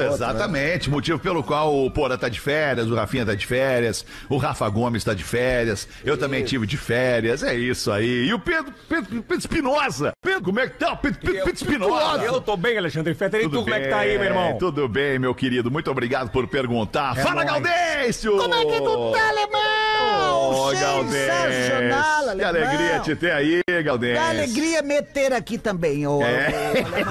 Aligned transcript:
outra, 0.00 0.08
né? 0.08 0.14
exatamente. 0.14 0.90
Motivo 0.90 1.18
pelo 1.18 1.42
qual 1.42 1.74
o 1.74 1.90
Porã 1.90 2.16
tá 2.16 2.28
de 2.28 2.40
férias, 2.40 2.88
o 2.90 2.94
Rafinha 2.94 3.24
tá 3.26 3.34
de 3.34 3.46
férias, 3.46 4.04
o 4.28 4.36
Rafa 4.36 4.68
Gomes 4.68 5.04
tá 5.04 5.14
de 5.14 5.24
férias, 5.24 5.88
eu 6.04 6.16
também 6.16 6.44
tive 6.44 6.66
de 6.66 6.76
férias, 6.76 7.42
é 7.42 7.54
isso 7.54 7.90
aí. 7.90 8.26
E 8.28 8.34
o 8.34 8.38
Pedro, 8.38 8.72
Pedro, 8.88 9.22
Pedro 9.22 9.38
Espinosa. 9.38 10.12
Pedro, 10.22 10.42
como 10.42 10.60
é 10.60 10.68
que 10.68 10.78
tá? 10.78 10.94
Pedro, 10.96 11.20
Pedro, 11.20 11.44
Pedro 11.44 11.54
Espinosa. 11.54 12.24
Eu 12.24 12.40
tô 12.40 12.56
bem, 12.56 12.78
Alexandre 12.78 13.14
Fetter. 13.14 13.40
E 13.42 13.48
tu, 13.48 13.62
como 13.62 13.74
é 13.74 13.80
que 13.80 13.88
tá 13.88 13.98
aí, 13.98 14.18
meu 14.18 14.26
irmão? 14.26 14.58
Tudo 14.58 14.88
bem, 14.88 15.18
meu 15.18 15.34
querido. 15.34 15.70
Muito 15.70 15.90
obrigado 15.90 16.30
por 16.30 16.46
perguntar. 16.46 17.14
Fala, 17.22 17.44
nóis. 17.44 17.62
Gaudêncio! 17.62 18.36
Como 18.36 18.54
é 18.54 18.64
que 18.64 18.80
tu 18.80 19.12
tá, 19.12 19.28
alemão? 19.28 20.50
Ô, 20.50 20.70
Sensacional, 20.70 20.80
Gaudêncio. 20.80 22.36
Que 22.36 22.44
alemão. 22.44 22.48
alegria 22.48 23.00
te 23.00 23.16
ter 23.16 23.32
aí, 23.32 23.62
Gaudêncio. 23.84 24.22
Que 24.22 24.30
alegria 24.30 24.82
meter 24.82 25.32
aqui 25.32 25.58
também, 25.58 26.06
ô. 26.06 26.22
É. 26.22 26.72
Muito 26.82 27.04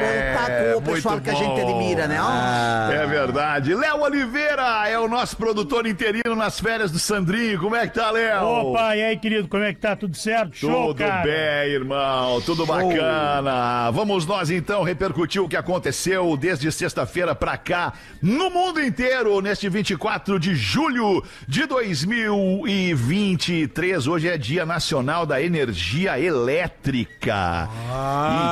bom 0.00 0.17
com 0.72 0.78
o 0.78 0.82
pessoal 0.82 1.20
que 1.20 1.30
a 1.30 1.34
gente 1.34 1.60
admira, 1.60 2.06
né? 2.06 2.18
Ó, 2.20 2.92
É 2.92 3.06
verdade. 3.06 3.74
Léo 3.74 4.00
Oliveira 4.02 4.88
é 4.88 4.98
o 4.98 5.08
nosso 5.08 5.36
produtor 5.36 5.86
interino 5.86 6.34
nas 6.36 6.58
férias 6.60 6.90
do 6.90 6.98
Sandrinho. 6.98 7.58
Como 7.60 7.74
é 7.76 7.86
que 7.86 7.94
tá, 7.94 8.10
Léo? 8.10 8.44
Opa, 8.44 8.96
e 8.96 9.02
aí, 9.04 9.16
querido, 9.16 9.48
como 9.48 9.62
é 9.64 9.72
que 9.72 9.80
tá? 9.80 9.94
Tudo 9.96 10.16
certo? 10.16 10.56
Show, 10.56 10.88
Tudo 10.88 10.98
cara. 10.98 11.22
bem, 11.22 11.70
irmão, 11.72 12.40
tudo 12.42 12.66
bacana. 12.66 13.90
Vamos 13.90 14.26
nós 14.26 14.50
então 14.50 14.82
repercutir 14.82 15.42
o 15.42 15.48
que 15.48 15.56
aconteceu 15.56 16.36
desde 16.36 16.70
sexta-feira 16.72 17.34
pra 17.34 17.56
cá 17.56 17.92
no 18.22 18.50
mundo 18.50 18.80
inteiro, 18.80 19.40
neste 19.40 19.68
24 19.68 20.38
de 20.38 20.54
julho 20.54 21.22
de 21.46 21.66
2023. 21.66 24.06
Hoje 24.06 24.28
é 24.28 24.38
Dia 24.38 24.64
Nacional 24.66 25.24
da 25.26 25.40
Energia 25.42 26.18
Elétrica. 26.18 27.68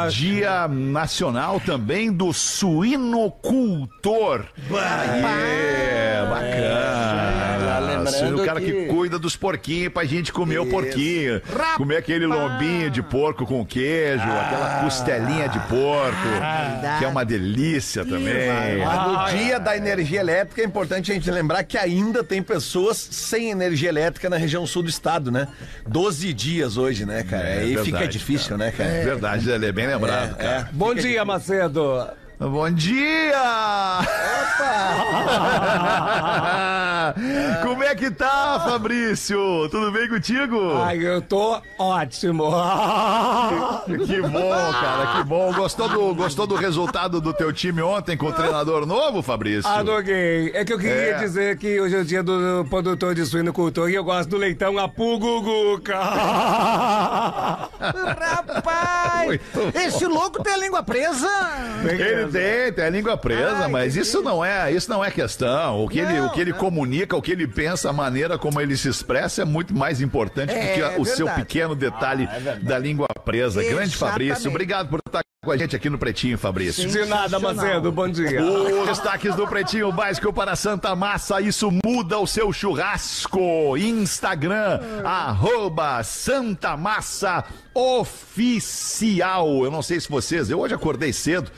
e 0.06 0.10
Dia 0.12 0.68
Nacional 0.68 1.60
também 1.60 1.85
do 2.10 2.32
Suinocultor. 2.32 4.46
É, 4.68 6.26
bacana. 6.28 7.55
Lembrando 7.78 8.42
o 8.42 8.44
cara 8.44 8.60
que... 8.60 8.72
que- 8.72 8.86
cuida 8.86 9.18
dos 9.18 9.36
porquinhos 9.36 9.92
pra 9.92 10.04
gente 10.04 10.32
comer 10.32 10.58
o 10.58 10.66
porquinho. 10.66 11.40
Comer 11.76 11.96
aquele 11.98 12.26
lombinho 12.26 12.90
de 12.90 13.02
porco 13.02 13.44
com 13.46 13.64
queijo, 13.64 14.22
aquela 14.22 14.80
costelinha 14.82 15.48
de 15.48 15.58
porco, 15.60 16.16
que 16.98 17.04
é 17.04 17.08
uma 17.08 17.24
delícia 17.24 18.04
também. 18.04 18.48
Mas 18.84 19.32
no 19.32 19.38
dia 19.38 19.58
da 19.60 19.76
energia 19.76 20.20
elétrica 20.20 20.62
é 20.62 20.64
importante 20.64 21.10
a 21.10 21.14
gente 21.14 21.30
lembrar 21.30 21.62
que 21.64 21.76
ainda 21.76 22.22
tem 22.24 22.42
pessoas 22.42 22.96
sem 22.96 23.50
energia 23.50 23.88
elétrica 23.88 24.28
na 24.30 24.36
região 24.36 24.66
sul 24.66 24.82
do 24.82 24.88
estado, 24.88 25.30
né? 25.30 25.48
12 25.86 26.32
dias 26.32 26.76
hoje, 26.76 27.04
né, 27.04 27.22
cara? 27.22 27.48
É 27.48 27.58
Aí 27.60 27.68
fica 27.70 27.82
verdade, 27.82 28.12
difícil, 28.12 28.56
né, 28.56 28.70
cara? 28.70 28.88
É 28.90 29.04
verdade, 29.04 29.50
ele 29.50 29.66
é 29.66 29.72
bem 29.72 29.86
lembrado, 29.86 30.36
cara. 30.36 30.68
Bom 30.72 30.94
dia, 30.94 31.24
Macedo. 31.24 32.06
Bom 32.38 32.70
dia! 32.70 33.32
Como 37.62 37.82
é 37.82 37.94
que 37.94 38.10
tá, 38.10 38.60
Fabrício? 38.64 39.68
Tudo 39.70 39.90
bem 39.90 40.08
contigo? 40.08 40.76
Ai, 40.82 40.98
eu 40.98 41.20
tô 41.22 41.60
ótimo. 41.78 42.44
Que 43.86 44.20
bom, 44.20 44.72
cara, 44.72 45.16
que 45.16 45.24
bom. 45.24 45.52
Gostou 45.52 45.88
do, 45.88 46.14
gostou 46.14 46.46
do 46.46 46.54
resultado 46.56 47.20
do 47.20 47.32
teu 47.32 47.52
time 47.52 47.80
ontem 47.82 48.16
com 48.16 48.26
o 48.26 48.32
treinador 48.32 48.84
novo, 48.84 49.22
Fabrício? 49.22 49.70
Adorei. 49.70 50.50
É 50.54 50.64
que 50.64 50.72
eu 50.72 50.78
queria 50.78 51.12
É. 51.12 51.18
dizer 51.18 51.56
que 51.56 51.80
hoje 51.80 51.96
é 51.96 52.00
o 52.00 52.04
dia 52.04 52.22
do 52.22 52.66
produtor 52.68 53.14
de 53.14 53.24
suinocultor 53.24 53.88
e 53.90 53.94
eu 53.94 54.04
gosto 54.04 54.28
do 54.30 54.36
leitão 54.36 54.78
Apuguguca. 54.78 55.98
Rapaz, 57.78 59.40
esse 59.74 60.06
louco 60.06 60.42
tem 60.42 60.54
a 60.54 60.58
língua 60.58 60.82
presa. 60.82 61.28
Ele 61.84 62.25
tem, 62.30 62.72
tem 62.72 62.84
a 62.84 62.90
língua 62.90 63.16
presa, 63.16 63.64
Ai, 63.64 63.68
mas 63.68 63.96
isso 63.96 64.22
não 64.22 64.44
é, 64.44 64.70
isso 64.72 64.88
não 64.90 65.04
é 65.04 65.10
questão. 65.10 65.84
O 65.84 65.88
que 65.88 65.98
ele, 65.98 66.14
Não, 66.14 66.26
o 66.26 66.30
que 66.30 66.40
ele 66.40 66.52
não. 66.52 66.58
comunica, 66.58 67.16
o 67.16 67.22
que 67.22 67.32
ele 67.32 67.46
pensa, 67.46 67.90
a 67.90 67.92
maneira 67.92 68.38
como 68.38 68.60
ele 68.60 68.76
se 68.76 68.88
expressa 68.88 69.42
é 69.42 69.44
muito 69.44 69.74
mais 69.74 70.00
importante 70.00 70.52
do 70.52 70.58
É, 70.58 70.74
que 70.74 71.00
o 71.00 71.02
é 71.02 71.04
seu 71.04 71.28
pequeno 71.28 71.74
detalhe 71.74 72.28
da 72.62 72.78
língua 72.78 73.08
presa. 73.24 73.62
Grande 73.62 73.94
Exatamente. 73.94 73.96
Fabrício, 73.96 74.50
obrigado 74.50 74.88
por 74.88 75.00
estar 75.06 75.20
com 75.44 75.52
a 75.52 75.56
gente 75.56 75.76
aqui 75.76 75.88
no 75.88 75.96
Pretinho, 75.96 76.36
Fabrício. 76.36 76.88
De 76.88 77.04
nada, 77.04 77.38
Macedo. 77.38 77.92
Bom 77.92 78.08
dia. 78.08 78.42
Os 78.42 78.88
destaques 78.88 79.34
do 79.36 79.46
Pretinho 79.46 79.92
Básico 79.92 80.32
para 80.32 80.56
Santa 80.56 80.94
Massa, 80.96 81.40
isso 81.40 81.70
muda 81.84 82.18
o 82.18 82.26
seu 82.26 82.52
churrasco. 82.52 83.76
Instagram, 83.76 84.80
arroba 85.04 86.02
Santa 86.02 86.76
Massa 86.76 87.44
Oficial. 87.74 89.64
Eu 89.64 89.70
não 89.70 89.82
sei 89.82 90.00
se 90.00 90.08
vocês, 90.08 90.50
eu 90.50 90.58
hoje 90.60 90.74
acordei 90.74 91.12
cedo. 91.12 91.50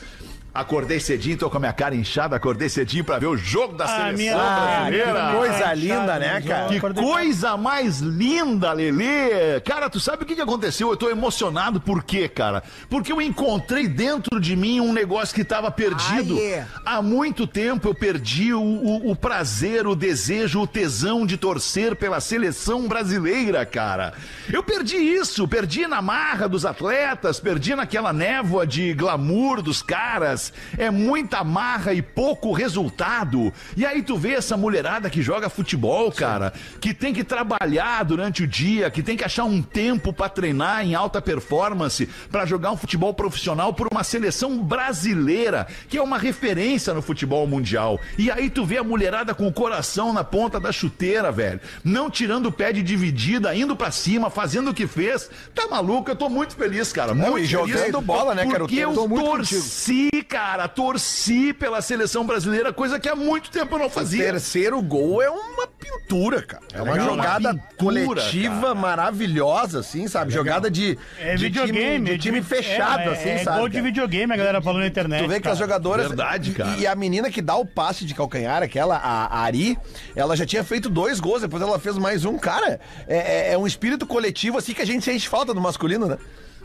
Acordei 0.61 0.99
cedinho, 0.99 1.37
tô 1.39 1.49
com 1.49 1.57
a 1.57 1.61
minha 1.61 1.73
cara 1.73 1.95
inchada, 1.95 2.35
acordei 2.35 2.69
cedinho 2.69 3.05
pra 3.05 3.17
ver 3.19 3.27
o 3.27 3.37
jogo 3.37 3.77
da 3.77 3.85
Ah, 3.85 3.89
seleção 3.89 4.17
minha- 4.17 4.37
brasileira. 4.37 5.29
Ah, 5.29 5.35
Coisa 5.35 5.75
linda, 5.75 6.19
né, 6.19 6.41
cara? 6.41 6.67
Que 6.69 6.81
coisa 6.81 7.57
mais 7.57 8.01
linda, 8.01 8.73
Lelê! 8.73 9.61
Cara, 9.65 9.89
tu 9.89 10.01
sabe 10.01 10.25
o 10.25 10.27
que 10.27 10.35
que 10.35 10.41
aconteceu? 10.41 10.91
Eu 10.91 10.97
tô 10.97 11.09
emocionado 11.11 11.81
por 11.81 12.03
quê, 12.03 12.29
cara? 12.29 12.63
Porque 12.91 13.13
eu 13.13 13.21
encontrei 13.23 13.87
dentro 13.87 14.41
de 14.41 14.57
mim 14.57 14.81
um 14.81 14.93
negócio 14.93 15.35
que 15.35 15.45
tava 15.45 15.71
perdido. 15.71 16.37
Ah, 16.37 16.43
é. 16.43 16.67
Há 16.85 17.01
muito 17.01 17.47
tempo 17.47 17.87
eu 17.89 17.95
perdi 17.95 18.53
o, 18.53 18.61
o- 18.61 19.11
o 19.13 19.17
prazer, 19.17 19.87
o 19.87 19.95
desejo, 19.95 20.61
o 20.61 20.67
tesão 20.67 21.25
de 21.25 21.37
torcer 21.37 21.95
pela 21.95 22.21
seleção 22.21 22.89
brasileira, 22.89 23.65
cara. 23.65 24.13
Eu 24.53 24.63
perdi 24.63 24.97
isso, 24.97 25.47
perdi 25.47 25.87
na 25.87 26.03
marra 26.03 26.49
dos 26.49 26.67
atletas, 26.67 27.39
perdi 27.39 27.77
naquela 27.77 28.13
névoa 28.13 28.67
de 28.67 28.93
glamour 28.95 29.63
dos 29.63 29.83
caras. 29.83 30.48
É 30.77 30.91
muita 30.91 31.43
marra 31.43 31.93
e 31.93 32.03
pouco 32.03 32.53
resultado. 32.53 33.53
E 33.77 33.87
aí 33.87 34.03
tu 34.03 34.17
vê 34.17 34.33
essa 34.33 34.57
mulherada 34.57 35.09
que 35.09 35.23
joga 35.23 35.49
futebol, 35.49 36.11
cara, 36.13 36.53
que 36.81 36.93
tem 36.93 37.13
que 37.15 37.25
trabalhar 37.25 38.05
durante 38.05 38.43
o 38.43 38.47
dia, 38.47 38.91
que 38.91 39.03
tem 39.03 39.17
que 39.17 39.25
achar 39.25 39.45
um 39.45 39.63
tempo 39.63 40.13
pra 40.13 40.29
treinar 40.29 40.85
em 40.85 40.95
alta 40.95 41.21
performance, 41.21 42.09
pra 42.31 42.47
jogar 42.47 42.73
um 42.73 42.77
futebol 42.77 43.15
profissional 43.15 43.73
por 43.73 43.89
uma 43.91 44.05
seleção 44.05 44.59
brasileira, 44.63 45.67
que 45.89 45.97
é 45.97 46.03
uma 46.03 46.19
referência 46.19 46.93
no 46.93 47.03
futebol 47.03 47.47
mundial. 47.47 48.01
E 48.17 48.31
aí 48.31 48.51
tu 48.51 48.65
vê 48.65 48.79
a 48.79 48.85
mulherada 48.85 49.35
com 49.35 49.47
o 49.47 49.53
coração 49.53 50.13
na 50.13 50.25
ponta 50.25 50.61
da 50.61 50.73
chuteira, 50.73 51.33
velho, 51.33 51.61
não 51.85 52.11
tirando 52.11 52.47
o 52.47 52.53
pé 52.53 52.73
de 52.73 52.83
dividida, 52.83 53.55
indo 53.55 53.77
pra 53.77 53.91
cima, 53.91 54.31
fazendo 54.31 54.71
o 54.71 54.75
que 54.75 54.87
fez. 54.87 55.31
Tá 55.55 55.67
maluco? 55.69 56.11
Eu 56.11 56.17
tô 56.17 56.29
muito 56.29 56.55
feliz, 56.55 56.93
cara. 56.93 57.15
Muito 57.15 57.39
e 57.39 57.47
feliz 57.47 57.51
jogando 57.51 58.01
bola, 58.01 58.35
né, 58.35 58.47
cara? 58.47 58.61
Porque 58.61 58.77
Eu 58.77 58.93
eu 58.95 59.09
torci, 59.09 60.11
cara, 60.29 60.69
torci 60.69 61.53
pela 61.53 61.81
seleção 61.81 62.25
brasileira, 62.27 62.73
coisa 62.73 63.01
que 63.01 63.09
há 63.09 63.17
muito 63.17 63.51
tempo 63.51 63.75
eu 63.75 63.79
não 63.79 63.87
O 63.87 63.91
fazia. 63.91 64.23
terceiro 64.25 64.81
gol 64.83 65.23
é 65.23 65.31
uma 65.31 65.67
pintura, 65.67 66.43
cara. 66.43 66.63
É 66.73 66.83
uma 66.83 66.93
legal, 66.93 67.09
jogada 67.09 67.51
uma 67.51 67.55
pintura, 67.55 68.05
coletiva 68.05 68.61
cara. 68.61 68.75
maravilhosa, 68.75 69.81
assim, 69.81 70.07
sabe? 70.07 70.33
Jogada 70.33 70.71
de, 70.71 70.99
É 71.19 71.35
de 71.35 71.45
videogame. 71.45 71.79
time, 71.97 72.11
de 72.11 72.19
time 72.19 72.39
é- 72.39 72.43
fechado, 72.43 73.01
é, 73.01 73.13
assim, 73.13 73.29
é 73.31 73.39
sabe? 73.39 73.59
gol 73.59 73.69
de 73.69 73.81
videogame, 73.81 74.33
a 74.33 74.37
galera 74.37 74.61
falou 74.61 74.81
na 74.81 74.87
internet. 74.87 75.23
Tu 75.25 75.29
vê 75.29 75.41
que 75.41 75.49
as 75.49 75.59
jogadoras. 75.59 76.07
Verdade, 76.09 76.53
cara. 76.53 76.77
E 76.77 76.87
a 76.87 76.95
menina 76.95 77.31
que 77.31 77.41
dá 77.41 77.57
o 77.57 77.65
passe 77.65 78.05
de 78.05 78.15
calcanhar, 78.15 78.63
aquela, 78.63 78.97
a, 78.97 79.41
Ari, 79.43 79.79
ela 80.15 80.37
já 80.37 80.45
tinha 80.45 80.63
feito 80.63 80.91
dois 80.91 81.21
gols, 81.21 81.41
depois 81.43 81.63
ela 81.63 81.79
fez 81.79 81.97
mais 81.97 82.25
um. 82.25 82.39
Cara, 82.39 82.79
é, 83.07 83.17
é- 83.17 83.53
é 83.55 83.59
um 83.59 83.67
espírito 83.67 84.07
coletivo 84.07 84.59
assim 84.59 84.75
que 84.75 84.83
a 84.83 84.87
gente 84.87 85.05
sente 85.05 85.29
falta 85.29 85.55
do 85.55 85.61
masculino, 85.61 86.07
né? 86.07 86.19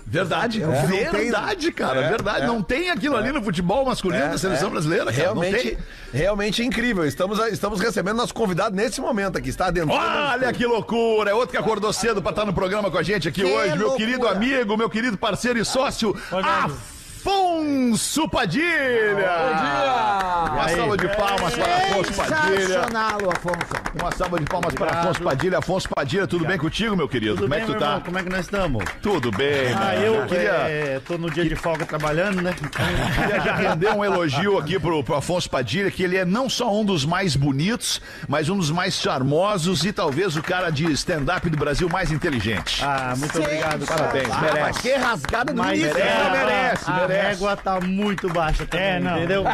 Verdade, 0.05 0.61
É, 0.61 0.67
verdade, 1.11 1.71
cara, 1.71 2.01
É, 2.01 2.09
verdade. 2.09 2.41
é. 2.44 2.47
Não 2.47 2.61
tem 2.61 2.89
aquilo 2.89 3.15
ali 3.15 3.31
no 3.31 3.41
futebol 3.41 3.85
masculino 3.85 4.29
da 4.29 4.38
seleção 4.38 4.67
É, 4.67 4.71
brasileira, 4.71 5.05
cara. 5.05 5.15
Realmente, 5.17 5.53
Não 5.55 5.61
tem. 5.63 5.77
realmente 6.13 6.61
é 6.61 6.65
incrível. 6.65 7.05
Estamos, 7.05 7.39
estamos 7.51 7.79
recebendo 7.79 8.17
nosso 8.17 8.33
convidado 8.33 8.75
nesse 8.75 9.01
momento 9.01 9.38
aqui, 9.38 9.50
está 9.50 9.71
dentro. 9.71 9.91
Olha 9.94 10.51
que 10.53 10.65
loucura! 10.65 11.31
É 11.31 11.33
outro 11.33 11.50
que 11.51 11.57
acordou 11.57 11.91
cedo 11.91 12.21
pra 12.21 12.31
estar 12.31 12.45
no 12.45 12.53
programa 12.53 12.91
com 12.91 12.97
a 12.97 13.03
gente 13.03 13.27
aqui 13.27 13.41
Que 13.44 13.47
hoje. 13.51 13.69
Meu 13.77 13.88
loucura. 13.88 13.97
querido 14.05 14.27
amigo, 14.27 14.77
meu 14.77 14.89
querido 14.89 15.17
parceiro 15.17 15.57
e 15.57 15.65
sócio, 15.65 16.15
Rogério. 16.29 16.75
Afonso 17.25 18.27
Padilha! 18.27 19.13
Bom 19.13 19.55
dia! 19.61 20.51
Uma 20.53 20.67
salva 20.69 20.97
de 20.97 21.07
palmas 21.07 21.55
para 21.55 21.75
Afonso 21.77 22.13
Padilha. 22.13 22.81
Afonso. 22.81 23.73
Uma 24.01 24.11
salva 24.11 24.39
de 24.39 24.45
palmas 24.45 24.73
para 24.75 24.91
Afonso 24.99 25.23
Padilha. 25.23 25.57
Afonso 25.59 25.89
Padilha, 25.89 26.27
tudo 26.27 26.45
bem 26.45 26.57
contigo, 26.57 26.97
meu 26.97 27.07
querido? 27.07 27.35
Tudo 27.35 27.43
Como 27.43 27.53
é 27.53 27.57
bem, 27.59 27.65
que 27.65 27.73
tu 27.73 27.79
tá? 27.79 27.85
irmão? 27.85 28.01
Como 28.01 28.19
é 28.19 28.23
que 28.23 28.29
nós 28.29 28.39
estamos? 28.41 28.83
Tudo 29.01 29.31
bem, 29.31 29.71
Ah, 29.73 29.79
mano. 29.79 30.01
eu 30.03 30.25
queria, 30.27 30.51
é, 30.51 31.01
tô 31.07 31.17
no 31.17 31.31
dia 31.31 31.45
de 31.47 31.55
folga 31.55 31.85
trabalhando, 31.85 32.41
né? 32.41 32.53
queria 32.59 33.39
já 33.39 33.55
render 33.55 33.89
um 33.93 34.03
elogio 34.03 34.57
aqui 34.57 34.77
pro, 34.77 35.01
pro 35.01 35.15
Afonso 35.15 35.49
Padilha, 35.49 35.89
que 35.89 36.03
ele 36.03 36.17
é 36.17 36.25
não 36.25 36.49
só 36.49 36.73
um 36.77 36.83
dos 36.83 37.05
mais 37.05 37.37
bonitos, 37.37 38.01
mas 38.27 38.49
um 38.49 38.57
dos 38.57 38.69
mais 38.69 38.95
charmosos 38.95 39.85
e 39.85 39.93
talvez 39.93 40.35
o 40.35 40.43
cara 40.43 40.69
de 40.69 40.91
stand-up 40.91 41.49
do 41.49 41.55
Brasil 41.57 41.87
mais 41.87 42.11
inteligente. 42.11 42.83
Ah, 42.83 43.13
muito 43.17 43.39
obrigado. 43.39 43.85
Parabéns, 43.85 44.27
Ah, 44.29 44.41
merece. 44.41 44.59
mas 44.61 44.77
que 44.79 44.93
rasgada 44.93 45.53
Mas 45.53 45.79
início. 45.79 45.93
merece, 45.95 46.17
é, 46.17 46.29
merece, 46.31 46.91
merece. 46.91 47.12
Régua 47.13 47.56
tá 47.57 47.80
muito 47.80 48.27
baixa 48.30 48.65
também, 48.65 48.86
É, 48.86 49.00
não. 49.00 49.18
entendeu? 49.18 49.44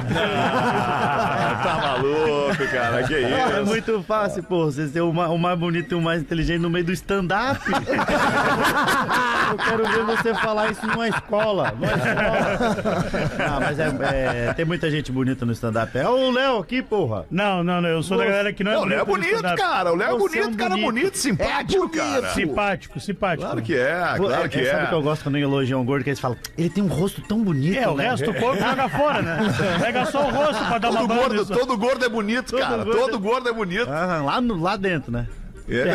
Ah, 0.61 1.59
tá 1.63 1.73
maluco, 1.87 2.67
cara, 2.71 3.03
que 3.03 3.13
É 3.15 3.51
isso. 3.57 3.65
muito 3.65 4.03
fácil, 4.03 4.43
pô. 4.43 4.65
Vocês 4.65 4.91
têm 4.91 5.01
o 5.01 5.11
ma- 5.13 5.27
o 5.29 5.37
mais 5.37 5.57
bonito 5.57 5.91
e 5.93 5.95
o 5.95 6.01
mais 6.01 6.21
inteligente 6.21 6.59
no 6.59 6.69
meio 6.69 6.85
do 6.85 6.91
stand-up. 6.93 7.59
Eu 9.51 9.57
quero 9.57 9.83
ver 9.87 10.03
você 10.05 10.33
falar 10.35 10.71
isso 10.71 10.85
numa 10.85 11.07
escola. 11.07 11.71
Numa 11.71 11.87
escola. 11.87 13.05
Não, 13.49 13.59
mas 13.59 13.79
é, 13.79 14.47
é, 14.49 14.53
tem 14.53 14.65
muita 14.65 14.89
gente 14.91 15.11
bonita 15.11 15.45
no 15.45 15.51
stand-up. 15.53 15.97
É 15.97 16.07
o 16.07 16.29
Léo 16.31 16.59
aqui, 16.59 16.81
porra. 16.81 17.25
Não, 17.31 17.63
não, 17.63 17.81
não. 17.81 17.89
Eu 17.89 18.03
sou 18.03 18.17
da 18.17 18.25
galera 18.25 18.53
que 18.53 18.63
não 18.63 18.71
é 18.71 18.75
Não, 18.75 18.81
o 18.83 18.85
Léo 18.85 19.01
é 19.01 19.05
bonito, 19.05 19.41
cara. 19.57 19.91
O 19.91 19.95
Léo 19.95 20.15
é 20.15 20.19
Você 20.19 20.39
é 20.39 20.41
bonito, 20.41 20.53
um 20.53 20.57
cara 20.57 20.69
bonito. 20.75 20.85
bonito, 20.85 21.17
simpático, 21.17 21.89
cara. 21.89 22.29
Simpático, 22.33 22.99
simpático. 22.99 23.43
Claro 23.43 23.61
que 23.61 23.75
é, 23.75 24.13
claro 24.17 24.49
que 24.49 24.65
Sabe 24.65 24.81
é. 24.81 24.83
o 24.85 24.87
que 24.87 24.93
eu 24.93 25.01
gosto 25.01 25.23
quando 25.23 25.37
elogiam 25.37 25.81
um 25.81 25.85
gordo? 25.85 26.03
Que 26.03 26.09
eles 26.11 26.19
falam, 26.19 26.37
ele 26.57 26.69
tem 26.69 26.83
um 26.83 26.87
rosto 26.87 27.21
tão 27.21 27.39
bonito, 27.39 27.48
É, 27.77 27.89
o 27.89 27.95
né? 27.95 28.09
resto 28.09 28.31
do 28.31 28.39
corpo 28.39 28.61
joga 28.61 28.89
fora, 28.89 29.21
né? 29.21 29.37
Pega 29.81 30.05
só 30.05 30.27
o 30.27 30.31
rosto 30.31 30.65
pra 30.65 30.77
dar 30.77 30.89
uma 30.91 30.99
Todo 31.01 31.07
banda. 31.07 31.21
gordo, 31.21 31.45
só. 31.45 31.53
todo 31.55 31.77
gordo 31.77 32.05
é 32.05 32.09
bonito, 32.09 32.55
cara. 32.57 32.83
gordo 32.83 32.91
Todo 32.91 33.15
é- 33.15 33.19
gordo 33.19 33.49
é 33.49 33.53
bonito. 33.53 33.89
Ah, 33.89 34.21
lá, 34.23 34.41
no, 34.41 34.61
lá 34.61 34.75
dentro, 34.75 35.11
né? 35.11 35.27
É. 35.71 35.83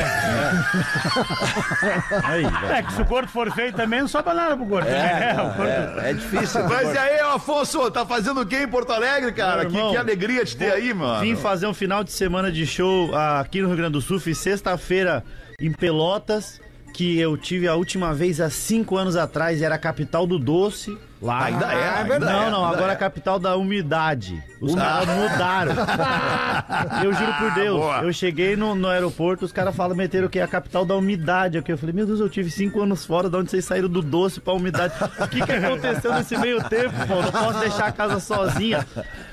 Aí, 2.23 2.43
velho. 2.43 2.67
É, 2.73 2.83
que 2.83 2.93
se 2.93 3.03
o 3.03 3.07
corpo 3.07 3.29
for 3.29 3.51
feio 3.51 3.73
também, 3.73 4.01
não 4.01 4.09
sobra 4.09 4.33
nada 4.33 4.57
pro 4.57 4.65
gordo. 4.65 4.89
É, 4.89 5.33
o 5.35 5.57
corpo... 5.57 6.01
É 6.01 6.13
difícil. 6.13 6.63
Mas 6.69 6.95
e 6.95 6.99
aí, 6.99 7.23
ô, 7.25 7.31
Afonso, 7.31 7.91
tá 7.91 8.07
fazendo 8.07 8.41
o 8.41 8.47
quê 8.47 8.63
em 8.63 8.69
Porto 8.69 8.93
Alegre, 8.93 9.33
cara? 9.33 9.63
Meu 9.63 9.71
Que, 9.71 9.77
irmão, 9.77 9.91
que 9.91 9.97
alegria 9.97 10.45
te 10.45 10.57
ter 10.57 10.73
aí, 10.73 10.95
mano. 10.95 11.21
Vim 11.21 11.35
fazer 11.35 11.67
um 11.67 11.75
final 11.75 12.05
de 12.05 12.13
semana 12.13 12.53
de 12.53 12.65
show 12.67 13.13
ah, 13.15 13.41
aqui 13.41 13.61
no 13.61 13.69
Rio 13.69 13.77
Grande 13.77 13.93
do 13.95 14.01
Sul. 14.01 14.21
Fiz 14.21 14.39
sexta-feira 14.39 15.25
em 15.61 15.73
Pelotas, 15.73 16.61
que 16.95 17.19
eu 17.19 17.37
tive 17.37 17.67
a 17.67 17.75
última 17.75 18.15
vez 18.15 18.41
há 18.41 18.49
cinco 18.49 18.97
anos 18.97 19.17
atrás. 19.17 19.61
Era 19.61 19.75
a 19.75 19.79
capital 19.79 20.27
do 20.27 20.39
doce. 20.39 20.97
Lá 21.21 21.45
Ainda 21.47 21.65
é, 21.73 21.89
Ah, 21.89 22.03
ainda 22.03 22.19
Não, 22.21 22.29
é, 22.29 22.51
não, 22.51 22.65
ainda 22.65 22.77
agora 22.77 22.93
é. 22.93 22.95
a 22.95 22.99
capital 22.99 23.39
da 23.39 23.57
umidade. 23.57 24.41
Os 24.61 24.75
caras 24.75 25.09
mudaram. 25.09 25.73
eu 27.03 27.13
juro 27.13 27.35
por 27.35 27.51
Deus. 27.55 27.81
boa. 27.81 28.03
Eu 28.03 28.13
cheguei 28.13 28.55
no, 28.57 28.75
no 28.77 28.89
aeroporto, 28.89 29.45
os 29.45 29.51
caras 29.51 29.75
falam, 29.75 29.97
meteram 29.97 30.29
que 30.29 30.39
é 30.39 30.43
a 30.43 30.47
capital 30.49 30.85
da 30.85 30.95
umidade. 30.95 31.59
aqui. 31.59 31.73
Eu 31.73 31.79
falei, 31.79 31.95
meu 31.95 32.07
Deus, 32.07 32.21
eu 32.21 32.29
tive 32.29 32.51
cinco 32.51 32.81
anos 32.81 33.05
fora, 33.05 33.29
de 33.29 33.37
onde 33.37 33.51
vocês 33.51 33.65
saíram 33.65 33.89
do 33.89 34.01
doce 34.03 34.41
pra 34.41 34.53
umidade? 34.55 34.95
O 35.19 35.27
que, 35.29 35.45
que 35.45 35.53
aconteceu 35.53 36.15
nesse 36.15 36.37
meio 36.37 36.63
tempo, 36.69 36.95
pô? 37.09 37.23
Não 37.23 37.33
posso 37.33 37.59
deixar 37.59 37.87
a 37.87 37.93
casa 37.93 38.21
sozinha. 38.21 38.87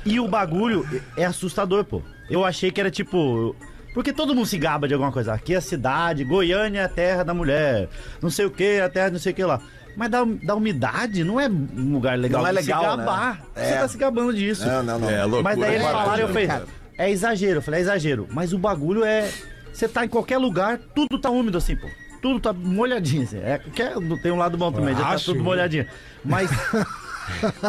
E 0.03 0.19
o 0.19 0.27
bagulho 0.27 0.87
é 1.15 1.25
assustador, 1.25 1.83
pô. 1.83 2.01
Eu 2.29 2.43
achei 2.43 2.71
que 2.71 2.79
era 2.79 2.89
tipo. 2.89 3.55
Porque 3.93 4.13
todo 4.13 4.33
mundo 4.33 4.45
se 4.45 4.57
gaba 4.57 4.87
de 4.87 4.93
alguma 4.93 5.11
coisa. 5.11 5.33
Aqui 5.33 5.53
é 5.53 5.57
a 5.57 5.61
cidade, 5.61 6.23
Goiânia 6.23 6.81
é 6.81 6.83
a 6.85 6.89
terra 6.89 7.23
da 7.23 7.33
mulher. 7.33 7.89
Não 8.21 8.29
sei 8.29 8.45
o 8.45 8.51
que, 8.51 8.79
a 8.79 8.87
terra 8.89 9.09
não 9.11 9.19
sei 9.19 9.31
o 9.33 9.35
que 9.35 9.43
lá. 9.43 9.59
Mas 9.97 10.09
da, 10.09 10.23
da 10.23 10.55
umidade 10.55 11.23
não 11.23 11.37
é 11.39 11.49
um 11.49 11.91
lugar 11.93 12.17
legal 12.17 12.41
Não 12.43 12.47
é 12.47 12.51
legal, 12.53 12.81
se 12.81 12.89
né? 12.89 12.95
gabar. 12.97 13.41
Você 13.53 13.61
É. 13.61 13.77
tá 13.79 13.87
se 13.89 13.97
gabando 13.97 14.33
disso. 14.33 14.65
Não, 14.65 14.81
não, 14.81 14.99
não. 14.99 15.09
É, 15.09 15.21
loucura. 15.23 15.43
Mas 15.43 15.59
daí 15.59 15.75
eles 15.75 15.87
falaram, 15.87 16.21
eu 16.21 16.27
falei, 16.29 16.49
é 16.97 17.11
exagero. 17.11 17.57
Eu 17.57 17.61
falei, 17.61 17.79
é 17.79 17.83
exagero. 17.83 18.27
Mas 18.31 18.53
o 18.53 18.57
bagulho 18.57 19.03
é. 19.03 19.29
Você 19.73 19.87
tá 19.87 20.05
em 20.05 20.07
qualquer 20.07 20.37
lugar, 20.37 20.77
tudo 20.95 21.19
tá 21.19 21.29
úmido 21.29 21.57
assim, 21.57 21.75
pô. 21.75 21.87
Tudo 22.21 22.39
tá 22.39 22.53
molhadinho, 22.53 23.23
assim. 23.23 23.39
É, 23.39 23.57
que 23.57 23.81
é- 23.81 23.93
tem 24.21 24.31
um 24.31 24.37
lado 24.37 24.57
bom 24.57 24.71
também, 24.71 24.95
já 24.95 25.03
tá 25.03 25.15
tudo 25.17 25.43
molhadinho. 25.43 25.85
Mas. 26.23 26.49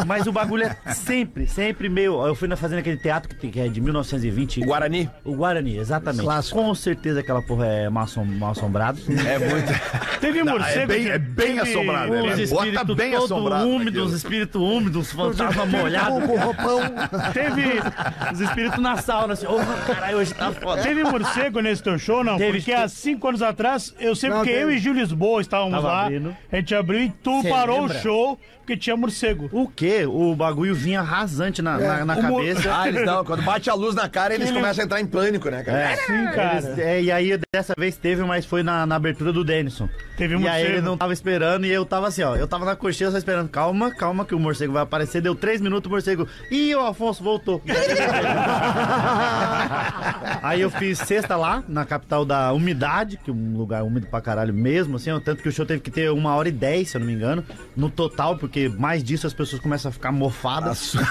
Mas 0.05 0.27
o 0.27 0.31
bagulho 0.31 0.63
é 0.63 0.93
sempre, 0.93 1.47
sempre 1.47 1.89
meio. 1.89 2.25
Eu 2.25 2.35
fui 2.35 2.47
na 2.47 2.55
fazenda 2.55 2.79
aquele 2.81 2.97
teatro 2.97 3.29
que, 3.29 3.35
tem- 3.35 3.49
que 3.51 3.59
é 3.59 3.67
de 3.67 3.79
1920. 3.81 4.61
O 4.61 4.65
Guarani. 4.65 5.09
O 5.23 5.35
Guarani, 5.35 5.77
exatamente. 5.77 6.23
Clássico. 6.23 6.57
Com 6.57 6.73
certeza 6.75 7.19
aquela 7.19 7.41
porra 7.41 7.65
é 7.65 7.89
mal, 7.89 8.03
assom- 8.03 8.25
mal 8.25 8.51
assombrado. 8.51 8.99
É 9.27 9.39
muito. 9.39 10.19
Teve 10.19 10.43
Não, 10.43 10.53
morcego. 10.53 10.79
é 10.79 10.85
bem, 10.85 11.07
é 11.09 11.17
bem 11.17 11.59
assombrado. 11.59 12.11
Os 12.13 12.19
bota 12.49 12.67
espíritos 12.67 12.95
bem 12.95 13.11
todo 13.13 13.25
assombrado. 13.25 13.67
úmidos, 13.67 14.07
os 14.07 14.13
espíritos 14.17 14.61
úmidos, 14.61 15.11
fantasma 15.11 15.65
molhado. 15.65 16.15
O 16.15 16.37
roupão. 16.37 16.79
Teve, 17.33 17.63
Os 18.33 18.39
espíritos 18.39 18.79
na 18.79 18.97
sauna, 18.97 19.33
assim, 19.33 19.45
ô 19.45 19.57
caralho, 19.85 20.17
hoje 20.17 20.33
tá 20.33 20.51
foda. 20.51 20.81
teve 20.81 21.03
morcego 21.03 21.59
nesse 21.59 21.83
teu 21.83 21.97
show, 21.97 22.23
não? 22.23 22.37
Teve, 22.37 22.57
Porque 22.59 22.71
há 22.73 22.87
cinco 22.87 23.27
anos 23.27 23.41
atrás, 23.41 23.93
eu 23.99 24.15
sei 24.15 24.29
Não, 24.29 24.37
porque 24.37 24.51
teve. 24.51 24.63
eu 24.63 24.71
e 24.71 24.77
Gil 24.77 24.93
Lisboa 24.93 25.41
estávamos 25.41 25.73
Tava 25.75 25.87
lá. 25.87 26.01
abrindo. 26.03 26.35
A 26.51 26.55
gente 26.57 26.75
abriu 26.75 27.01
e 27.01 27.09
tu 27.09 27.41
Cê 27.41 27.49
parou 27.49 27.81
lembra? 27.81 27.97
o 27.97 28.01
show 28.01 28.39
porque 28.59 28.77
tinha 28.77 28.95
morcego. 28.95 29.49
O 29.53 29.67
quê? 29.67 30.05
O 30.05 30.35
bagulho 30.35 30.73
vinha 30.73 31.01
rasante 31.01 31.61
na, 31.61 31.77
na, 31.77 32.05
na 32.05 32.15
mo- 32.23 32.37
cabeça. 32.37 32.75
Ah, 32.75 32.87
eles 32.87 33.05
não. 33.05 33.23
Quando 33.23 33.43
bate 33.43 33.69
a 33.69 33.73
luz 33.75 33.93
na 33.95 34.09
cara, 34.09 34.33
eles 34.33 34.51
começam 34.51 34.81
a 34.81 34.85
entrar 34.85 34.99
em 34.99 35.05
pânico, 35.05 35.49
né, 35.49 35.63
cara? 35.63 35.77
É, 35.91 35.95
Sim, 35.97 36.25
cara. 36.33 36.57
eles- 36.57 36.79
é, 36.79 37.01
e 37.03 37.11
aí 37.11 37.39
dessa 37.53 37.73
vez 37.77 37.95
teve, 37.95 38.23
mas 38.23 38.45
foi 38.45 38.63
na, 38.63 38.85
na 38.85 38.95
abertura 38.95 39.31
do 39.31 39.43
Denison. 39.43 39.87
Teve 40.17 40.35
um 40.35 40.41
E 40.41 40.47
aí 40.47 40.61
morcego. 40.63 40.77
ele 40.77 40.81
não 40.85 40.97
tava 40.97 41.13
esperando 41.13 41.65
e 41.65 41.71
eu 41.71 41.85
tava 41.85 42.07
assim, 42.07 42.23
ó. 42.23 42.35
Eu 42.35 42.47
tava 42.47 42.65
na 42.65 42.75
coxinha 42.75 43.11
só 43.11 43.17
esperando. 43.17 43.49
Calma, 43.49 43.91
calma 43.91 44.25
que 44.25 44.35
o 44.35 44.39
morcego 44.39 44.73
vai 44.73 44.83
aparecer. 44.83 45.21
Deu 45.21 45.35
três 45.35 45.61
minutos, 45.61 45.87
o 45.87 45.91
morcego. 45.91 46.27
Ih, 46.51 46.75
o 46.75 46.85
Afonso 46.85 47.23
voltou. 47.23 47.61
aí 50.41 50.61
eu 50.61 50.69
fiz 50.69 50.97
sexta 50.99 51.35
lá, 51.35 51.63
na 51.67 51.85
capital 51.85 52.25
da 52.25 52.51
umidade, 52.53 53.17
que 53.17 53.29
é 53.29 53.33
um 53.33 53.55
lugar 53.57 53.83
úmido 53.83 54.07
pra 54.07 54.21
caralho 54.21 54.53
mesmo, 54.53 54.95
assim. 54.97 55.11
ó, 55.11 55.19
Tanto 55.19 55.41
que 55.43 55.49
o 55.49 55.51
show 55.51 55.65
teve 55.65 55.81
que 55.81 55.91
ter 55.91 56.09
uma 56.11 56.35
hora 56.35 56.49
e 56.49 56.51
dez, 56.51 56.89
se 56.89 56.97
eu 56.97 56.99
não 56.99 57.07
me 57.07 57.13
engano, 57.13 57.43
no 57.75 57.89
total, 57.89 58.37
porque 58.37 58.69
mais 58.69 59.03
disso 59.03 59.27
as 59.27 59.33
pessoas 59.33 59.42
começam 59.59 59.89
a 59.89 59.91
ficar 59.91 60.11
mofadas. 60.11 60.93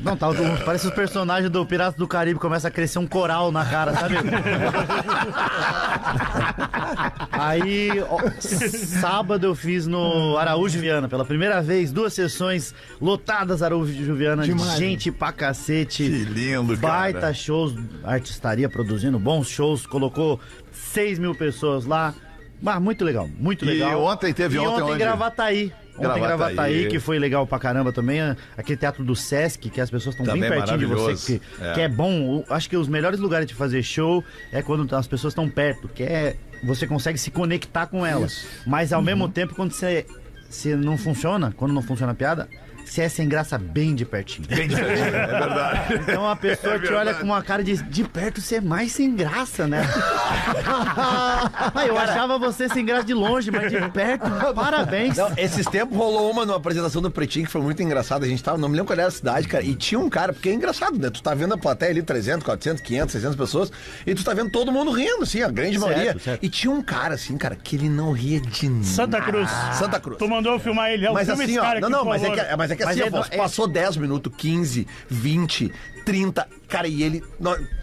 Não, 0.00 0.16
tá, 0.16 0.28
parece 0.64 0.86
os 0.86 0.94
personagens 0.94 1.50
do 1.50 1.66
Piratas 1.66 1.94
do 1.94 2.08
Caribe, 2.08 2.40
começa 2.40 2.68
a 2.68 2.70
crescer 2.70 2.98
um 2.98 3.06
coral 3.06 3.52
na 3.52 3.66
cara, 3.66 3.94
sabe? 3.94 4.14
Aí, 7.32 7.90
ó, 8.08 8.18
sábado 8.40 9.46
eu 9.46 9.54
fiz 9.54 9.86
no 9.86 10.36
Araújo 10.36 10.78
Viana, 10.78 11.08
pela 11.08 11.24
primeira 11.24 11.62
vez, 11.62 11.92
duas 11.92 12.12
sessões 12.12 12.74
lotadas 13.00 13.62
Araújo 13.62 14.14
Viana, 14.14 14.42
Demais, 14.42 14.78
gente 14.78 15.12
pra 15.12 15.32
cacete. 15.32 16.04
Que 16.04 16.24
lindo, 16.24 16.76
cara. 16.76 17.12
Baita 17.12 17.34
shows, 17.34 17.74
artistaria 18.04 18.68
produzindo 18.68 19.18
bons 19.18 19.48
shows, 19.48 19.86
colocou 19.86 20.40
6 20.72 21.18
mil 21.18 21.34
pessoas 21.34 21.84
lá. 21.84 22.14
Mas 22.62 22.80
muito 22.80 23.04
legal, 23.04 23.28
muito 23.38 23.64
E 23.64 23.68
legal. 23.68 24.02
ontem 24.04 24.32
teve 24.34 24.56
e 24.56 24.58
ontem 24.58 24.70
ontem 24.82 24.82
onde? 24.92 24.98
Gravataí. 24.98 25.72
Ontem 25.98 26.20
Gravataí. 26.20 26.88
Que 26.88 26.98
foi 26.98 27.18
legal 27.18 27.46
pra 27.46 27.58
caramba 27.58 27.92
também. 27.92 28.20
ah, 28.20 28.36
Aquele 28.56 28.76
teatro 28.78 29.04
do 29.04 29.14
Sesc, 29.14 29.68
que 29.70 29.80
as 29.80 29.90
pessoas 29.90 30.14
estão 30.14 30.24
bem 30.24 30.42
Também 30.42 30.58
pertinho 30.58 30.78
de 30.78 30.86
você, 30.86 31.38
que 31.38 31.62
É. 31.62 31.72
que 31.74 31.80
é 31.82 31.88
bom. 31.88 32.44
Acho 32.48 32.68
que 32.70 32.76
os 32.76 32.88
melhores 32.88 33.18
lugares 33.20 33.46
de 33.46 33.54
fazer 33.54 33.82
show 33.82 34.24
é 34.52 34.62
quando 34.62 34.94
as 34.94 35.06
pessoas 35.06 35.32
estão 35.32 35.48
perto, 35.48 35.88
que 35.88 36.02
é 36.02 36.36
você 36.64 36.86
consegue 36.86 37.18
se 37.18 37.30
conectar 37.30 37.86
com 37.86 38.04
elas. 38.04 38.46
Mas 38.66 38.92
ao 38.92 39.02
mesmo 39.02 39.28
tempo, 39.28 39.54
quando 39.54 39.72
você, 39.72 40.06
você 40.48 40.74
não 40.76 40.96
funciona, 40.98 41.52
quando 41.56 41.72
não 41.72 41.82
funciona 41.82 42.12
a 42.12 42.14
piada, 42.14 42.48
você 42.84 43.02
é 43.02 43.08
sem 43.08 43.28
graça 43.28 43.56
bem 43.56 43.94
de 43.94 44.04
pertinho. 44.04 44.48
Bem 44.48 44.66
diferente, 44.68 45.00
é 45.02 45.26
verdade. 45.26 45.94
Então 45.94 46.28
a 46.28 46.34
pessoa 46.34 46.74
É 46.76 46.78
te 46.78 46.92
olha 46.92 47.14
com 47.14 47.24
uma 47.24 47.42
cara 47.42 47.62
de 47.62 47.76
de 47.82 48.04
perto 48.04 48.40
você 48.40 48.56
é 48.56 48.60
mais 48.60 48.92
sem 48.92 49.14
graça, 49.14 49.66
né? 49.66 49.82
Ah, 51.72 51.86
eu 51.86 51.96
achava 51.98 52.38
você 52.38 52.68
sem 52.68 52.84
graça 52.84 53.04
de 53.04 53.14
longe, 53.14 53.50
mas 53.50 53.70
de 53.70 53.78
perto, 53.90 54.24
parabéns. 54.54 55.16
Não, 55.16 55.30
esses 55.36 55.66
tempos 55.66 55.96
rolou 55.96 56.30
uma 56.30 56.44
numa 56.44 56.56
apresentação 56.56 57.00
do 57.02 57.10
Pretinho 57.10 57.46
que 57.46 57.52
foi 57.52 57.60
muito 57.60 57.82
engraçada. 57.82 58.24
A 58.24 58.28
gente 58.28 58.42
tava, 58.42 58.58
não 58.58 58.68
me 58.68 58.74
lembro 58.76 58.86
qual 58.88 58.98
era 58.98 59.08
a 59.08 59.10
cidade, 59.10 59.48
cara. 59.48 59.64
E 59.64 59.74
tinha 59.74 59.98
um 59.98 60.08
cara, 60.08 60.32
porque 60.32 60.48
é 60.48 60.52
engraçado, 60.54 60.98
né? 60.98 61.10
Tu 61.10 61.22
tá 61.22 61.34
vendo 61.34 61.54
a 61.54 61.58
plateia 61.58 61.90
ali, 61.90 62.02
300, 62.02 62.44
400, 62.44 62.82
500, 62.82 63.12
600 63.12 63.36
pessoas, 63.36 63.72
e 64.06 64.14
tu 64.14 64.24
tá 64.24 64.34
vendo 64.34 64.50
todo 64.50 64.70
mundo 64.72 64.90
rindo, 64.90 65.22
assim, 65.22 65.42
a 65.42 65.48
grande 65.50 65.78
maioria. 65.78 66.16
certo. 66.18 66.44
E 66.44 66.48
tinha 66.48 66.70
um 66.70 66.82
cara, 66.82 67.14
assim, 67.14 67.36
cara, 67.36 67.56
que 67.56 67.76
ele 67.76 67.88
não 67.88 68.12
ria 68.12 68.40
de 68.40 68.68
nada. 68.68 68.84
Santa 68.84 69.20
Cruz. 69.20 69.50
Santa 69.74 70.00
Cruz. 70.00 70.18
Tu 70.18 70.28
mandou 70.28 70.52
eu 70.54 70.58
filmar 70.58 70.90
ele. 70.90 71.06
É 71.06 71.10
o 71.10 71.14
Mas 71.14 71.26
filme 71.28 71.44
assim, 71.44 71.58
ó, 71.58 71.62
cara 71.62 71.80
não, 71.80 71.90
não, 71.90 71.98
por 72.00 72.06
mas 72.08 72.22
é, 72.22 72.30
que, 72.30 72.56
mas 72.56 72.70
é 72.70 72.76
que 72.76 72.84
Mas 72.84 72.96
assim, 72.96 73.04
é 73.04 73.08
Afonso, 73.08 73.30
do- 73.30 73.34
é- 73.34 73.38
passou 73.38 73.66
10 73.68 73.96
minutos, 73.96 74.32
15, 74.36 74.86
20, 75.08 75.72
30, 76.04 76.46
cara, 76.68 76.88
e 76.88 77.02
ele, 77.02 77.22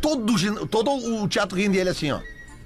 todo, 0.01 0.67
todo 0.67 0.91
o 0.91 1.27
teatro 1.27 1.57
rindo 1.57 1.73
dele 1.73 1.89
assim, 1.89 2.11
ó. 2.11 2.19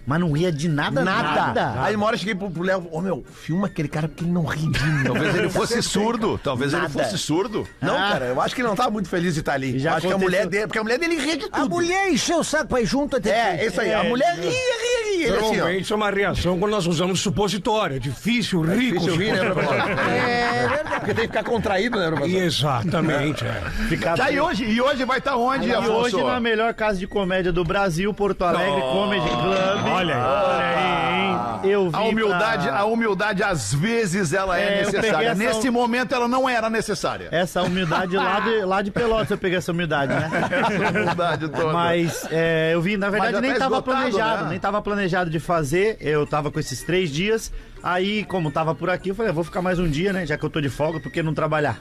Mas 0.05 0.19
não 0.19 0.31
ria 0.31 0.51
de 0.51 0.67
nada, 0.67 1.03
Nada. 1.03 1.75
Aí 1.83 1.95
uma 1.95 2.05
hora 2.07 2.15
eu 2.15 2.19
cheguei 2.19 2.33
pro 2.35 2.49
pro 2.49 2.63
Léo, 2.63 2.87
ô 2.91 2.99
meu, 3.01 3.23
filma 3.43 3.67
aquele 3.67 3.87
cara 3.87 4.07
porque 4.07 4.23
ele 4.23 4.31
não 4.31 4.43
ri 4.45 4.67
de 4.67 4.83
nada. 4.85 5.03
Talvez 5.05 5.35
ele 5.35 5.49
fosse 5.49 5.81
surdo. 5.83 6.39
Talvez 6.43 6.73
ele 6.73 6.81
Nada. 6.83 6.93
fosse 6.93 7.17
surdo. 7.17 7.67
Não, 7.81 7.95
Ah. 7.95 8.09
cara, 8.11 8.25
eu 8.25 8.41
acho 8.41 8.55
que 8.55 8.61
ele 8.61 8.67
não 8.67 8.75
tá 8.75 8.89
muito 8.89 9.07
feliz 9.09 9.33
de 9.35 9.39
estar 9.41 9.53
ali. 9.53 9.77
Já 9.79 9.91
Eu 9.91 9.97
acho 9.97 10.07
que 10.07 10.13
a 10.13 10.15
aconteceu. 10.15 10.19
mulher 10.41 10.47
dele, 10.49 10.67
porque 10.67 10.79
a 10.79 10.83
mulher 10.83 10.97
dele 10.99 11.15
ria 11.17 11.37
de 11.37 11.45
tudo. 11.49 11.55
A 11.61 11.65
mulher 11.65 12.11
encheu 12.11 12.39
o 12.39 12.43
saco 12.43 12.67
pra 12.67 12.81
ir 12.81 12.85
junto 12.85 13.17
até 13.17 13.29
É, 13.29 13.57
é 13.63 13.67
isso 13.67 13.79
aí. 13.79 13.93
A 13.93 14.03
É, 14.03 14.09
mulher 14.09 14.33
ria, 14.35 14.49
ria, 14.49 15.17
ria. 15.17 15.27
Ele 15.27 15.37
assim. 15.37 15.45
Normalmente 15.51 15.83
isso 15.83 15.93
é 15.93 15.95
uma 15.95 16.09
reação 16.09 16.57
quando 16.59 16.71
nós 16.71 16.87
usamos 16.87 17.19
supositório. 17.19 17.95
É 17.97 17.99
difícil 17.99 18.61
rir 18.61 18.93
com 18.93 18.99
Difícil 19.05 19.15
rir, 19.17 19.31
né, 19.33 19.49
professor? 19.51 19.75
É 19.75 20.67
verdade. 20.67 20.99
Porque 20.99 21.13
tem 21.13 21.27
que 21.27 21.37
ficar 21.37 21.43
contraído, 21.43 21.99
né, 21.99 22.09
professor? 22.09 22.41
Exatamente. 22.41 23.45
É. 23.45 23.61
Ficar 23.87 24.17
Tá, 24.17 24.31
e 24.31 24.39
hoje, 24.39 24.63
e 24.65 24.81
hoje 24.81 25.05
vai 25.05 25.19
estar 25.19 25.35
onde, 25.35 25.67
E 25.67 25.73
Afonso? 25.73 26.17
hoje 26.17 26.23
na 26.23 26.39
melhor 26.39 26.73
casa 26.73 26.97
de 26.97 27.07
comédia 27.07 27.51
do 27.51 27.63
Brasil, 27.63 28.11
Porto 28.13 28.43
Alegre 28.43 28.81
Comedy 28.81 29.29
Club. 29.29 30.00
Olha 30.01 30.15
aí, 30.15 30.21
olha 30.21 30.65
aí, 30.65 31.21
hein? 31.21 31.71
Eu 31.71 31.89
vi 31.89 31.95
A 31.95 32.01
humildade, 32.01 32.67
pra- 32.67 32.79
a 32.79 32.85
humildade 32.85 33.43
às 33.43 33.73
vezes 33.73 34.33
ela 34.33 34.59
é, 34.59 34.79
É, 34.79 34.85
necessária. 34.85 35.35
Nesse 35.35 35.69
momento 35.69 36.13
ela 36.15 36.27
não 36.27 36.49
era 36.49 36.69
necessária. 36.69 37.27
Essa 37.31 37.61
humildade 37.61 38.15
lá 38.17 38.39
de, 38.39 38.61
lá 38.65 38.81
de 38.81 38.89
Pelotas 38.91 39.29
eu 39.31 39.37
peguei 39.37 39.57
essa 39.59 39.71
humildade, 39.71 40.11
né? 40.13 40.29
Essa 40.49 40.89
humildade 40.91 41.47
toda. 41.49 41.71
Mas 41.73 42.25
é, 42.31 42.71
eu 42.73 42.81
vi, 42.81 42.97
na 42.97 43.09
verdade, 43.09 43.39
nem 43.41 43.53
tá 43.53 43.59
tava 43.59 43.75
esgotado, 43.75 43.83
planejado, 44.01 44.43
né? 44.45 44.49
nem 44.49 44.59
tava 44.59 44.81
planejado 44.81 45.29
de 45.29 45.39
fazer. 45.39 45.97
Eu 46.01 46.25
tava 46.25 46.49
com 46.51 46.59
esses 46.59 46.81
três 46.83 47.09
dias. 47.11 47.51
Aí, 47.83 48.23
como 48.25 48.51
tava 48.51 48.73
por 48.75 48.89
aqui, 48.89 49.09
eu 49.09 49.15
falei, 49.15 49.31
"Ah, 49.31 49.33
vou 49.33 49.43
ficar 49.43 49.61
mais 49.61 49.79
um 49.79 49.87
dia, 49.89 50.11
né? 50.13 50.25
Já 50.25 50.37
que 50.37 50.43
eu 50.45 50.49
tô 50.49 50.61
de 50.61 50.69
folga, 50.69 50.99
por 50.99 51.11
que 51.11 51.21
não 51.23 51.33
trabalhar? 51.33 51.79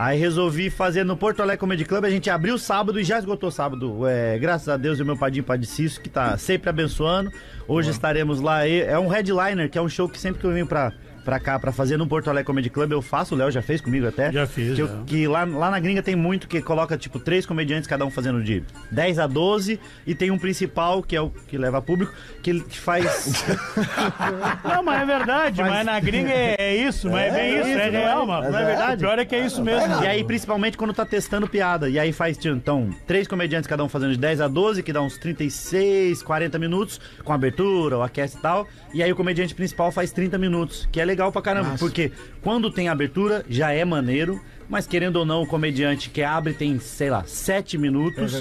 Aí 0.00 0.16
resolvi 0.16 0.70
fazer 0.70 1.02
no 1.02 1.16
Porto 1.16 1.42
Alegre 1.42 1.58
Comedy 1.58 1.84
Club. 1.84 2.04
A 2.04 2.10
gente 2.10 2.30
abriu 2.30 2.56
sábado 2.56 3.00
e 3.00 3.02
já 3.02 3.18
esgotou 3.18 3.50
sábado. 3.50 4.06
É, 4.06 4.38
graças 4.38 4.68
a 4.68 4.76
Deus 4.76 5.00
e 5.00 5.02
meu 5.02 5.16
padrinho 5.16 5.42
Padre 5.42 5.66
Cício, 5.66 6.00
que 6.00 6.08
tá 6.08 6.38
sempre 6.38 6.70
abençoando. 6.70 7.32
Hoje 7.66 7.90
estaremos 7.90 8.40
lá. 8.40 8.64
É 8.64 8.96
um 8.96 9.08
headliner, 9.08 9.68
que 9.68 9.76
é 9.76 9.82
um 9.82 9.88
show 9.88 10.08
que 10.08 10.16
sempre 10.16 10.40
que 10.40 10.46
eu 10.46 10.52
venho 10.52 10.68
pra, 10.68 10.92
pra 11.28 11.38
cá 11.38 11.58
pra 11.58 11.70
fazer 11.72 11.98
no 11.98 12.06
Porto 12.06 12.30
Alegre 12.30 12.46
Comedy 12.46 12.70
Club, 12.70 12.90
eu 12.90 13.02
faço. 13.02 13.34
O 13.34 13.38
Léo 13.38 13.50
já 13.50 13.60
fez 13.60 13.82
comigo 13.82 14.06
até. 14.08 14.32
Já 14.32 14.46
fiz, 14.46 14.74
Que, 14.74 14.80
eu- 14.80 14.86
já. 14.88 15.02
que 15.06 15.28
lá, 15.28 15.44
lá 15.44 15.70
na 15.70 15.78
gringa 15.78 16.02
tem 16.02 16.16
muito 16.16 16.48
que 16.48 16.62
coloca, 16.62 16.96
tipo, 16.96 17.18
três 17.18 17.44
comediantes, 17.44 17.86
cada 17.86 18.02
um 18.06 18.10
fazendo 18.10 18.42
de 18.42 18.64
10 18.90 19.18
a 19.18 19.26
12. 19.26 19.78
E 20.06 20.14
tem 20.14 20.30
um 20.30 20.38
principal, 20.38 21.02
que 21.02 21.14
é 21.14 21.20
o 21.20 21.28
que 21.28 21.58
leva 21.58 21.82
público, 21.82 22.14
que 22.42 22.48
ele 22.48 22.60
faz. 22.70 23.44
Não, 24.64 24.82
mas 24.82 25.02
é 25.02 25.04
verdade, 25.04 25.60
mas, 25.60 25.84
na 25.84 26.00
gringa 26.00 26.30
é, 26.32 26.56
é 26.58 26.76
isso, 26.76 27.10
mas 27.10 27.34
é, 27.34 27.36
bem 27.36 27.58
isso, 27.58 27.68
é, 27.68 27.72
isso, 27.88 27.90
real, 27.90 28.26
não 28.26 28.34
é? 28.34 28.40
mano. 28.40 28.50
Não 28.52 28.58
é 28.58 28.64
verdade? 28.64 28.94
O 29.04 29.06
pior 29.06 29.18
é 29.18 29.24
que 29.26 29.34
é 29.34 29.44
isso 29.44 29.62
mesmo. 29.62 30.02
E 30.02 30.06
aí, 30.06 30.24
principalmente 30.24 30.78
quando 30.78 30.94
tá 30.94 31.04
testando 31.04 31.46
piada. 31.46 31.90
E 31.90 31.98
aí 31.98 32.10
faz, 32.10 32.38
tipo, 32.38 32.54
então, 32.56 32.88
três 33.06 33.28
comediantes, 33.28 33.66
cada 33.66 33.84
um 33.84 33.88
fazendo 33.88 34.12
de 34.12 34.18
10 34.18 34.40
a 34.40 34.48
12, 34.48 34.82
que 34.82 34.94
dá 34.94 35.02
uns 35.02 35.18
36, 35.18 36.22
40 36.22 36.58
minutos, 36.58 36.98
com 37.22 37.34
abertura, 37.34 37.98
o 37.98 38.02
aquece 38.02 38.38
e 38.38 38.40
tal. 38.40 38.66
E 38.94 39.02
aí 39.02 39.12
o 39.12 39.16
comediante 39.16 39.54
principal 39.54 39.92
faz 39.92 40.10
30 40.10 40.38
minutos, 40.38 40.88
que 40.90 40.98
é 40.98 41.04
legal 41.04 41.17
pra 41.32 41.42
caramba. 41.42 41.76
Porque 41.78 42.12
quando 42.42 42.70
tem 42.70 42.88
abertura, 42.88 43.44
já 43.48 43.72
é 43.72 43.84
maneiro. 43.84 44.40
Mas 44.68 44.86
querendo 44.86 45.16
ou 45.16 45.24
não, 45.24 45.42
o 45.42 45.46
comediante 45.46 46.10
que 46.10 46.22
abre 46.22 46.52
tem, 46.52 46.78
sei 46.78 47.08
lá, 47.08 47.24
7 47.24 47.78
minutos. 47.78 48.34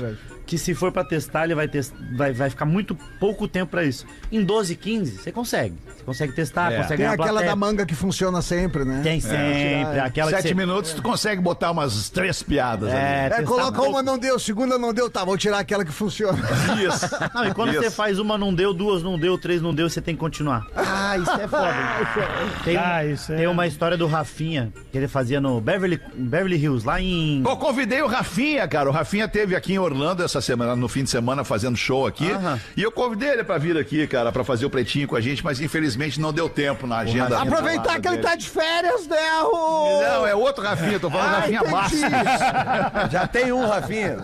Que 0.48 0.58
se 0.58 0.74
for 0.74 0.92
pra 0.92 1.04
testar, 1.04 1.44
ele 1.44 1.54
vai, 1.54 1.68
tes- 1.68 1.94
vai, 2.16 2.32
vai 2.32 2.50
ficar 2.50 2.66
muito 2.66 2.96
pouco 3.20 3.48
tempo 3.48 3.70
pra 3.72 3.84
isso. 3.84 4.06
Em 4.32 4.44
12, 4.44 4.75
15, 4.75 5.18
você 5.18 5.32
consegue. 5.32 5.75
Você 5.98 6.04
consegue 6.04 6.34
testar, 6.34 6.72
consegue 6.74 6.98
Tem 7.04 7.06
aquela 7.06 7.27
plateia. 7.32 7.50
da 7.51 7.56
manga 7.56 7.86
que 7.86 7.94
funciona 7.94 8.42
sempre, 8.42 8.86
né? 8.86 9.01
Tem 9.04 9.20
sempre, 9.20 10.00
aquela 10.00 10.32
Sete 10.32 10.42
que 10.44 10.48
você... 10.50 10.54
minutos 10.56 10.94
tu 10.94 11.01
consegue 11.01 11.42
botar 11.42 11.72
umas 11.72 12.10
três 12.10 12.42
piadas 12.42 12.89
É, 12.94 13.25
É, 13.25 13.30
testar 13.30 13.44
coloca 13.44 13.82
uma, 13.82 14.01
não 14.01 14.18
deu, 14.18 14.39
segunda 14.39 14.77
não 14.80 14.94
deu, 14.94 15.10
tá, 15.10 15.25
vou 15.25 15.38
tirar 15.38 15.60
aquela 15.60 15.84
que 15.84 15.92
funciona. 15.92 16.38
ali. 16.72 16.86
Isso. 16.88 17.06
Não, 17.36 17.46
e 17.46 17.54
quando 17.54 17.72
Isso. 17.74 17.82
você 17.84 17.92
faz 17.92 18.18
uma 18.18 18.38
não 18.38 18.54
deu, 18.54 18.74
duas 18.74 19.04
não 19.04 19.20
deu, 19.20 19.38
três 19.38 19.62
não 19.62 19.74
deu, 19.75 19.89
você 19.89 20.00
tem 20.01 20.16
que 20.16 20.20
continuar. 20.20 20.66
Ah, 20.75 21.18
isso 21.18 21.32
é 21.32 21.48
foda. 21.48 21.75
Tem, 22.63 22.77
Ah, 22.77 23.06
isso 23.06 23.34
é- 23.34 23.38
tem 23.38 23.48
uma 23.48 23.68
história 23.68 23.98
do 23.98 24.08
Rafinha, 24.08 24.72
que 24.92 24.98
ele 24.98 25.08
fazia 25.08 25.42
no 25.42 25.60
Beverly, 25.60 26.00
Beverly 26.16 26.56
Hills, 26.58 26.86
lá 26.86 27.01
em... 27.01 27.44
Eu 27.46 27.58
convidei 27.58 28.01
o 28.01 28.08
Rafinha, 28.08 28.68
cara. 28.68 28.89
O 28.89 28.92
Rafinha 28.94 29.27
teve 29.27 29.56
aqui 29.56 29.74
em 29.74 29.80
Orlando 29.80 30.24
essa 30.24 30.37
semana, 30.41 30.75
no 30.75 30.88
fim 30.88 31.03
de 31.03 31.10
semana, 31.10 31.44
fazendo 31.44 31.75
show 31.77 32.06
aqui. 32.08 32.29
Aham. 32.32 32.60
E 32.75 32.82
eu 32.84 32.91
convidei 32.91 33.29
ele 33.29 33.44
pra 33.44 33.58
vir 33.58 33.77
aqui, 33.77 34.06
cara, 34.08 34.32
pra 34.32 34.44
fazer 34.44 34.65
o 34.65 34.70
pretinho 34.70 35.08
com 35.08 35.15
a 35.15 35.22
gente, 35.22 35.44
mas 35.44 35.60
infelizmente 35.62 36.20
não 36.20 36.32
deu 36.34 36.48
tempo 36.50 36.86
na 36.88 36.98
agenda. 37.00 37.39
Aproveitar 37.41 38.00
que 38.00 38.08
ele 38.08 38.17
tá 38.17 38.36
de 38.36 38.50
férias, 38.50 39.08
né, 39.08 39.17
Rô? 39.41 40.01
Não, 40.01 40.27
é 40.27 40.36
outro 40.36 40.63
Rafinha, 40.63 41.00
tô 41.00 41.10
falando 41.10 41.27
Ah, 41.27 41.39
Rafinha 41.39 41.60
entendi. 41.60 41.72
Bastos. 41.74 43.12
Já 43.12 43.27
tem 43.27 43.51
um, 43.51 43.65
Rafinha. 43.67 44.17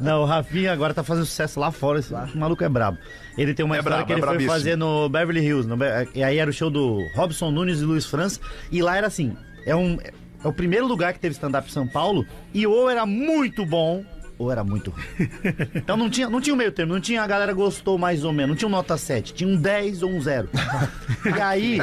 Não, 0.00 0.22
o 0.22 0.24
Rafinha 0.24 0.72
agora 0.72 0.92
tá 0.94 1.02
fazendo 1.02 1.26
sucesso 1.26 1.58
lá 1.60 1.70
fora, 1.70 1.98
esse 2.00 2.12
maluco 2.34 2.62
é 2.64 2.68
brabo. 2.68 2.98
Ele 3.36 3.52
tem 3.54 3.64
uma 3.64 3.76
É 3.76 3.78
história 3.78 3.96
brabo, 3.98 4.06
que 4.06 4.12
ele 4.12 4.20
é 4.20 4.22
foi 4.22 4.28
brabíssimo. 4.30 4.52
fazer 4.52 4.76
no 4.76 5.08
Beverly 5.08 5.40
Hills, 5.44 5.68
no 5.68 5.76
Be- 5.76 6.08
e 6.14 6.22
aí 6.24 6.38
era 6.38 6.48
o 6.48 6.52
show 6.52 6.70
do 6.70 6.98
Robson 7.14 7.50
Nunes 7.50 7.80
e 7.80 7.84
Luiz 7.84 8.06
França, 8.06 8.40
e 8.72 8.80
lá 8.82 8.96
era 8.96 9.06
assim, 9.06 9.36
é 9.66 9.74
um... 9.76 9.98
É 10.44 10.48
o 10.48 10.52
primeiro 10.52 10.86
lugar 10.86 11.12
que 11.12 11.18
teve 11.18 11.32
stand-up 11.34 11.66
em 11.68 11.72
São 11.72 11.88
Paulo, 11.88 12.24
e 12.54 12.66
ou 12.68 12.88
era 12.88 13.04
muito 13.04 13.66
bom, 13.66 14.04
ou 14.38 14.50
era 14.52 14.62
muito 14.62 14.90
ruim. 14.90 15.04
Então 15.74 15.96
não 15.96 16.10
tinha, 16.10 16.28
não 16.28 16.40
tinha 16.40 16.54
o 16.54 16.56
meio 16.56 16.72
termo, 16.72 16.92
não 16.94 17.00
tinha 17.00 17.22
a 17.22 17.26
galera 17.26 17.52
gostou 17.52 17.96
mais 17.98 18.24
ou 18.24 18.32
menos, 18.32 18.50
não 18.50 18.56
tinha 18.56 18.68
um 18.68 18.70
nota 18.70 18.96
7, 18.96 19.34
tinha 19.34 19.48
um 19.48 19.56
10 19.56 20.02
ou 20.02 20.10
um 20.10 20.20
0. 20.20 20.48
E 21.26 21.40
aí, 21.40 21.78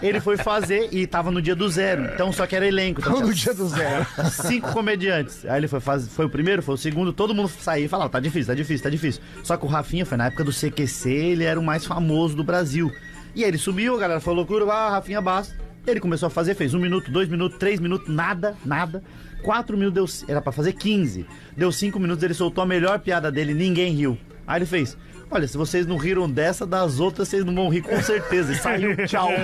ele 0.00 0.20
foi 0.20 0.36
fazer 0.36 0.88
e 0.92 1.04
tava 1.04 1.32
no 1.32 1.42
dia 1.42 1.56
do 1.56 1.68
zero, 1.68 2.04
então 2.14 2.32
só 2.32 2.46
que 2.46 2.54
era 2.54 2.66
elenco. 2.66 3.00
Então, 3.00 3.18
No 3.26 3.34
dia 3.34 3.52
do 3.52 3.66
zero. 3.66 4.06
cinco 4.30 4.72
comediantes. 4.72 5.44
Aí 5.46 5.58
ele 5.58 5.66
foi, 5.66 5.80
faz, 5.80 6.06
foi 6.08 6.26
o 6.26 6.30
primeiro, 6.30 6.62
foi 6.62 6.74
o 6.76 6.78
segundo, 6.78 7.12
todo 7.12 7.34
mundo 7.34 7.48
saía 7.48 7.86
e 7.86 7.88
falava, 7.88 8.08
tá 8.08 8.20
difícil, 8.20 8.46
tá 8.46 8.54
difícil, 8.54 8.84
tá 8.84 8.90
difícil. 8.90 9.20
Só 9.42 9.56
que 9.56 9.64
o 9.64 9.68
Rafinha 9.68 10.06
foi 10.06 10.16
na 10.16 10.26
época 10.26 10.44
do 10.44 10.52
CQC, 10.52 11.10
ele 11.10 11.44
era 11.44 11.58
o 11.58 11.62
mais 11.62 11.84
famoso 11.84 12.36
do 12.36 12.44
Brasil. 12.44 12.92
E 13.34 13.42
aí 13.42 13.50
ele 13.50 13.58
subiu, 13.58 13.96
a 13.96 13.98
galera 13.98 14.20
falou 14.20 14.38
loucura, 14.38 14.64
ah, 14.72 14.90
Rafinha 14.90 15.20
Bastos. 15.20 15.56
Ele 15.86 16.00
começou 16.00 16.26
a 16.26 16.30
fazer, 16.30 16.54
fez 16.54 16.74
um 16.74 16.80
minuto, 16.80 17.10
dois 17.10 17.28
minutos, 17.28 17.58
três 17.58 17.78
minutos, 17.78 18.08
nada, 18.12 18.56
nada. 18.64 19.02
Quatro 19.46 19.76
minutos, 19.78 20.22
deu, 20.22 20.28
era 20.28 20.42
pra 20.42 20.50
fazer 20.50 20.72
15. 20.72 21.24
Deu 21.56 21.70
cinco 21.70 22.00
minutos, 22.00 22.24
ele 22.24 22.34
soltou 22.34 22.64
a 22.64 22.66
melhor 22.66 22.98
piada 22.98 23.30
dele, 23.30 23.54
ninguém 23.54 23.92
riu. 23.92 24.18
Aí 24.44 24.58
ele 24.58 24.66
fez, 24.66 24.98
olha, 25.30 25.46
se 25.46 25.56
vocês 25.56 25.86
não 25.86 25.96
riram 25.96 26.28
dessa, 26.28 26.66
das 26.66 26.98
outras 26.98 27.28
vocês 27.28 27.44
não 27.44 27.54
vão 27.54 27.68
rir 27.68 27.82
com 27.82 28.02
certeza. 28.02 28.52
E 28.52 28.56
saiu, 28.56 28.96
tchau. 29.06 29.28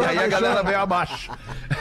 E 0.00 0.04
aí 0.06 0.18
a 0.18 0.28
galera 0.28 0.62
veio 0.62 0.78
abaixo. 0.78 1.32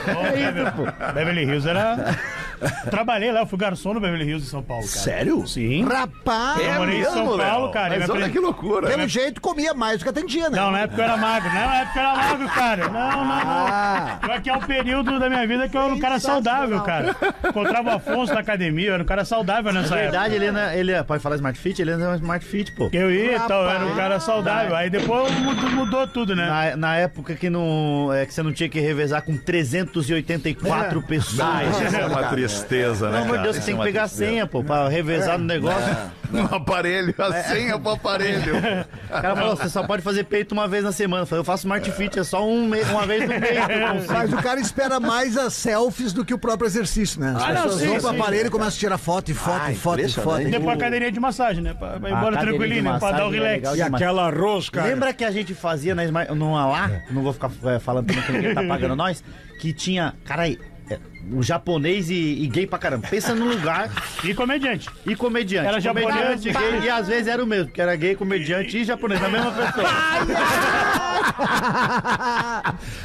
É 0.08 0.40
isso, 0.40 0.72
pô. 0.76 1.14
Beverly 1.14 1.44
Hills 1.44 1.70
era. 1.70 2.18
Trabalhei 2.90 3.32
lá, 3.32 3.42
eu 3.42 3.48
fui 3.48 3.58
garçom 3.58 3.94
no 3.94 4.00
Beverly 4.00 4.26
Hills 4.30 4.46
em 4.48 4.50
São 4.50 4.64
Paulo, 4.64 4.84
cara. 4.88 5.00
Sério? 5.00 5.46
Sim. 5.48 5.84
Rapaz, 5.86 6.60
Eu 6.66 6.74
morei 6.76 7.00
em 7.02 7.04
São 7.04 7.14
mesmo, 7.16 7.38
Paulo, 7.38 7.64
Léo? 7.66 7.72
cara. 7.74 7.90
Mas 8.00 8.10
olha 8.10 8.20
aprendi- 8.20 8.32
que 8.34 8.40
loucura. 8.40 8.88
pelo 8.88 9.08
jeito 9.08 9.42
comia 9.42 9.74
mais 9.74 10.00
do 10.00 10.04
que 10.04 10.10
atendia, 10.10 10.50
né? 10.50 10.58
Não, 10.60 10.72
na 10.72 10.80
época 10.82 11.02
eu 11.02 11.04
era 11.06 11.18
magro. 11.18 11.50
Não, 11.50 11.68
na 11.68 11.76
época 11.82 12.00
eu 12.00 12.04
era 12.04 12.16
magro, 12.16 12.50
cara. 12.50 12.88
Não, 12.90 13.12
não, 13.12 13.26
não. 13.26 13.68
Ah. 13.68 14.20
Pior 14.22 14.42
que 14.42 14.50
é 14.50 14.54
um 14.56 14.60
período 14.62 15.20
da 15.20 15.30
minha 15.30 15.48
vida 15.48 15.68
que 15.70 15.78
eu 15.78 15.82
era 15.82 15.94
um 15.94 16.00
cara 16.00 16.20
saudável, 16.20 16.82
cara. 16.82 17.16
Encontrava 17.48 17.90
o 17.90 17.94
Afonso 17.96 18.34
na 18.34 18.40
academia, 18.40 18.88
eu 18.90 18.94
era 18.96 19.04
um 19.04 19.06
cara 19.06 19.24
saudável 19.26 19.72
nessa 19.74 19.96
Na 19.96 20.02
época. 20.02 20.12
verdade, 20.20 20.36
ele, 20.36 20.52
não- 20.52 20.72
ele 20.72 20.92
é- 20.92 21.04
pode 21.04 21.22
falar 21.22 21.36
Smart 21.36 21.58
Fit? 21.60 21.82
Ele 21.82 21.92
é 21.92 21.96
um 21.98 22.16
Smart 22.16 22.46
Fit, 22.46 22.72
pô. 22.74 22.90
Eu 22.92 23.12
ia 23.12 23.36
e 23.36 23.40
tal, 23.42 23.64
eu 23.64 23.70
era 23.70 23.86
um 23.86 23.96
cara 23.96 24.20
saudável. 24.20 24.76
Aí 24.76 24.90
depois 24.90 25.32
mudou, 25.40 25.70
mudou 25.72 26.08
tudo, 26.08 26.36
né? 26.36 26.46
Na, 26.48 26.78
na 26.78 26.96
época 26.96 27.36
que, 27.36 27.50
não, 27.50 28.12
é, 28.14 28.26
que 28.26 28.34
você 28.34 28.42
não 28.44 28.52
tinha 28.54 28.70
que 28.70 28.80
revezar 28.80 29.22
com 29.22 29.38
384 29.38 31.02
pessoas. 31.04 31.40
Ah, 31.40 31.64
isso 31.64 31.96
é 31.96 32.06
uma 32.06 32.24
tristeza, 32.24 32.47
né, 32.48 33.22
Pelo 33.22 33.24
amor 33.24 33.38
de? 33.38 33.44
Deus, 33.44 33.58
tem 33.58 33.74
é 33.74 33.78
que 33.78 33.84
pegar 33.84 34.04
a 34.04 34.08
tristeza. 34.08 34.32
senha, 34.32 34.48
pô, 34.48 34.64
pra 34.64 34.88
revezar 34.88 35.38
no 35.38 35.46
negócio. 35.46 35.98
No 36.30 36.44
aparelho, 36.54 37.16
a 37.18 37.44
senha 37.44 37.80
pro 37.80 37.92
aparelho. 37.92 38.56
O 39.08 39.22
cara 39.22 39.34
falou, 39.34 39.56
você 39.56 39.70
só 39.70 39.88
pode 39.88 40.02
fazer 40.02 40.26
peito 40.26 40.52
uma 40.52 40.68
vez 40.68 40.84
na 40.84 40.92
semana. 40.92 41.22
Eu 41.24 41.26
falei, 41.26 41.40
eu 41.40 41.46
faço 41.46 41.62
Smart 41.62 41.90
Fit, 41.94 42.20
é 42.20 42.24
só 42.26 42.46
um 42.46 42.66
uma 42.92 43.06
vez 43.06 43.22
no 43.22 43.30
mês. 43.30 44.06
Mas 44.10 44.34
o 44.34 44.36
cara 44.36 44.60
espera 44.60 45.00
mais 45.00 45.38
as 45.38 45.54
selfies 45.54 46.12
do 46.12 46.26
que 46.26 46.34
o 46.34 46.38
próprio 46.38 46.68
exercício, 46.68 47.22
né? 47.22 47.34
As 47.34 47.44
Ah, 47.44 47.54
não, 47.54 47.62
pessoas 47.64 47.82
sim, 47.82 47.88
vão 47.88 48.00
pro 48.00 48.10
aparelho 48.10 48.48
e 48.48 48.50
começam 48.50 48.76
a 48.76 48.80
tirar 48.80 48.98
foto 48.98 49.32
e 49.32 49.34
foto 49.34 49.62
Ah, 49.64 49.72
e 49.72 49.76
foto 49.76 50.02
e 50.02 50.10
foto. 50.10 50.44
Depois 50.44 50.78
a 50.78 50.78
cadeirinha 50.78 51.12
de 51.14 51.20
massagem, 51.22 51.64
né? 51.64 51.74
Pra, 51.74 51.98
pra 51.98 52.10
ir 52.10 52.14
embora 52.14 52.38
tranquilinho, 52.38 52.84
né? 52.84 53.00
Pra 53.00 53.12
dar 53.14 53.28
o 53.28 53.34
é 53.34 53.38
relax. 53.38 53.78
E 53.78 53.82
aquela 53.82 54.30
rosca. 54.30 54.84
Lembra 54.84 55.14
que 55.14 55.24
a 55.24 55.32
gente 55.32 55.54
fazia 55.54 55.96
na 55.96 56.04
Smart, 56.04 56.34
numa 56.34 56.66
lá, 56.68 56.92
não 57.10 57.24
vou 57.24 57.32
ficar 57.32 57.50
é, 57.68 57.80
falando 57.80 58.08
também 58.08 58.24
que 58.24 58.32
ninguém 58.34 58.54
tá 58.54 58.64
pagando 58.64 58.98
nós, 58.98 59.24
que 59.62 59.72
tinha, 59.72 60.14
cara, 60.26 60.50
é, 60.50 60.58
o 61.32 61.42
japonês 61.44 62.10
e, 62.10 62.44
e 62.44 62.48
gay 62.48 62.66
pra 62.68 62.80
caramba. 62.80 63.08
Pensa 63.10 63.34
num 63.36 63.48
lugar 63.50 63.90
E 64.24 64.34
comediante. 64.34 64.90
e 65.06 65.16
comediante. 65.16 65.68
Era 65.68 65.82
comediante, 65.82 66.52
japonês, 66.52 66.80
gay, 66.82 66.88
e 66.88 66.90
às 66.90 67.08
vezes 67.08 67.28
era 67.28 67.44
o 67.44 67.48
mesmo, 67.48 67.66
porque 67.68 67.82
era 67.82 67.96
gay, 67.96 68.16
comediante 68.16 68.78
e 68.78 68.84
japonês, 68.84 69.24
a 69.24 69.30
mesma 69.30 69.52
pessoa. 69.52 69.88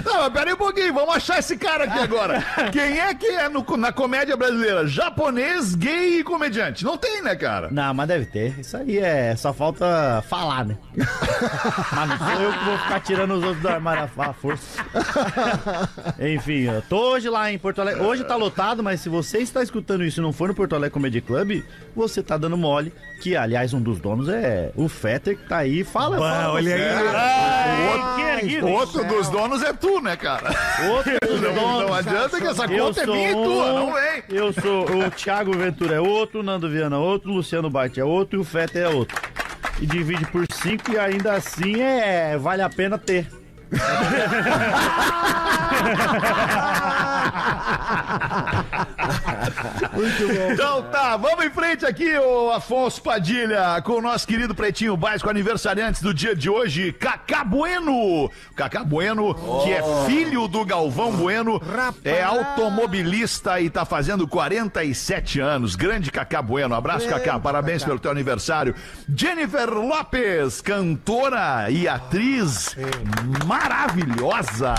Não, 0.04 0.20
mas 0.22 0.32
peraí 0.32 0.54
um 0.54 0.56
pouquinho, 0.56 0.92
vamos 0.94 1.14
achar 1.16 1.38
esse 1.38 1.56
cara 1.56 1.84
aqui 1.84 1.98
agora. 1.98 2.42
Quem 2.72 2.98
é 3.00 3.14
que 3.14 3.26
é 3.26 3.48
no- 3.48 3.64
na 3.76 3.92
comédia 3.92 4.36
brasileira? 4.36 4.86
Japonês, 4.86 5.74
gay 5.74 6.20
e 6.20 6.24
comediante? 6.24 6.84
Não 6.84 6.96
tem, 6.96 7.22
né, 7.22 7.34
cara? 7.36 7.68
Não, 7.70 7.92
mas 7.94 8.08
deve 8.08 8.26
ter. 8.26 8.58
Isso 8.58 8.76
aí 8.76 8.98
é. 8.98 9.34
Só 9.36 9.52
falta 9.52 10.22
falar, 10.28 10.64
né? 10.64 10.76
mas 11.92 12.08
não 12.08 12.18
sou 12.18 12.42
eu 12.42 12.52
que 12.52 12.64
vou 12.64 12.78
ficar 12.78 13.00
tirando 13.00 13.34
os 13.34 13.42
outros 13.44 13.62
do 13.62 13.68
armário 13.68 14.08
à 14.18 14.32
força. 14.32 14.82
Enfim, 16.20 16.62
eu 16.62 16.82
tô 16.82 17.12
hoje 17.12 17.28
lá 17.28 17.50
em 17.52 17.58
Porto 17.58 17.80
Alegre. 17.80 18.02
Hoje 18.12 18.24
tá 18.24 18.36
lotado, 18.36 18.82
mas 18.82 19.00
se 19.00 19.08
você 19.08 19.38
está 19.38 19.62
escutando 19.62 20.04
isso 20.04 20.20
e 20.20 20.22
não 20.22 20.34
for 20.34 20.46
no 20.48 20.54
Porto 20.54 20.74
Alegre 20.74 20.90
Comedy 20.92 21.22
Club, 21.22 21.62
você 21.96 22.22
tá 22.22 22.36
dando 22.36 22.58
mole. 22.58 22.92
Que, 23.22 23.34
aliás, 23.34 23.72
um 23.72 23.80
dos 23.80 23.98
donos 24.00 24.28
é 24.28 24.70
o 24.76 24.86
Fetter, 24.86 25.34
que 25.38 25.48
tá 25.48 25.56
aí. 25.56 25.82
Fala, 25.82 26.18
fala. 26.18 26.52
olha 26.52 26.74
aí. 26.74 26.82
Ai, 27.14 27.86
O 27.86 28.38
erguido. 28.38 28.68
outro 28.68 29.02
dos 29.08 29.30
donos 29.30 29.62
é 29.62 29.72
tu, 29.72 29.98
né, 30.02 30.14
cara? 30.14 30.50
Outro 30.90 31.12
dos 31.26 31.40
Não, 31.40 31.54
donos. 31.54 31.86
não 31.86 31.94
adianta 31.94 32.38
que 32.38 32.46
essa 32.46 32.64
Eu 32.66 32.84
conta 32.86 33.00
é 33.00 33.04
sou 33.06 33.14
minha 33.14 33.30
e 33.30 33.32
tua, 33.32 33.72
não 33.72 33.92
vem. 33.94 34.22
Eu 34.28 34.52
sou 34.52 34.84
o 35.06 35.10
Thiago 35.10 35.56
Ventura 35.56 35.94
é 35.94 36.00
outro, 36.00 36.40
o 36.40 36.42
Nando 36.42 36.68
Viana 36.68 36.96
é 36.96 36.98
outro, 36.98 37.30
o 37.30 37.34
Luciano 37.36 37.70
Bart 37.70 37.96
é 37.96 38.04
outro 38.04 38.38
e 38.38 38.42
o 38.42 38.44
Fetter 38.44 38.82
é 38.82 38.88
outro. 38.88 39.16
E 39.80 39.86
divide 39.86 40.26
por 40.26 40.44
cinco 40.52 40.92
e 40.92 40.98
ainda 40.98 41.32
assim 41.32 41.80
é 41.80 42.36
vale 42.36 42.60
a 42.60 42.68
pena 42.68 42.98
ter. 42.98 43.26
Então 50.52 50.82
tá, 50.84 51.16
vamos 51.16 51.44
em 51.44 51.50
frente 51.50 51.84
aqui, 51.84 52.16
o 52.18 52.50
Afonso 52.50 53.02
Padilha, 53.02 53.80
com 53.82 53.94
o 53.94 54.00
nosso 54.00 54.26
querido 54.26 54.54
Pretinho 54.54 54.96
Básico, 54.96 55.28
aniversariantes 55.28 56.00
do 56.02 56.14
dia 56.14 56.34
de 56.34 56.48
hoje, 56.48 56.92
Cacá 56.92 57.44
Bueno. 57.44 58.30
Cacá 58.54 58.84
Bueno, 58.84 59.34
que 59.64 59.72
é 59.72 59.82
filho 60.06 60.48
do 60.48 60.64
Galvão 60.64 61.12
Bueno, 61.12 61.60
é 62.04 62.22
automobilista 62.22 63.60
e 63.60 63.68
tá 63.70 63.84
fazendo 63.84 64.26
47 64.26 65.40
anos. 65.40 65.74
Grande 65.76 66.10
Cacá 66.10 66.40
Bueno. 66.42 66.74
Abraço, 66.74 67.08
Cacá. 67.08 67.38
Parabéns 67.38 67.84
pelo 67.84 67.98
teu 67.98 68.10
aniversário. 68.10 68.74
Jennifer 69.14 69.68
Lopes, 69.70 70.60
cantora 70.60 71.70
e 71.70 71.88
atriz 71.88 72.76
maravilhosa. 73.62 74.74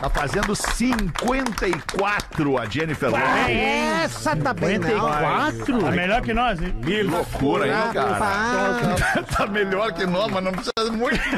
Tá 0.00 0.08
fazendo 0.10 0.54
54 0.54 2.56
a 2.58 2.64
Jennifer 2.66 3.10
Lopes. 3.10 3.26
Essa 4.04 4.36
tá 4.36 4.54
bem, 4.54 4.78
não. 4.78 4.88
54? 4.88 5.80
Tá 5.80 5.90
melhor 5.90 6.22
que 6.22 6.32
nós, 6.32 6.62
hein? 6.62 6.72
Que 6.84 7.02
loucura, 7.02 7.66
hein, 7.66 7.72
cara? 7.92 9.18
Tá 9.36 9.46
melhor 9.46 9.92
que 9.92 10.06
nós, 10.06 10.30
mas 10.30 10.44
não 10.44 10.52
precisa 10.52 10.92
muito. 10.92 11.18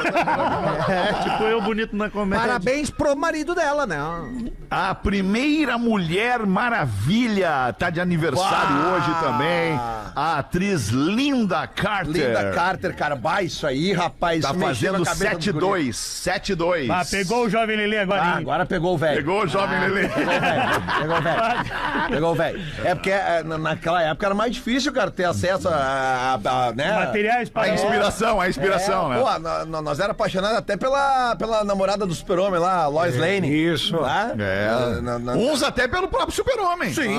É, 0.90 1.12
tipo 1.22 1.44
eu 1.44 1.60
bonito 1.60 1.94
na 1.96 2.10
comédia. 2.10 2.46
Parabéns 2.46 2.90
pro 2.90 3.14
marido 3.16 3.54
dela, 3.54 3.86
né? 3.86 3.96
A 4.70 4.94
primeira 4.94 5.78
mulher 5.78 6.44
maravilha 6.46 7.74
tá 7.78 7.90
de 7.90 8.00
aniversário 8.00 8.76
Bah! 8.76 8.96
hoje 8.96 9.14
também. 9.20 9.78
A 10.14 10.38
atriz 10.38 10.88
Linda 10.88 11.66
Carter. 11.66 12.12
Linda 12.28 12.50
Carter, 12.52 12.96
cara. 12.96 13.18
Isso 13.42 13.66
aí, 13.66 13.92
rapaz. 13.92 14.42
Tá 14.42 14.54
fazendo 14.54 14.98
na 14.98 15.04
cabeça 15.04 15.52
dos 15.52 15.62
guri. 15.62 15.88
7-2. 15.90 15.92
7-2. 15.92 16.90
Ah, 16.90 17.02
pegou 17.08 17.44
o 17.46 17.50
jovem 17.50 17.76
Lelê 17.76 17.98
agora, 17.98 18.22
Ah, 18.22 18.40
hein? 18.40 18.44
Agora 18.50 18.66
pegou 18.66 18.94
o 18.94 18.98
velho. 18.98 19.16
Pegou 19.16 19.42
o 19.44 19.46
jovem 19.46 19.78
Lelê. 19.80 20.08
Pegou 20.08 20.34
o 20.36 20.40
velho. 20.40 20.62
Pegou 21.00 21.16
o 21.18 21.22
velho. 21.22 21.40
Pegou 22.10 22.32
o 22.32 22.34
velho. 22.34 22.60
É 22.84 22.94
porque 22.94 23.10
é, 23.10 23.42
na- 23.44 23.58
naquela 23.58 24.02
época 24.02 24.26
era 24.26 24.34
mais 24.34 24.52
difícil, 24.52 24.92
cara, 24.92 25.10
ter 25.10 25.24
acesso 25.24 25.68
a, 25.68 25.72
a- 26.44 26.66
a- 26.68 26.72
né? 26.72 26.92
Materiais 27.06 27.48
A 27.48 27.52
para 27.52 27.68
inspiração, 27.68 28.40
a 28.40 28.48
inspiração, 28.48 29.12
É, 29.12 29.16
né? 29.16 29.22
Pô, 29.22 29.38
nó- 29.38 29.64
nó- 29.66 29.82
nós 29.82 30.00
era 30.00 30.12
apaixonados 30.12 30.56
até 30.58 30.76
pela, 30.76 31.36
pela 31.36 31.62
namorada 31.64 32.04
do 32.06 32.14
super-homem 32.14 32.58
lá, 32.60 32.82
a 32.84 32.86
Lois 32.88 33.16
Lane. 33.16 33.48
Isso. 33.48 33.96
Lá. 33.96 34.32
É. 34.38 35.00
Na- 35.00 35.18
na- 35.18 35.32
Uns 35.34 35.62
até 35.62 35.86
pelo 35.86 36.08
próprio 36.08 36.32
super-homem. 36.32 36.92
Sim, 36.92 37.18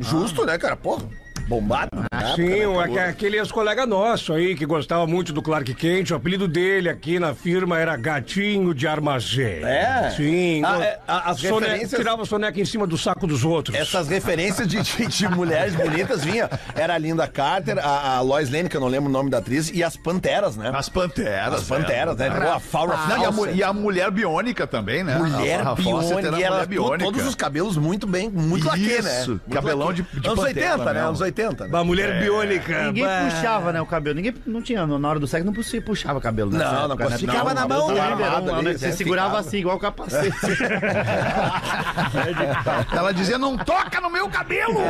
justo, 0.00 0.44
né, 0.44 0.58
cara? 0.58 0.76
Porra, 0.76 1.02
bombado. 1.46 1.90
né? 1.96 2.32
Sim, 2.34 2.66
um, 2.66 2.80
aque- 2.80 2.98
aquele 2.98 3.38
ex-colega 3.38 3.86
nosso 3.86 4.32
aí 4.32 4.54
que 4.54 4.66
gostava 4.66 5.06
muito 5.06 5.32
do 5.32 5.40
Clark 5.40 5.72
Kent, 5.74 6.10
o 6.10 6.14
apelido 6.16 6.48
dele 6.48 6.88
aqui 6.88 7.18
na 7.18 7.34
firma 7.34 7.78
era 7.78 7.96
Gatinho 7.96 8.74
de 8.74 8.86
Armazém. 8.86 9.62
É? 9.64 10.12
Sim. 10.16 10.62
Ah, 10.64 10.76
go- 10.76 10.82
é, 10.82 10.98
a- 11.06 11.30
as 11.30 11.38
sone- 11.40 11.66
referências- 11.66 12.00
Tirava 12.00 12.24
soneca 12.24 12.60
em 12.60 12.64
cima 12.64 12.86
do 12.86 12.98
saco 12.98 13.26
dos 13.26 13.44
outros. 13.44 13.76
Essas 13.76 14.08
referências 14.08 14.66
de, 14.66 14.82
de- 14.82 15.06
de 15.06 15.28
mulheres 15.28 15.74
bonitas 15.74 16.24
vinha. 16.24 16.48
Era 16.74 16.94
a 16.94 16.98
Linda 16.98 17.26
Carter, 17.26 17.78
a, 17.78 18.16
a 18.16 18.20
Lois 18.20 18.50
Lane, 18.50 18.68
que 18.68 18.76
eu 18.76 18.80
não 18.80 18.88
lembro 18.88 19.08
o 19.08 19.12
nome 19.12 19.30
da 19.30 19.38
atriz, 19.38 19.70
e 19.72 19.82
as 19.82 19.96
Panteras, 19.96 20.56
né? 20.56 20.70
As 20.74 20.88
Panteras. 20.88 21.54
As 21.54 21.64
Panteras, 21.64 22.16
né? 22.16 22.30
Pô, 22.30 22.50
a 22.50 22.60
Faura 22.60 22.96
Não, 23.08 23.18
e, 23.18 23.50
a, 23.50 23.52
e 23.52 23.62
a 23.62 23.72
mulher 23.72 24.10
biônica 24.10 24.66
também, 24.66 25.02
né? 25.04 25.16
Mulher 25.16 25.60
a, 25.66 25.70
a 25.70 25.74
biônica, 25.74 26.36
e 26.36 26.42
ela, 26.42 26.56
mulher 26.56 26.66
biônica. 26.66 27.04
todos 27.04 27.26
os 27.26 27.34
cabelos 27.34 27.76
muito 27.76 28.06
bem, 28.06 28.28
muito 28.28 28.66
laque, 28.66 28.80
né? 29.02 29.20
Isso, 29.20 29.30
Muito 29.30 29.50
cabelão 29.50 29.88
laque. 29.88 30.02
de- 30.02 30.20
de 30.20 30.28
Anos 30.28 30.40
Pantera 30.44 30.70
80, 30.72 30.84
né? 30.84 30.92
mesmo. 30.94 31.08
Anos 31.08 31.20
80. 31.20 31.35
Né? 31.36 31.66
Uma 31.68 31.84
mulher 31.84 32.20
biônica. 32.20 32.84
Ninguém 32.84 33.04
bah. 33.04 33.28
puxava, 33.30 33.72
né, 33.72 33.80
o 33.80 33.86
cabelo. 33.86 34.16
Ninguém 34.16 34.34
não 34.46 34.62
tinha, 34.62 34.86
na 34.86 35.08
hora 35.08 35.20
do 35.20 35.26
sexo, 35.26 35.46
não 35.46 35.52
puxava, 35.52 35.82
puxava 35.82 36.20
cabelo. 36.20 36.50
Não, 36.50 36.58
não 36.58 36.96
época, 36.96 37.04
né? 37.04 37.10
conseguia. 37.10 37.32
Ficava 37.32 37.54
na 37.54 37.68
mão, 37.68 37.92
né? 37.92 38.00
armado 38.00 38.54
ali, 38.54 38.64
né? 38.64 38.72
né? 38.72 38.78
Você 38.78 38.92
segurava 38.92 39.28
Ficava. 39.28 39.48
assim, 39.48 39.58
igual 39.58 39.76
o 39.76 39.80
capacete. 39.80 40.36
Ela 42.96 43.12
dizia, 43.12 43.38
não 43.38 43.56
toca 43.56 44.00
no 44.00 44.10
meu 44.10 44.28
cabelo! 44.28 44.80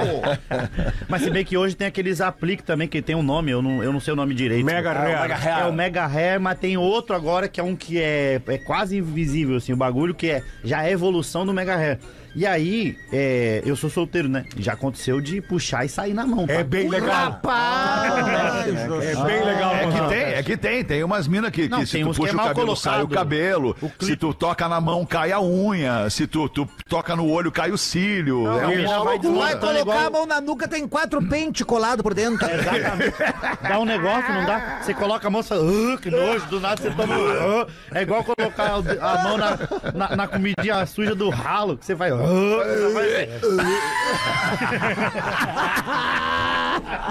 Mas 1.09 1.23
se 1.23 1.31
bem 1.31 1.45
que 1.45 1.57
hoje 1.57 1.77
tem 1.77 1.87
aqueles 1.87 2.21
aplique 2.21 2.63
também, 2.63 2.89
que 2.89 3.03
tem 3.03 3.17
um 3.17 3.23
nome, 3.23 3.51
eu 3.51 3.63
não, 3.63 3.83
eu 3.83 3.93
não 3.93 4.01
sei 4.01 4.13
o 4.13 4.17
nome 4.17 4.35
direito. 4.35 4.65
Mega 4.65 4.91
é, 4.91 4.93
Hair. 4.93 5.17
o 5.17 5.23
Mega 5.23 5.49
É 5.49 5.65
o 5.65 5.73
Mega 5.73 6.07
Hair, 6.07 6.41
mas 6.41 6.59
tem 6.59 6.77
outro 6.77 7.15
agora 7.15 7.49
que 7.49 7.61
é 7.61 7.63
um 7.63 7.77
que 7.77 8.01
é, 8.01 8.41
é 8.47 8.59
quase 8.59 8.99
invisível, 8.99 9.57
assim, 9.57 9.73
o 9.73 9.77
bagulho 9.77 10.15
que 10.15 10.31
é 10.31 10.43
já 10.65 10.85
é 10.85 10.91
evolução 10.91 11.45
do 11.45 11.53
Mega 11.53 11.75
Hair. 11.75 11.99
E 12.37 12.45
aí, 12.45 12.99
é, 13.11 13.63
eu 13.65 13.75
sou 13.75 13.89
solteiro, 13.89 14.29
né? 14.29 14.45
Já 14.59 14.75
aconteceu 14.75 15.23
de 15.23 15.41
puxar 15.41 15.87
e 15.87 15.89
sair 15.89 16.13
na 16.13 16.27
mão. 16.27 16.45
É 16.47 16.59
tá? 16.59 16.65
bem 16.65 16.87
legal. 16.87 17.31
Rapaz! 17.31 18.67
É 18.67 19.25
bem 19.25 19.43
legal. 19.43 19.75
É 19.75 19.87
que 19.87 20.09
tem, 20.09 20.19
é 20.35 20.43
que 20.43 20.57
tem. 20.59 20.85
Tem 20.85 21.03
umas 21.03 21.27
minas 21.27 21.51
que, 21.51 21.63
que 21.63 21.69
Não, 21.71 21.87
se 21.87 21.93
tem 21.93 22.05
tu 22.05 22.11
que 22.11 22.17
puxa 22.19 22.33
é 22.33 22.35
o 22.35 22.39
cabelo, 22.39 22.77
sai 22.77 23.03
o 23.03 23.09
cabelo. 23.09 23.75
O 23.81 24.05
Se 24.05 24.17
tu 24.17 24.35
toca 24.35 24.69
na 24.69 24.79
mão, 24.83 25.07
cai 25.07 25.33
a 25.33 25.41
unha. 25.41 26.11
Se 26.11 26.27
tu, 26.27 26.47
tu 26.51 26.69
toca 26.87 27.17
no 27.17 27.27
olho, 27.27 27.51
cai 27.51 27.71
o 27.71 27.79
cílio. 27.79 28.47
é 28.61 28.75
isso. 28.83 28.93
uma 28.93 29.05
Vai 29.05 29.19
vai 29.19 29.59
colocar 29.59 29.81
igual- 29.81 29.99
a 30.07 30.11
mão 30.11 30.27
na 30.27 30.39
nuca, 30.39 30.69
tem 30.69 30.87
quatro 30.87 31.27
pentes 31.27 31.65
colados 31.65 32.03
por 32.03 32.13
dentro. 32.13 32.47
Exatamente. 32.53 33.15
Dá 33.63 33.79
um 33.79 33.87
negócio, 33.87 34.35
não 34.35 34.45
dá? 34.45 34.81
Você 34.83 34.93
coloca 34.93 35.27
a 35.27 35.31
mão 35.31 35.41
e 35.41 35.45
fala, 35.45 35.63
"Ah, 35.63 35.97
que 36.03 36.11
nojo, 36.11 36.45
do 36.47 36.61
nada 36.61 36.83
você 36.83 36.91
toma. 36.91 37.15
"Ah". 37.17 37.67
É 37.95 38.03
igual 38.03 38.23
colocar 38.23 38.75
a 39.01 39.23
mão 39.23 39.39
na, 39.39 39.59
na, 39.95 40.17
na 40.17 40.29
comidinha 40.29 40.85
suja 40.85 41.15
do 41.15 41.31
ralo, 41.31 41.79
que 41.79 41.87
você 41.87 41.95
vai. 41.95 42.11
Você 42.11 42.17
vai- 42.17 42.26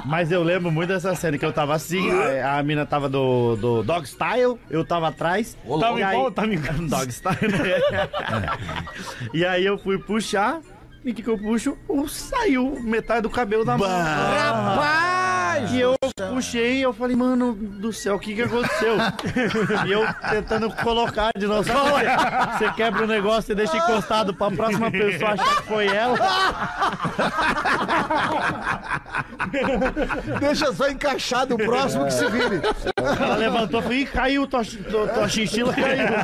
Mas 0.05 0.31
eu 0.31 0.43
lembro 0.43 0.71
muito 0.71 0.89
dessa 0.89 1.15
cena 1.15 1.37
que 1.37 1.45
eu 1.45 1.51
tava 1.53 1.73
assim, 1.73 2.09
a, 2.41 2.57
a 2.59 2.63
mina 2.63 2.85
tava 2.85 3.09
do, 3.09 3.55
do 3.55 3.83
Dog 3.83 4.07
Style, 4.07 4.57
eu 4.69 4.85
tava 4.85 5.07
atrás. 5.09 5.57
Tava 5.79 5.99
qual? 6.13 6.31
Tava 6.31 6.47
em- 6.53 6.87
Dog 6.87 7.11
Style, 7.11 7.37
né? 7.51 8.47
e 9.33 9.45
aí 9.45 9.65
eu 9.65 9.77
fui 9.77 9.97
puxar, 9.97 10.59
e 11.03 11.11
o 11.11 11.13
que, 11.13 11.21
que 11.23 11.29
eu 11.29 11.37
puxo? 11.37 11.77
O- 11.87 12.07
Saiu 12.07 12.79
metade 12.81 13.21
do 13.21 13.29
cabelo 13.29 13.65
da 13.65 13.77
mão. 13.77 13.87
Rapaz! 13.89 15.34
E 15.71 15.79
eu 15.79 15.95
puxei 16.33 16.77
e 16.77 16.81
eu 16.81 16.93
falei, 16.93 17.15
mano 17.15 17.53
do 17.53 17.93
céu, 17.93 18.15
o 18.15 18.19
que 18.19 18.35
que 18.35 18.41
aconteceu? 18.41 18.97
e 19.87 19.91
eu 19.91 20.05
tentando 20.29 20.69
colocar 20.71 21.31
de 21.37 21.47
novo. 21.47 21.63
Sabe 21.63 21.79
quando 21.79 22.57
Você 22.57 22.71
quebra 22.73 23.03
o 23.03 23.07
negócio 23.07 23.51
e 23.51 23.55
deixa 23.55 23.77
encostado 23.77 24.33
pra 24.33 24.51
próxima 24.51 24.91
pessoa 24.91 25.31
achar 25.31 25.55
que 25.57 25.63
foi 25.63 25.87
ela. 25.87 26.17
Deixa 30.39 30.73
só 30.73 30.89
encaixado 30.89 31.55
o 31.55 31.57
próximo 31.57 32.05
que 32.05 32.13
se 32.13 32.29
vire. 32.29 32.61
Ela 32.97 33.35
levantou 33.35 33.81
e 33.91 34.05
caiu, 34.05 34.47
tua, 34.47 34.63
tua, 34.65 35.07
tua 35.07 35.29
chinchila 35.29 35.73
caiu. 35.73 36.07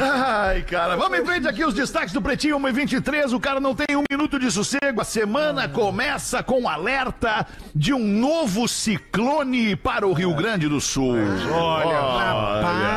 Ai, 0.00 0.62
cara, 0.62 0.96
vamos 0.96 1.18
em 1.18 1.24
frente 1.24 1.46
aqui 1.46 1.64
os 1.64 1.74
destaques 1.74 2.12
do 2.12 2.22
Pretinho 2.22 2.56
1 2.56 2.68
e 2.68 2.72
23. 2.72 3.32
O 3.32 3.40
cara 3.40 3.60
não 3.60 3.74
tem 3.74 3.96
um 3.96 4.04
minuto 4.10 4.38
de 4.38 4.50
sossego. 4.50 5.00
A 5.00 5.04
semana 5.04 5.68
começa 5.68 6.42
com 6.42 6.68
alerta 6.68 7.46
de 7.74 7.91
um 7.94 8.06
novo 8.06 8.66
ciclone 8.68 9.76
para 9.76 10.06
o 10.06 10.12
Rio 10.12 10.34
Grande 10.34 10.68
do 10.68 10.80
Sul. 10.80 11.16
Olha, 11.52 12.96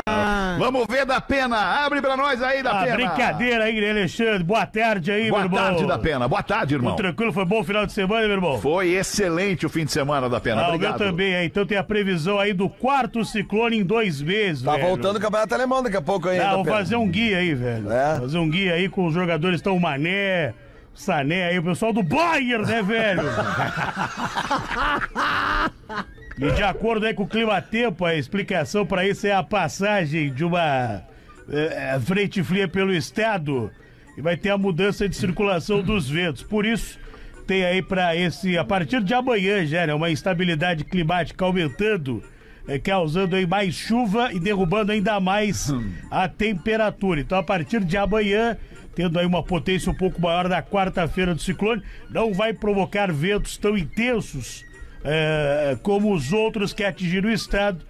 Vamos 0.58 0.86
ver 0.88 1.04
da 1.04 1.20
pena. 1.20 1.56
Abre 1.84 2.00
pra 2.00 2.16
nós 2.16 2.42
aí 2.42 2.62
da 2.62 2.70
Ah, 2.80 2.84
pena. 2.84 2.96
brincadeira 2.96 3.64
aí, 3.64 3.90
Alexandre. 3.90 4.42
Boa 4.42 4.64
tarde 4.64 5.12
aí, 5.12 5.28
Boa 5.28 5.40
meu 5.42 5.48
irmão. 5.50 5.62
tarde 5.62 5.86
da 5.86 5.98
pena. 5.98 6.26
Boa 6.26 6.42
tarde, 6.42 6.74
irmão. 6.74 6.92
Tudo 6.92 7.02
tranquilo? 7.04 7.32
Foi 7.32 7.44
bom 7.44 7.60
o 7.60 7.64
final 7.64 7.84
de 7.84 7.92
semana, 7.92 8.22
meu 8.22 8.36
irmão? 8.36 8.58
Foi 8.60 8.88
excelente 8.94 9.66
o 9.66 9.68
fim 9.68 9.84
de 9.84 9.92
semana 9.92 10.28
da 10.28 10.40
pena. 10.40 10.62
Ah, 10.62 10.64
o 10.64 10.66
meu 10.68 10.74
Obrigado. 10.76 10.98
também, 10.98 11.34
aí. 11.34 11.46
Então 11.46 11.66
tem 11.66 11.76
a 11.76 11.84
previsão 11.84 12.38
aí 12.40 12.52
do 12.54 12.68
quarto 12.70 13.24
ciclone 13.24 13.78
em 13.78 13.84
dois 13.84 14.22
meses, 14.22 14.62
Tá 14.62 14.72
velho. 14.72 14.86
voltando 14.86 15.16
o 15.16 15.20
campeonato 15.20 15.54
alemão 15.54 15.82
daqui 15.82 15.96
a 15.98 16.02
pouco 16.02 16.28
aí. 16.28 16.38
Ah, 16.40 16.54
vou 16.54 16.64
pena. 16.64 16.76
fazer 16.78 16.96
um 16.96 17.08
guia 17.08 17.38
aí, 17.38 17.54
velho. 17.54 17.92
É? 17.92 18.18
Fazer 18.20 18.38
um 18.38 18.48
guia 18.48 18.72
aí 18.74 18.88
com 18.88 19.06
os 19.06 19.12
jogadores 19.14 19.60
tão 19.60 19.78
mané, 19.78 20.54
Sané 20.96 21.48
aí, 21.48 21.58
o 21.58 21.62
pessoal 21.62 21.92
do 21.92 22.02
Bayern, 22.02 22.66
né, 22.66 22.82
velho? 22.82 23.22
E 26.38 26.50
de 26.50 26.62
acordo 26.62 27.06
aí 27.06 27.14
com 27.14 27.22
o 27.22 27.26
clima-tempo, 27.26 28.04
a 28.04 28.14
explicação 28.14 28.84
para 28.84 29.08
isso 29.08 29.26
é 29.26 29.32
a 29.32 29.42
passagem 29.42 30.30
de 30.30 30.44
uma 30.44 31.02
eh, 31.50 31.98
frente 32.04 32.42
fria 32.42 32.68
pelo 32.68 32.92
estado 32.92 33.70
e 34.18 34.20
vai 34.20 34.36
ter 34.36 34.50
a 34.50 34.58
mudança 34.58 35.08
de 35.08 35.16
circulação 35.16 35.80
dos 35.80 36.10
ventos. 36.10 36.42
Por 36.42 36.66
isso, 36.66 36.98
tem 37.46 37.64
aí 37.64 37.80
para 37.80 38.14
esse, 38.14 38.58
a 38.58 38.64
partir 38.64 39.02
de 39.02 39.14
amanhã 39.14 39.64
já, 39.64 39.86
né, 39.86 39.94
uma 39.94 40.10
instabilidade 40.10 40.84
climática 40.84 41.42
aumentando, 41.42 42.22
eh, 42.68 42.78
causando 42.78 43.34
aí 43.34 43.46
mais 43.46 43.74
chuva 43.74 44.30
e 44.30 44.38
derrubando 44.38 44.92
ainda 44.92 45.18
mais 45.18 45.72
a 46.10 46.28
temperatura. 46.28 47.18
Então, 47.18 47.38
a 47.38 47.42
partir 47.42 47.82
de 47.82 47.96
amanhã, 47.96 48.58
tendo 48.96 49.18
aí 49.18 49.26
uma 49.26 49.42
potência 49.42 49.92
um 49.92 49.94
pouco 49.94 50.20
maior 50.20 50.48
na 50.48 50.62
quarta-feira 50.62 51.34
do 51.34 51.40
ciclone, 51.40 51.82
não 52.10 52.32
vai 52.32 52.54
provocar 52.54 53.12
ventos 53.12 53.58
tão 53.58 53.76
intensos 53.76 54.64
eh, 55.04 55.76
como 55.82 56.12
os 56.12 56.32
outros 56.32 56.72
que 56.72 56.82
atingiram 56.82 57.28
o 57.28 57.32
estado, 57.32 57.84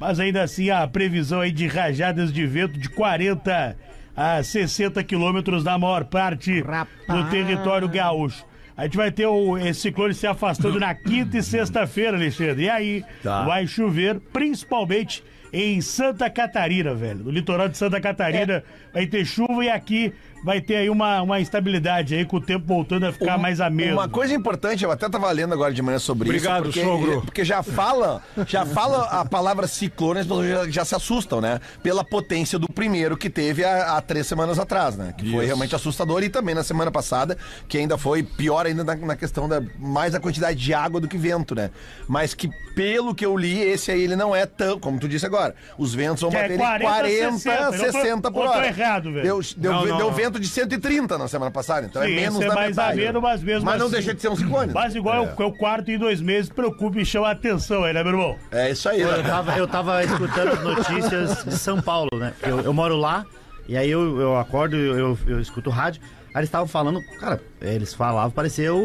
mas 0.00 0.20
ainda 0.20 0.40
assim 0.40 0.70
a 0.70 0.86
previsão 0.86 1.40
aí 1.40 1.50
de 1.50 1.66
rajadas 1.66 2.32
de 2.32 2.46
vento 2.46 2.78
de 2.78 2.88
40 2.88 3.76
a 4.16 4.42
60 4.42 5.02
quilômetros 5.02 5.64
na 5.64 5.76
maior 5.76 6.04
parte 6.04 6.62
do 7.08 7.30
território 7.30 7.88
gaúcho. 7.88 8.44
A 8.76 8.84
gente 8.84 8.96
vai 8.96 9.10
ter 9.10 9.26
o, 9.26 9.58
esse 9.58 9.80
ciclone 9.80 10.14
se 10.14 10.26
afastando 10.26 10.78
na 10.78 10.94
quinta 10.94 11.38
e 11.38 11.42
sexta-feira, 11.42 12.16
Alexandre. 12.16 12.64
E 12.64 12.70
aí 12.70 13.04
vai 13.44 13.66
chover, 13.66 14.20
principalmente 14.32 15.22
em 15.52 15.80
Santa 15.80 16.30
Catarina, 16.30 16.94
velho. 16.94 17.24
No 17.24 17.30
litoral 17.30 17.68
de 17.68 17.76
Santa 17.76 18.00
Catarina 18.00 18.64
vai 18.92 19.06
ter 19.06 19.24
chuva 19.26 19.64
e 19.64 19.68
aqui 19.68 20.12
vai 20.42 20.60
ter 20.60 20.76
aí 20.76 20.90
uma, 20.90 21.22
uma 21.22 21.40
instabilidade 21.40 22.14
aí 22.14 22.24
com 22.24 22.36
o 22.36 22.40
tempo 22.40 22.66
voltando 22.66 23.06
a 23.06 23.12
ficar 23.12 23.38
mais 23.38 23.60
ameno. 23.60 23.94
Uma 23.94 24.08
coisa 24.08 24.34
importante, 24.34 24.84
eu 24.84 24.90
até 24.90 25.08
tava 25.08 25.30
lendo 25.30 25.52
agora 25.54 25.72
de 25.72 25.80
manhã 25.82 25.98
sobre 25.98 26.28
Obrigado, 26.28 26.68
isso. 26.68 26.80
Porque, 26.80 26.84
sogro. 26.84 27.22
Porque 27.22 27.44
já 27.44 27.62
fala, 27.62 28.22
já 28.46 28.66
fala 28.66 29.04
a 29.06 29.24
palavra 29.24 29.66
ciclone, 29.66 30.20
as 30.20 30.26
pessoas 30.26 30.48
já, 30.48 30.70
já 30.70 30.84
se 30.84 30.94
assustam, 30.94 31.40
né? 31.40 31.60
Pela 31.82 32.04
potência 32.04 32.58
do 32.58 32.68
primeiro 32.68 33.16
que 33.16 33.30
teve 33.30 33.64
há, 33.64 33.96
há 33.96 34.00
três 34.00 34.26
semanas 34.26 34.58
atrás, 34.58 34.96
né? 34.96 35.14
Que 35.16 35.30
foi 35.30 35.46
realmente 35.46 35.74
assustador 35.74 36.22
e 36.22 36.28
também 36.28 36.54
na 36.54 36.62
semana 36.64 36.90
passada, 36.90 37.36
que 37.68 37.78
ainda 37.78 37.96
foi 37.96 38.22
pior 38.22 38.66
ainda 38.66 38.82
na, 38.84 38.96
na 38.96 39.16
questão 39.16 39.48
da 39.48 39.62
mais 39.78 40.14
a 40.14 40.20
quantidade 40.20 40.58
de 40.58 40.74
água 40.74 41.00
do 41.00 41.08
que 41.08 41.16
vento, 41.16 41.54
né? 41.54 41.70
Mas 42.08 42.34
que 42.34 42.50
pelo 42.74 43.14
que 43.14 43.24
eu 43.24 43.36
li, 43.36 43.60
esse 43.60 43.90
aí 43.90 44.02
ele 44.02 44.16
não 44.16 44.34
é 44.34 44.46
tão, 44.46 44.78
como 44.78 44.98
tu 44.98 45.08
disse 45.08 45.26
agora, 45.26 45.54
os 45.76 45.94
ventos 45.94 46.22
vão 46.22 46.30
é 46.32 46.42
bater 46.42 46.58
40, 46.58 46.82
em 46.82 46.86
40, 46.86 47.32
60, 47.38 47.72
60, 47.92 48.06
eu 48.06 48.20
tô- 48.22 48.32
por 48.32 48.46
hora. 48.46 48.66
errado, 48.66 49.12
velho. 49.12 49.22
Deu, 49.22 49.40
deu, 49.56 49.72
Não, 49.72 49.78
não, 49.86 49.96
deu 49.98 50.06
não. 50.06 50.12
Vento 50.32 50.40
de 50.40 50.48
130 50.48 51.18
na 51.18 51.28
semana 51.28 51.50
passada, 51.50 51.86
então 51.86 52.02
Sim, 52.02 52.12
é 52.12 52.16
menos 52.16 52.40
é 52.40 52.48
da 52.48 52.54
mais 52.54 52.68
metade. 52.70 53.00
ameno, 53.00 53.20
mas 53.20 53.42
mesmo 53.42 53.64
Mas 53.66 53.78
não 53.78 53.86
assim- 53.86 53.94
deixa 53.96 54.14
de 54.14 54.20
ser 54.22 54.28
um 54.28 54.36
ciclone. 54.36 54.72
Mas 54.72 54.94
igual 54.94 55.16
é 55.16 55.20
o- 55.20 55.42
é 55.42 55.46
o 55.46 55.52
quarto 55.52 55.90
em 55.90 55.98
dois 55.98 56.20
meses, 56.20 56.48
preocupa 56.50 56.98
e 56.98 57.04
chama 57.04 57.28
a 57.28 57.32
atenção 57.32 57.84
aí, 57.84 57.92
né, 57.92 58.02
meu 58.02 58.12
irmão? 58.12 58.36
É 58.50 58.70
isso 58.70 58.88
aí, 58.88 59.00
Eu 59.00 59.10
né? 59.18 59.22
tava, 59.22 59.56
eu 59.58 59.68
tava 59.68 60.02
escutando 60.04 60.48
as 60.48 60.62
notícias 60.62 61.44
de 61.44 61.58
São 61.58 61.80
Paulo, 61.80 62.08
né? 62.14 62.32
Eu, 62.42 62.60
eu 62.60 62.72
moro 62.72 62.96
lá, 62.96 63.24
e 63.68 63.76
aí 63.76 63.90
eu, 63.90 64.20
eu 64.20 64.36
acordo, 64.38 64.76
eu, 64.76 64.96
eu, 64.98 65.18
eu 65.26 65.40
escuto 65.40 65.68
rádio. 65.70 66.00
Aí 66.34 66.40
eles 66.40 66.48
estavam 66.48 66.66
falando, 66.66 67.02
cara, 67.20 67.42
eles 67.60 67.92
falavam, 67.92 68.30
parecia 68.30 68.72
o, 68.72 68.78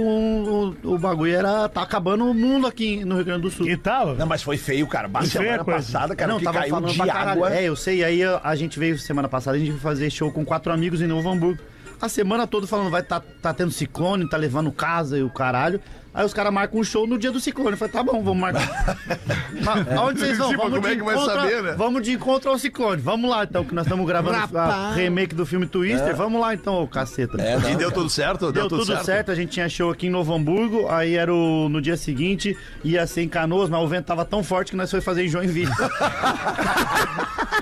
o, 0.84 0.94
o 0.96 1.00
bagulho 1.00 1.34
era. 1.34 1.70
tá 1.70 1.82
acabando 1.82 2.26
o 2.26 2.34
mundo 2.34 2.68
aqui 2.68 3.06
no 3.06 3.16
Rio 3.16 3.24
Grande 3.26 3.44
do 3.44 3.50
Sul. 3.50 3.70
E 3.70 3.78
tava? 3.78 4.16
Não, 4.16 4.26
mas 4.26 4.44
foi 4.44 4.58
feio, 4.58 4.86
cara. 4.86 5.08
Feia 5.08 5.26
semana 5.26 5.64
passada, 5.64 6.14
cara, 6.14 6.32
não, 6.34 6.40
que 6.40 6.46
tava 6.46 6.60
caiu 6.60 6.70
falando 6.72 6.92
de 6.92 6.98
pra 6.98 7.08
caralho. 7.08 7.46
água. 7.46 7.56
É, 7.56 7.64
eu 7.64 7.76
sei, 7.76 8.04
aí 8.04 8.22
a, 8.22 8.42
a 8.44 8.56
gente 8.56 8.78
veio 8.78 9.00
semana 9.00 9.30
passada, 9.30 9.56
a 9.56 9.60
gente 9.60 9.72
foi 9.72 9.80
fazer 9.80 10.10
show 10.10 10.30
com 10.30 10.44
quatro 10.44 10.74
amigos 10.74 11.02
em 11.02 11.08
Novo 11.08 11.30
Hamburgo. 11.30 11.62
A 12.02 12.10
semana 12.10 12.46
toda 12.46 12.68
falando, 12.68 12.92
vai 12.92 13.02
tá, 13.02 13.20
tá 13.20 13.54
tendo 13.54 13.72
ciclone, 13.72 14.30
tá 14.30 14.38
levando 14.38 14.72
casa 14.72 15.18
e 15.18 15.24
o 15.24 15.30
caralho. 15.30 15.82
Aí 16.18 16.26
os 16.26 16.34
caras 16.34 16.52
marcam 16.52 16.80
um 16.80 16.84
show 16.84 17.06
no 17.06 17.16
dia 17.16 17.32
do 17.32 17.40
ciclone. 17.40 17.74
Eu 17.74 17.78
falei, 17.78 17.92
tá 17.92 18.02
bom, 18.02 18.24
vamos 18.24 18.42
marcar. 18.42 18.98
Mas 19.64 19.88
aonde 19.96 20.20
vocês 20.20 20.36
vão? 20.36 20.50
Tipo, 20.50 20.64
Vamos 20.64 20.80
como 20.80 20.88
de 20.88 20.94
é 20.94 20.96
que 20.98 21.04
vai 21.04 21.14
encontro 21.16 21.36
saber, 21.36 21.62
né? 21.62 21.76
Vamos 21.78 22.02
de 22.02 22.12
encontro 22.14 22.50
ao 22.50 22.58
ciclone. 22.58 23.00
Vamos 23.00 23.30
lá, 23.30 23.44
então, 23.44 23.64
que 23.64 23.76
nós 23.76 23.86
estamos 23.86 24.08
gravando 24.08 24.36
a 24.36 24.40
Rapaz. 24.40 24.96
remake 24.96 25.36
do 25.36 25.46
filme 25.46 25.68
Twister. 25.68 26.16
Vamos 26.16 26.42
lá, 26.42 26.56
então, 26.56 26.82
ô 26.82 26.88
caceta. 26.88 27.40
É, 27.40 27.60
não, 27.60 27.70
E 27.70 27.76
deu 27.76 27.92
tudo 27.92 28.10
certo? 28.10 28.52
Deu, 28.52 28.68
tudo 28.68 28.84
certo. 29.04 29.32
a 29.32 29.36
gente 29.36 29.52
tinha 29.52 29.70
show 29.70 29.92
aqui 29.92 30.08
em 30.08 30.10
Novo 30.10 30.34
Hamburgo, 30.34 30.88
aí 30.90 31.16
era 31.16 31.32
o, 31.32 31.70
no 31.70 31.80
dia 31.80 31.96
seguinte, 31.96 32.58
ia 32.84 33.06
ser 33.06 33.22
em 33.22 33.30
Canoas, 33.30 33.70
mas 33.70 33.80
o 33.80 33.88
vento 33.88 34.06
tava 34.06 34.26
tão 34.26 34.44
forte 34.44 34.72
que 34.72 34.78
nós 34.78 34.90
foi 34.90 35.02
fazer 35.02 35.24
em 35.24 35.28
Joinville. 35.28 35.72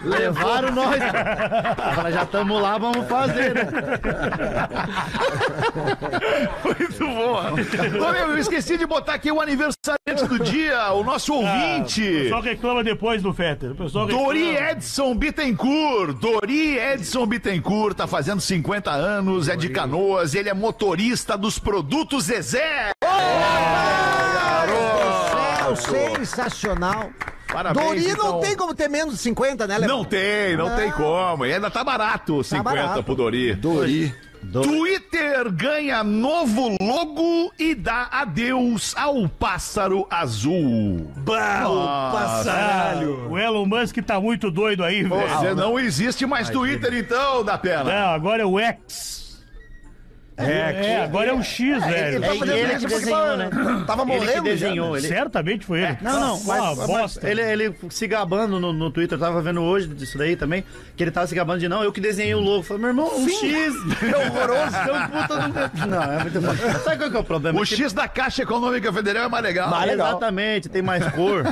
Levaram 0.04 0.72
nós. 0.72 1.00
Falaram, 1.96 2.12
já 2.12 2.24
estamos 2.24 2.62
lá, 2.62 2.78
vamos 2.78 3.08
fazer, 3.08 3.54
né? 3.54 3.66
Muito 6.64 7.08
boa. 7.08 7.52
Ô, 7.52 8.12
meu, 8.12 8.32
eu 8.32 8.38
esqueci 8.46 8.78
de 8.78 8.86
botar 8.86 9.14
aqui 9.16 9.32
o 9.32 9.42
aniversariante 9.42 10.26
do 10.28 10.40
dia, 10.40 10.92
o 10.94 11.04
nosso 11.04 11.34
O 11.34 11.38
ouvinte. 11.38 12.02
pessoal 12.02 12.42
reclama 12.42 12.84
depois 12.84 13.22
do 13.22 13.34
Fetter. 13.34 13.72
O 13.72 13.76
pessoal 13.76 14.06
reclama. 14.06 14.28
Dori 14.28 14.56
Edson 14.56 15.16
Bittencourt. 15.16 16.18
Dori 16.20 16.78
Edson 16.78 17.26
Bittencourt 17.26 17.96
tá 17.96 18.08
fazendo 18.08 18.40
50 18.42 18.92
anos, 18.92 19.50
é 19.50 19.56
de 19.56 19.70
Canoas, 19.70 20.34
ele 20.36 20.50
é 20.50 20.54
motorista 20.54 21.38
dos 21.38 21.58
produtos 21.60 22.26
Zezé. 22.26 22.92
Céu, 25.76 25.76
sensacional. 26.16 27.10
Parabéns, 27.52 27.86
Dori 27.86 28.08
não 28.08 28.14
então. 28.14 28.40
tem 28.42 28.56
como 28.56 28.74
ter 28.74 28.90
menos 28.90 29.16
de 29.16 29.20
50, 29.22 29.68
né, 29.68 29.78
Léo? 29.78 29.90
Não 29.90 30.04
tem, 30.04 30.56
não, 30.58 30.76
tem 30.76 30.92
como. 30.92 31.46
E 31.46 31.54
ainda 31.54 31.70
tá 31.72 31.84
barato 31.84 32.44
50 32.44 32.64
barato. 32.64 33.04
pro 33.04 33.16
Dori. 33.16 33.54
Dori. 33.56 34.14
Twitter 34.52 35.52
ganha 35.52 36.04
novo 36.04 36.76
logo 36.82 37.52
e 37.60 37.76
dá 37.76 38.08
adeus 38.12 38.96
ao 38.98 39.28
pássaro 39.28 40.08
azul. 40.10 41.12
Passaralho. 42.12 43.30
O 43.30 43.38
Elon 43.38 43.66
Musk 43.66 43.98
tá 44.06 44.20
muito 44.20 44.50
doido 44.52 44.84
aí, 44.84 45.04
velho. 45.04 45.30
Você 45.30 45.54
não 45.54 45.80
existe 45.80 46.26
mais 46.26 46.50
Twitter 46.50 46.94
então, 46.94 47.44
da 47.44 47.58
pena. 47.58 47.84
Não, 47.84 48.10
agora 48.10 48.44
é 48.44 48.46
o 48.46 48.60
X. 48.60 49.15
É, 50.38 51.02
agora 51.04 51.30
é 51.30 51.34
o 51.34 51.42
X, 51.42 51.84
velho. 51.86 52.20
tá 52.22 52.28
É 52.28 52.36
fazendo 52.38 52.58
ele 52.58 52.74
isso 52.74 52.88
que 52.88 52.94
porque 52.94 53.06
desenhou, 53.06 53.38
né? 53.38 53.50
Tava 53.88 54.02
Ele 54.04 54.12
que 54.12 54.18
morrendo 54.18 54.36
já, 54.36 54.42
desenhou. 54.42 54.92
né? 54.94 55.00
Ele... 55.00 55.08
Certamente 55.08 55.66
foi 55.66 55.82
ele. 55.82 55.98
Não, 56.02 56.20
não, 56.20 56.38
uma 56.40 56.56
mas, 56.58 56.76
bosta. 56.88 57.20
mas 57.24 57.24
ele, 57.24 57.42
ele 57.42 57.76
se 57.90 58.06
gabando 58.08 58.60
no, 58.60 58.74
no 58.74 58.92
Twitter, 58.92 59.16
eu 59.18 59.22
tava 59.22 59.42
vendo 59.42 59.62
hoje 59.62 59.88
disso 59.88 60.18
daí 60.18 60.36
também, 60.36 60.64
que 60.96 61.04
ele 61.04 61.12
tava 61.12 61.26
se 61.28 61.34
gabando 61.36 61.60
de 61.60 61.70
não, 61.70 61.84
eu 61.84 61.92
que 61.92 62.02
desenhei 62.02 62.36
o 62.36 62.40
logo. 62.40 62.58
Eu 62.58 62.64
Falei, 62.64 62.82
meu 62.82 62.90
irmão, 62.90 63.12
um 63.18 63.30
X. 63.30 63.74
É 64.06 64.18
horroroso. 64.18 64.76
É 64.76 64.94
um 64.94 65.08
puta 65.08 65.40
do... 65.40 65.88
Não, 65.88 66.04
é 66.04 66.20
muito 66.24 66.42
bom. 66.42 66.80
Sabe 66.84 66.98
qual 66.98 67.12
que 67.12 67.18
é 67.18 67.20
o 67.20 67.24
problema? 67.24 67.60
O 67.60 67.64
É 67.64 67.66
que- 67.66 67.76
X 67.76 67.94
da 67.94 68.08
Caixa 68.08 68.44
Econômica 68.44 68.92
Federal 68.92 69.26
é 69.26 69.30
mais 69.30 69.44
legal. 69.44 69.70
Mais 69.70 69.88
legal. 69.90 70.08
Exatamente, 70.10 70.68
tem 70.70 70.82
mais 70.82 71.06
cor. 71.14 71.44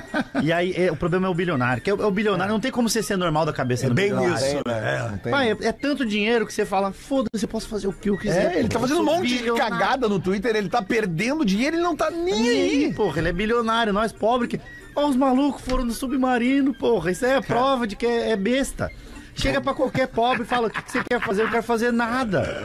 e 0.42 0.52
aí, 0.52 0.74
é, 0.76 0.92
o 0.92 0.96
problema 0.96 1.28
é 1.28 1.30
o 1.30 1.34
bilionário. 1.34 1.82
Que 1.82 1.90
é, 1.90 1.94
o- 1.94 2.02
é 2.02 2.06
o 2.06 2.12
bilionário, 2.12 2.52
não 2.52 2.60
tem 2.60 2.72
como 2.72 2.90
você 2.90 3.02
ser 3.02 3.16
normal 3.18 3.46
da 3.46 3.54
cabeça 3.54 3.88
do 3.88 3.94
Bem 3.94 4.10
bilionário. 4.14 4.46
isso, 4.46 4.62
né? 4.66 5.08
Não 5.10 5.18
tem- 5.20 5.32
Pai, 5.32 5.52
é, 5.52 5.58
é 5.68 5.72
tanto 5.72 6.06
dinheiro 6.06 6.46
que 6.46 6.54
você 6.54 6.66
fala, 6.66 6.92
foda-se, 6.92 7.46
eu 7.46 7.50
posso 7.50 7.68
fazer 7.70 7.88
o 7.88 7.94
que 7.94 8.10
eu 8.10 8.18
quiser. 8.18 8.58
Tá 8.74 8.80
fazendo 8.80 9.02
um 9.02 9.06
monte 9.06 9.38
de 9.38 9.52
cagada 9.54 10.10
no 10.10 10.20
Twitter, 10.20 10.56
ele 10.56 10.68
tá 10.68 10.82
perdendo 10.82 11.46
dinheiro, 11.46 11.76
ele 11.76 11.84
não 11.84 11.96
tá 11.96 12.10
nem 12.10 12.44
E 12.44 12.50
aí, 12.50 12.86
aí. 12.86 12.94
porra, 12.94 13.20
ele 13.20 13.30
é 13.30 13.34
bilionário, 13.34 13.94
nós 13.94 14.12
pobres 14.12 14.50
que. 14.50 14.60
Ó, 14.96 15.08
os 15.08 15.16
malucos 15.16 15.62
foram 15.62 15.86
no 15.86 15.92
submarino, 15.94 16.74
porra. 16.74 17.12
Isso 17.12 17.26
aí 17.26 17.32
é 17.34 17.42
prova 17.42 17.88
de 17.88 17.96
que 17.96 18.06
é, 18.06 18.32
é 18.32 18.36
besta. 18.36 18.92
Chega 19.36 19.60
pra 19.60 19.74
qualquer 19.74 20.08
pobre 20.08 20.44
e 20.44 20.46
fala: 20.46 20.68
o 20.68 20.70
que, 20.70 20.82
que 20.82 20.92
você 20.92 21.04
quer 21.04 21.20
fazer? 21.20 21.42
Eu 21.42 21.46
não 21.46 21.52
quero 21.52 21.64
fazer 21.64 21.92
nada. 21.92 22.64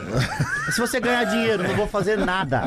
Se 0.71 0.79
você 0.79 0.99
ganhar 0.99 1.23
dinheiro, 1.23 1.63
não 1.63 1.75
vou 1.75 1.87
fazer 1.87 2.17
nada. 2.17 2.63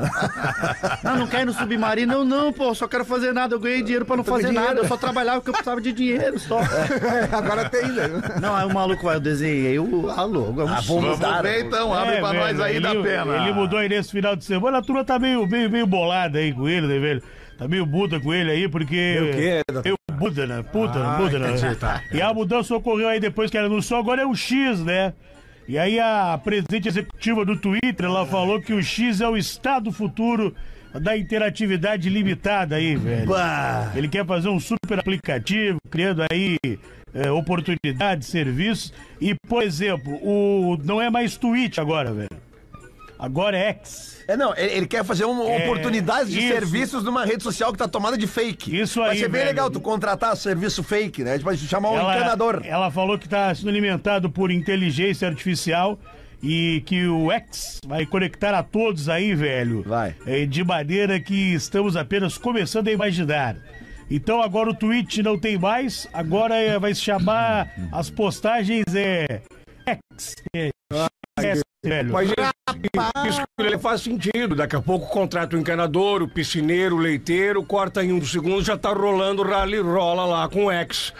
Não, 1.03 1.17
não 1.19 1.27
quer 1.27 1.43
ir 1.43 1.45
no 1.47 1.53
submarino? 1.53 2.13
Eu 2.13 2.25
não, 2.25 2.53
pô, 2.53 2.75
só 2.75 2.89
quero 2.89 3.05
fazer 3.05 3.33
nada. 3.33 3.55
Eu 3.55 3.61
ganhei 3.61 3.83
dinheiro 3.83 4.05
pra 4.05 4.17
não 4.17 4.25
fazer 4.25 4.53
nada. 4.53 4.81
Eu 4.81 4.89
só 4.89 4.97
trabalhava 4.97 5.39
porque 5.39 5.51
eu 5.51 5.55
precisava 5.55 5.81
de 5.81 5.93
dinheiro 5.93 6.39
só. 6.39 6.61
Agora 7.33 7.69
tem, 7.69 7.89
né? 7.89 8.09
Não, 8.41 8.55
aí 8.55 8.67
o 8.67 8.75
maluco 8.75 9.05
vai, 9.05 9.17
eu 9.17 9.21
desenhei 9.21 9.79
o 9.79 10.11
a 10.11 10.25
logo. 10.25 10.61
É 10.61 10.65
um 10.65 10.83
Vamos 10.83 11.19
ver 11.43 11.65
então, 11.65 11.95
abre 11.95 12.17
É, 12.17 12.21
pra 12.21 12.31
velho, 12.31 12.41
nós 12.43 12.61
aí 12.61 12.77
ele, 12.77 12.83
da 12.83 13.03
pena. 13.03 13.37
Ele 13.37 13.53
mudou 13.53 13.79
aí 13.79 13.89
nesse 13.89 14.11
final 14.11 14.35
de 14.35 14.45
semana. 14.45 14.79
A 14.79 14.83
turma 14.83 15.05
tá 15.05 15.19
meio, 15.19 15.47
meio, 15.47 15.71
meio 15.71 15.87
bolada 15.87 16.39
aí 16.39 16.53
com 16.53 16.69
ele, 16.69 16.87
né, 16.87 16.99
velho? 16.99 17.23
Tá 17.57 17.69
meio 17.69 17.87
Buda 17.87 18.19
com 18.19 18.35
ele 18.35 18.51
aí, 18.51 18.69
porque. 18.69 19.19
o 19.21 19.37
quê? 19.37 19.63
Eu 19.85 19.97
Buda, 20.23 20.47
né? 20.47 20.63
Puta, 20.63 20.99
Ah, 21.05 21.17
Buda, 21.17 21.39
né? 21.39 21.51
entendi, 21.53 21.75
tá. 21.77 22.01
E 22.13 22.23
a 22.23 22.33
mudança 22.33 22.75
ocorreu 22.77 23.09
aí 23.09 23.19
depois 23.19 23.51
que 23.51 23.59
era 23.59 23.69
no 23.69 23.83
Sol, 23.83 23.99
agora 23.99 24.23
é 24.23 24.27
o 24.27 24.35
X, 24.35 24.81
né? 24.85 25.13
E 25.69 25.77
aí 25.79 25.99
a 25.99 26.39
presidente 26.43 26.87
executiva 26.89 27.45
do 27.45 27.57
Twitter, 27.57 28.07
ela 28.07 28.25
falou 28.27 28.61
que 28.61 28.73
o 28.73 28.83
X 28.83 29.21
é 29.21 29.29
o 29.29 29.37
estado 29.37 29.91
futuro 29.91 30.55
da 31.01 31.17
interatividade 31.17 32.09
limitada 32.09 32.77
aí, 32.77 32.95
velho. 32.97 33.27
Ele 33.97 34.09
quer 34.09 34.25
fazer 34.27 34.49
um 34.49 34.61
super 34.61 34.99
aplicativo, 34.99 35.79
criando 35.91 36.23
aí 36.31 36.59
é, 37.15 37.31
oportunidades, 37.31 38.29
serviços. 38.29 38.93
E, 39.21 39.35
por 39.49 39.63
exemplo, 39.63 40.13
o 40.23 40.77
não 40.85 41.01
é 41.01 41.09
mais 41.11 41.37
tweet 41.37 41.81
agora, 41.81 42.13
velho. 42.13 42.29
Agora 43.23 43.57
é 43.57 43.69
X. 43.69 44.25
É, 44.27 44.37
não, 44.37 44.53
ele, 44.57 44.73
ele 44.79 44.87
quer 44.89 45.05
fazer 45.05 45.25
uma 45.25 45.45
É, 45.45 45.65
oportunidade 45.65 46.29
de 46.31 46.41
isso. 46.41 46.49
serviços 46.49 47.05
numa 47.05 47.25
rede 47.25 47.43
social 47.45 47.71
que 47.71 47.79
tá 47.79 47.87
tomada 47.87 48.19
de 48.19 48.27
fake. 48.27 48.77
Isso 48.81 48.99
Vai 48.99 49.11
aí, 49.11 49.19
ser 49.19 49.29
bem 49.29 49.43
velho. 49.43 49.47
legal 49.47 49.71
tu 49.71 49.81
contratar 49.81 50.37
serviço 50.37 50.83
fake, 50.83 51.23
né? 51.23 51.39
Tipo, 51.39 51.57
chamar 51.57 51.91
um 51.91 52.01
encanador. 52.01 52.63
ela 52.65 52.91
falou 52.91 53.17
que 53.17 53.27
está 53.27 53.55
sendo 53.55 53.69
alimentado 53.69 54.29
por 54.29 54.51
inteligência 54.51 55.29
artificial 55.29 56.01
e 56.43 56.83
que 56.85 57.07
o 57.07 57.31
X 57.31 57.79
vai 57.87 58.05
conectar 58.05 58.53
a 58.59 58.63
todos 58.65 59.09
aí, 59.09 59.37
velho. 59.37 59.85
Vai. 59.87 60.17
É, 60.27 60.45
de 60.45 60.65
maneira 60.65 61.21
que 61.21 61.55
estamos 61.55 61.97
apenas 61.97 62.37
começando 62.37 62.89
a 62.89 62.93
imaginar. 62.93 63.57
Então 64.11 64.43
agora 64.43 64.69
o 64.71 64.75
tweet 64.75 65.23
não 65.23 65.39
tem 65.39 65.57
mais, 65.57 66.09
agora 66.13 66.57
é, 66.57 66.77
vai 66.77 66.93
se 66.93 67.01
chamar 67.01 67.73
as 67.93 68.11
postagens 68.11 68.85
é 68.97 69.41
X. 69.87 70.35
É, 70.55 70.71
X, 71.43 71.61
velho. 71.85 72.13
Mas 72.13 72.29
isso, 72.31 73.29
isso 73.29 73.43
ele 73.59 73.79
faz 73.79 74.01
sentido. 74.01 74.55
Daqui 74.55 74.77
a 74.77 74.81
pouco 74.81 75.09
contrata 75.09 75.57
o 75.57 75.59
encanador, 75.59 76.23
o 76.23 76.29
piscineiro, 76.29 76.97
o 76.97 76.99
leiteiro, 76.99 77.63
corta 77.65 78.05
em 78.05 78.13
um 78.13 78.25
segundo, 78.25 78.63
já 78.63 78.77
tá 78.77 78.93
rolando 78.93 79.43
o 79.43 79.45
rally 79.45 79.79
rola 79.81 80.25
lá 80.25 80.49
com 80.49 80.67
o 80.67 80.71
X. 80.71 81.13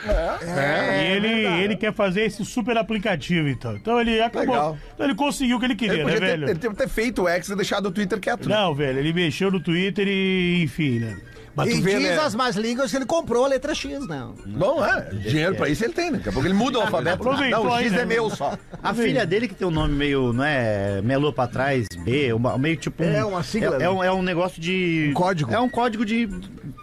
E 0.43 1.13
ele, 1.17 1.29
ele 1.63 1.77
quer 1.77 1.93
fazer 1.93 2.23
esse 2.25 2.45
super 2.45 2.77
aplicativo, 2.77 3.49
então. 3.49 3.77
Então 3.77 4.01
ele 4.01 4.21
acabou. 4.21 4.55
Legal. 4.55 4.79
Então 4.95 5.07
ele 5.07 5.15
conseguiu 5.15 5.57
o 5.57 5.61
que 5.61 5.67
ele 5.67 5.75
queria, 5.77 5.95
Ele 5.95 6.05
né, 6.05 6.13
ter, 6.13 6.21
velho? 6.21 6.45
ele 6.49 6.59
teve 6.59 6.75
que 6.75 6.83
ter 6.83 6.89
feito 6.89 7.23
o 7.23 7.29
X 7.29 7.49
e 7.49 7.57
deixado 7.57 7.87
o 7.87 7.91
Twitter 7.91 8.21
quieto. 8.21 8.49
né? 8.49 8.55
Não, 8.55 8.75
velho, 8.75 8.99
ele 8.99 9.13
mexeu 9.13 9.51
no 9.51 9.61
Twitter 9.61 10.07
e, 10.09 10.63
enfim, 10.63 11.01
né? 11.01 11.17
Mas 11.55 11.69
E 11.69 11.75
tu 11.77 11.83
vê, 11.83 11.99
diz 11.99 12.03
né? 12.09 12.19
as 12.19 12.35
más 12.35 12.57
línguas 12.57 12.91
que 12.91 12.97
ele 12.97 13.05
comprou 13.07 13.45
a 13.45 13.49
letra 13.49 13.75
X, 13.75 14.07
né? 14.07 14.27
Bom, 14.47 14.85
é. 14.85 15.03
Dinheiro 15.13 15.55
pra 15.55 15.69
isso 15.69 15.85
ele 15.85 15.93
tem, 15.93 16.11
né? 16.11 16.17
Daqui 16.19 16.31
a 16.31 16.33
pouco 16.33 16.47
ele 16.49 16.55
muda 16.55 16.79
o 16.79 16.83
alfabeto. 16.83 17.17
Aproveitou 17.23 17.65
Não, 17.65 17.73
o 17.73 17.79
X 17.79 17.93
né? 17.93 18.03
é 18.03 18.05
meu 18.07 18.31
só. 18.31 18.57
A 18.83 18.95
filha 18.95 19.27
dele 19.27 19.47
que 19.49 19.55
tem 19.55 19.67
um 19.69 19.71
nome 19.71 19.95
meio, 19.95 20.33
não 20.33 20.45
é? 20.45 21.01
Melou 21.03 21.33
pra 21.33 21.47
trás, 21.47 21.87
B, 22.05 22.33
uma- 22.33 22.57
meio 22.57 22.77
tipo. 22.77 23.03
um- 23.05 23.13
É 23.15 23.25
uma 23.25 23.43
sigla, 23.43 23.77
É, 23.81 23.85
é 23.85 23.91
um, 23.91 24.03
é 24.03 24.13
um 24.13 24.23
negócio 24.23 24.61
de. 24.61 25.09
Um 25.11 25.15
código. 25.15 25.53
É 25.53 25.61
um 25.61 25.69
código 25.69 26.05
de. 26.07 26.29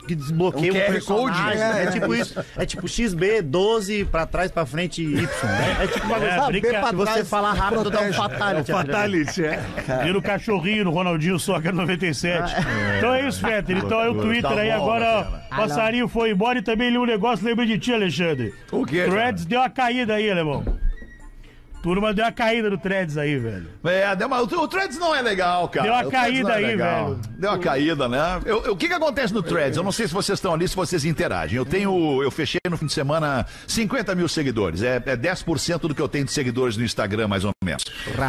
que 0.08 0.16
desbloqueia 0.16 0.72
Um 0.74 0.76
um, 0.76 0.80
QR. 0.80 1.02
Code. 1.06 1.38
É, 1.52 1.56
É, 1.80 1.84
é. 1.84 1.92
tipo 1.92 2.14
isso. 2.16 2.40
É 2.58 2.66
tipo 2.66 2.88
XB, 2.88 3.42
12 3.42 4.06
pra 4.06 4.26
trás, 4.26 4.52
pra 4.52 4.66
frente, 4.66 5.02
Y. 5.04 5.20
É, 5.80 5.84
é 5.84 5.88
tipo 5.88 6.06
uma 6.08 6.18
É, 6.18 6.20
coisa. 6.20 6.48
brinca- 6.48 6.88
Se 6.90 6.96
você 6.96 7.24
falar 7.26 7.54
rápido, 7.54 7.90
dá 7.90 8.02
um 8.02 8.14
fatality. 8.14 8.72
Fatality, 8.72 9.46
é. 9.46 9.60
Vira 10.04 10.18
o 10.18 10.22
cachorrinho 10.22 10.84
no 10.86 10.92
Ronaldinho 10.92 11.38
Soccer 11.40 11.74
97. 11.74 12.54
Então 12.98 13.14
é 13.14 13.28
isso, 13.28 13.40
Fetter. 13.40 13.78
Então 13.78 14.00
é 14.02 14.10
o 14.10 14.16
Twitter 14.16 14.52
aí 14.62 14.72
agora. 14.72 15.28
ó, 15.52 15.56
Passarinho 15.56 16.08
foi 16.08 16.32
embora 16.32 16.60
e 16.60 16.62
também 16.62 16.90
li 16.90 16.98
um 16.98 17.06
negócio, 17.06 17.46
lembrei 17.46 17.68
de 17.68 17.80
ti, 17.80 17.94
Alexandre. 17.94 18.54
O 18.72 18.86
quê, 18.86 19.06
Threads 19.06 19.46
deu 19.46 19.60
uma 19.60 19.70
caída 19.70 20.16
aí, 20.16 20.30
alemão. 20.30 20.64
Turma 21.82 22.14
deu 22.14 22.26
uma 22.26 22.32
caída 22.32 22.70
no 22.70 22.78
Threads 22.78 23.18
aí, 23.18 23.38
velho. 23.38 23.68
É, 23.86 24.14
deu 24.16 24.28
uma- 24.28 24.42
o, 24.42 24.44
o 24.44 24.68
Threads 24.68 24.98
não 25.00 25.16
é 25.16 25.22
legal, 25.22 25.70
cara. 25.70 25.84
Deu 25.84 25.94
uma 25.94 26.06
O 26.06 26.10
Threads 26.10 26.30
caída 26.32 26.52
é 26.52 26.56
aí, 26.56 26.66
legal. 26.66 27.16
velho. 27.16 27.22
Deu 27.38 27.50
uma 27.52 27.58
caída, 27.60 28.08
né? 28.10 28.42
Eu- 28.46 28.66
eu- 28.66 28.74
o 28.74 28.76
que 28.78 28.88
que 28.88 28.94
acontece 28.94 29.34
no 29.34 29.42
Threads? 29.42 29.78
Eu 29.78 29.84
não 29.84 29.92
sei 29.92 30.06
se 30.08 30.14
vocês 30.14 30.38
estão 30.38 30.54
ali, 30.54 30.68
se 30.68 30.76
vocês 30.76 31.06
interagem. 31.06 31.56
Eu 31.58 31.66
tenho, 31.66 32.22
eu 32.22 32.30
fechei 32.30 32.60
no 32.70 32.78
fim 32.78 32.86
de 32.86 32.92
semana 32.94 33.46
50 33.66 34.14
mil 34.14 34.28
seguidores. 34.28 34.82
É, 34.84 35.02
é 35.06 35.16
10% 35.16 35.88
do 35.88 35.96
que 35.96 36.02
eu 36.02 36.10
tenho 36.10 36.26
de 36.26 36.32
seguidores 36.34 36.76
no 36.76 36.84
Instagram, 36.84 37.30
mais 37.30 37.46
ou 37.46 37.52
menos. 37.64 37.86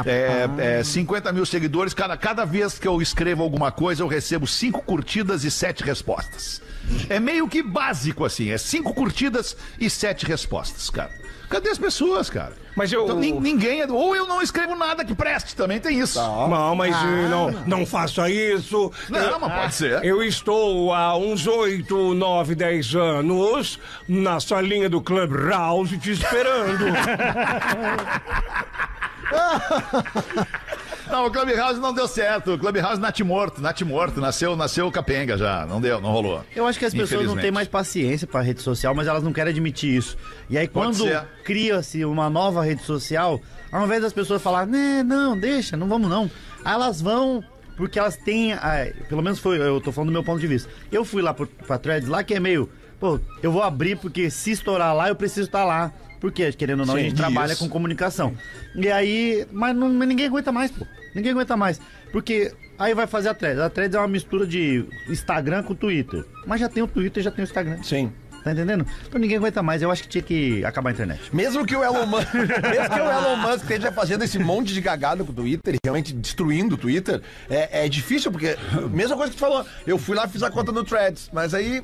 É, 0.06 0.78
é 0.78 0.84
50 0.84 1.32
mil 1.32 1.44
seguidores. 1.44 1.92
Cada, 1.92 2.16
cada 2.16 2.44
vez 2.44 2.78
que 2.78 2.86
eu 2.86 3.02
escrevo 3.02 3.42
alguma 3.42 3.72
coisa, 3.72 4.02
eu 4.02 4.06
recebo 4.06 4.46
cinco 4.46 4.80
curtidas 4.82 5.42
e 5.42 5.50
sete 5.50 5.82
respostas. 5.82 6.62
É 7.08 7.18
meio 7.18 7.48
que 7.48 7.62
básico, 7.62 8.24
assim. 8.24 8.50
É 8.50 8.58
cinco 8.58 8.94
curtidas 8.94 9.56
e 9.78 9.90
sete 9.90 10.24
respostas, 10.24 10.88
cara. 10.88 11.10
Cadê 11.50 11.68
as 11.70 11.78
pessoas, 11.78 12.30
cara? 12.30 12.52
Mas 12.76 12.92
eu- 12.92 13.02
Então, 13.04 13.18
nin- 13.18 13.40
ninguém. 13.40 13.80
é- 13.82 13.86
Ou 13.90 14.14
eu 14.14 14.24
não 14.26 14.40
escrevo 14.40 14.76
nada 14.76 15.04
que 15.04 15.12
preste, 15.14 15.56
também 15.56 15.80
tem 15.80 15.98
isso. 15.98 16.16
Não, 16.18 16.74
mas 16.76 16.94
eh, 16.94 17.28
não, 17.28 17.50
não 17.66 17.84
faça 17.84 18.30
isso. 18.30 18.92
Não, 19.08 19.40
mas 19.40 19.52
pode 19.52 19.74
ser. 19.74 20.04
Eu 20.04 20.22
estou 20.22 20.94
há 20.94 21.16
uns 21.16 21.46
8, 21.48 22.14
9, 22.14 22.54
10 22.54 22.94
anos 22.94 23.80
na 24.08 24.38
salinha 24.38 24.88
do 24.88 25.00
Clubhouse 25.02 25.98
te 25.98 26.12
esperando. 26.12 26.84
Não, 31.10 31.26
o 31.26 31.30
Clubhouse 31.30 31.80
não 31.80 31.92
deu 31.92 32.06
certo. 32.06 32.54
O 32.54 32.58
Clubhouse 32.58 33.00
natimorto, 33.00 33.60
natimorto. 33.60 34.20
Nasceu, 34.20 34.56
nasceu 34.56 34.90
capenga 34.90 35.36
já. 35.36 35.66
Não 35.66 35.80
deu, 35.80 36.00
não 36.00 36.10
rolou. 36.10 36.44
Eu 36.54 36.66
acho 36.66 36.78
que 36.78 36.84
as 36.84 36.94
pessoas 36.94 37.26
não 37.26 37.36
têm 37.36 37.50
mais 37.50 37.68
paciência 37.68 38.26
pra 38.26 38.40
rede 38.40 38.62
social, 38.62 38.94
mas 38.94 39.06
elas 39.06 39.22
não 39.22 39.32
querem 39.32 39.50
admitir 39.50 39.96
isso. 39.96 40.16
E 40.48 40.56
aí, 40.56 40.68
quando 40.68 41.04
cria-se 41.44 42.04
uma 42.04 42.30
nova 42.30 42.64
rede 42.64 42.82
social, 42.82 43.40
ao 43.70 43.84
invés 43.84 44.02
das 44.02 44.12
pessoas 44.12 44.42
falar, 44.42 44.66
né, 44.66 45.02
não, 45.02 45.38
deixa, 45.38 45.76
não 45.76 45.88
vamos 45.88 46.08
não. 46.08 46.30
Aí 46.64 46.74
elas 46.74 47.00
vão, 47.00 47.42
porque 47.76 47.98
elas 47.98 48.16
têm. 48.16 48.52
ah, 48.52 48.86
pelo 49.08 49.22
menos 49.22 49.38
foi, 49.38 49.58
eu 49.58 49.80
tô 49.80 49.92
falando 49.92 50.08
do 50.08 50.12
meu 50.12 50.24
ponto 50.24 50.40
de 50.40 50.46
vista. 50.46 50.68
Eu 50.90 51.04
fui 51.04 51.22
lá 51.22 51.32
pro, 51.32 51.46
pra 51.46 51.78
threads 51.78 52.08
lá, 52.08 52.22
que 52.22 52.34
é 52.34 52.40
meio. 52.40 52.68
Pô, 52.98 53.18
eu 53.42 53.50
vou 53.50 53.62
abrir 53.62 53.96
porque 53.96 54.30
se 54.30 54.50
estourar 54.50 54.94
lá, 54.94 55.08
eu 55.08 55.16
preciso 55.16 55.46
estar 55.46 55.64
lá. 55.64 55.92
Porque, 56.20 56.52
querendo 56.52 56.80
ou 56.80 56.86
não, 56.86 56.96
a 56.96 57.00
gente 57.00 57.14
trabalha 57.14 57.54
isso. 57.54 57.64
com 57.64 57.70
comunicação. 57.70 58.34
E 58.74 58.90
aí, 58.90 59.46
mas 59.50 59.74
não, 59.74 59.88
mas 59.88 60.06
ninguém 60.06 60.26
aguenta 60.26 60.52
mais, 60.52 60.70
pô. 60.70 60.86
Ninguém 61.14 61.32
aguenta 61.32 61.56
mais. 61.56 61.80
Porque 62.12 62.52
aí 62.78 62.94
vai 62.94 63.06
fazer 63.06 63.28
a 63.28 63.34
threads. 63.34 63.60
A 63.60 63.70
threads 63.70 63.94
é 63.94 63.98
uma 63.98 64.08
mistura 64.08 64.46
de 64.46 64.84
Instagram 65.08 65.62
com 65.62 65.74
Twitter. 65.74 66.24
Mas 66.46 66.60
já 66.60 66.68
tem 66.68 66.82
o 66.82 66.88
Twitter, 66.88 67.22
já 67.22 67.30
tem 67.30 67.44
o 67.44 67.46
Instagram. 67.46 67.82
Sim. 67.82 68.12
Tá 68.42 68.52
entendendo? 68.52 68.86
Então 69.06 69.20
ninguém 69.20 69.36
aguenta 69.36 69.62
mais. 69.62 69.82
Eu 69.82 69.90
acho 69.90 70.02
que 70.02 70.08
tinha 70.08 70.22
que 70.22 70.64
acabar 70.64 70.90
a 70.90 70.92
internet. 70.92 71.20
Mesmo 71.32 71.66
que 71.66 71.76
o 71.76 71.84
Elon 71.84 72.06
Musk, 72.06 72.32
mesmo 72.34 72.90
que 72.90 73.00
o 73.00 73.10
Elon 73.10 73.36
Musk 73.36 73.62
esteja 73.62 73.92
fazendo 73.92 74.24
esse 74.24 74.38
monte 74.38 74.72
de 74.72 74.80
cagada 74.80 75.22
com 75.22 75.30
o 75.30 75.34
Twitter, 75.34 75.76
realmente 75.84 76.14
destruindo 76.14 76.74
o 76.74 76.78
Twitter, 76.78 77.20
é, 77.50 77.84
é 77.84 77.88
difícil, 77.88 78.32
porque 78.32 78.56
mesma 78.90 79.16
coisa 79.16 79.30
que 79.30 79.36
tu 79.36 79.40
falou, 79.40 79.64
eu 79.86 79.98
fui 79.98 80.16
lá 80.16 80.24
e 80.24 80.28
fiz 80.28 80.42
a 80.42 80.50
conta 80.50 80.72
no 80.72 80.84
Threads, 80.84 81.28
mas 81.32 81.52
aí 81.52 81.82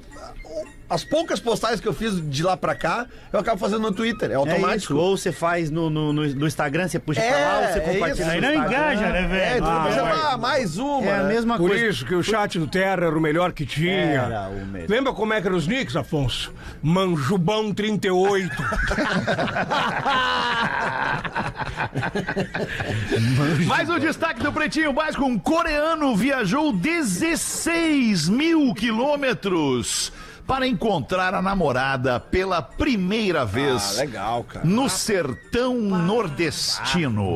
as 0.88 1.04
poucas 1.04 1.40
postagens 1.40 1.80
que 1.80 1.88
eu 1.88 1.92
fiz 1.92 2.20
de 2.30 2.42
lá 2.42 2.56
pra 2.56 2.74
cá, 2.74 3.06
eu 3.32 3.40
acabo 3.40 3.58
fazendo 3.58 3.80
no 3.82 3.92
Twitter, 3.92 4.30
é 4.30 4.34
É 4.34 4.36
automático. 4.36 4.92
isso. 4.92 4.96
Ou 4.96 5.16
você 5.16 5.32
faz 5.32 5.70
no, 5.70 5.90
no, 5.90 6.12
no- 6.12 6.34
no 6.34 6.46
Instagram, 6.46 6.88
você 6.88 6.98
puxa 6.98 7.20
É, 7.20 7.30
pra 7.30 7.38
lá, 7.40 7.58
ou 7.58 7.66
você 7.72 7.78
é 7.78 7.80
compartilha 7.80 8.22
isso. 8.24 8.30
Aí 8.30 8.40
não 8.40 8.54
engaja, 8.54 9.08
né, 9.12 9.24
É, 9.24 9.26
velho? 9.26 9.62
tu 9.62 9.66
vai 9.66 9.76
Ah, 9.76 9.84
fazer, 9.84 10.00
vai. 10.00 10.12
ah, 10.32 10.38
mais 10.38 10.78
uma. 10.78 11.06
É 11.06 11.18
a 11.18 11.22
né? 11.22 11.28
mesma 11.34 11.56
Por 11.56 11.68
coisa. 11.70 11.86
isso 11.86 12.04
que 12.06 12.14
o 12.14 12.22
chat 12.22 12.58
do 12.58 12.66
Terra 12.66 13.06
era 13.06 13.18
o 13.18 13.20
melhor 13.20 13.52
que 13.52 13.66
tinha. 13.66 13.92
Era 13.92 14.48
o 14.48 14.66
melhor. 14.66 14.88
Lembra 14.88 15.12
como 15.12 15.32
é 15.34 15.40
que 15.40 15.46
eram 15.48 15.56
os 15.56 15.66
nicks, 15.66 15.96
Afonso? 15.96 16.52
Manjubão 16.82 17.72
38. 17.74 18.50
Mais 23.66 23.88
um 23.88 23.98
destaque 23.98 24.42
do 24.42 24.52
Pretinho 24.52 24.92
Básico: 24.92 25.24
um 25.24 25.38
coreano 25.38 26.14
viajou 26.16 26.72
16 26.72 28.28
mil 28.28 28.74
quilômetros 28.74 30.12
para 30.46 30.66
encontrar 30.66 31.34
a 31.34 31.42
namorada 31.42 32.20
pela 32.20 32.62
primeira 32.62 33.44
vez 33.44 33.96
Ah, 33.98 34.00
legal, 34.02 34.44
cara. 34.44 34.64
no 34.64 34.88
sertão 34.88 35.74
nordestino. 35.80 37.34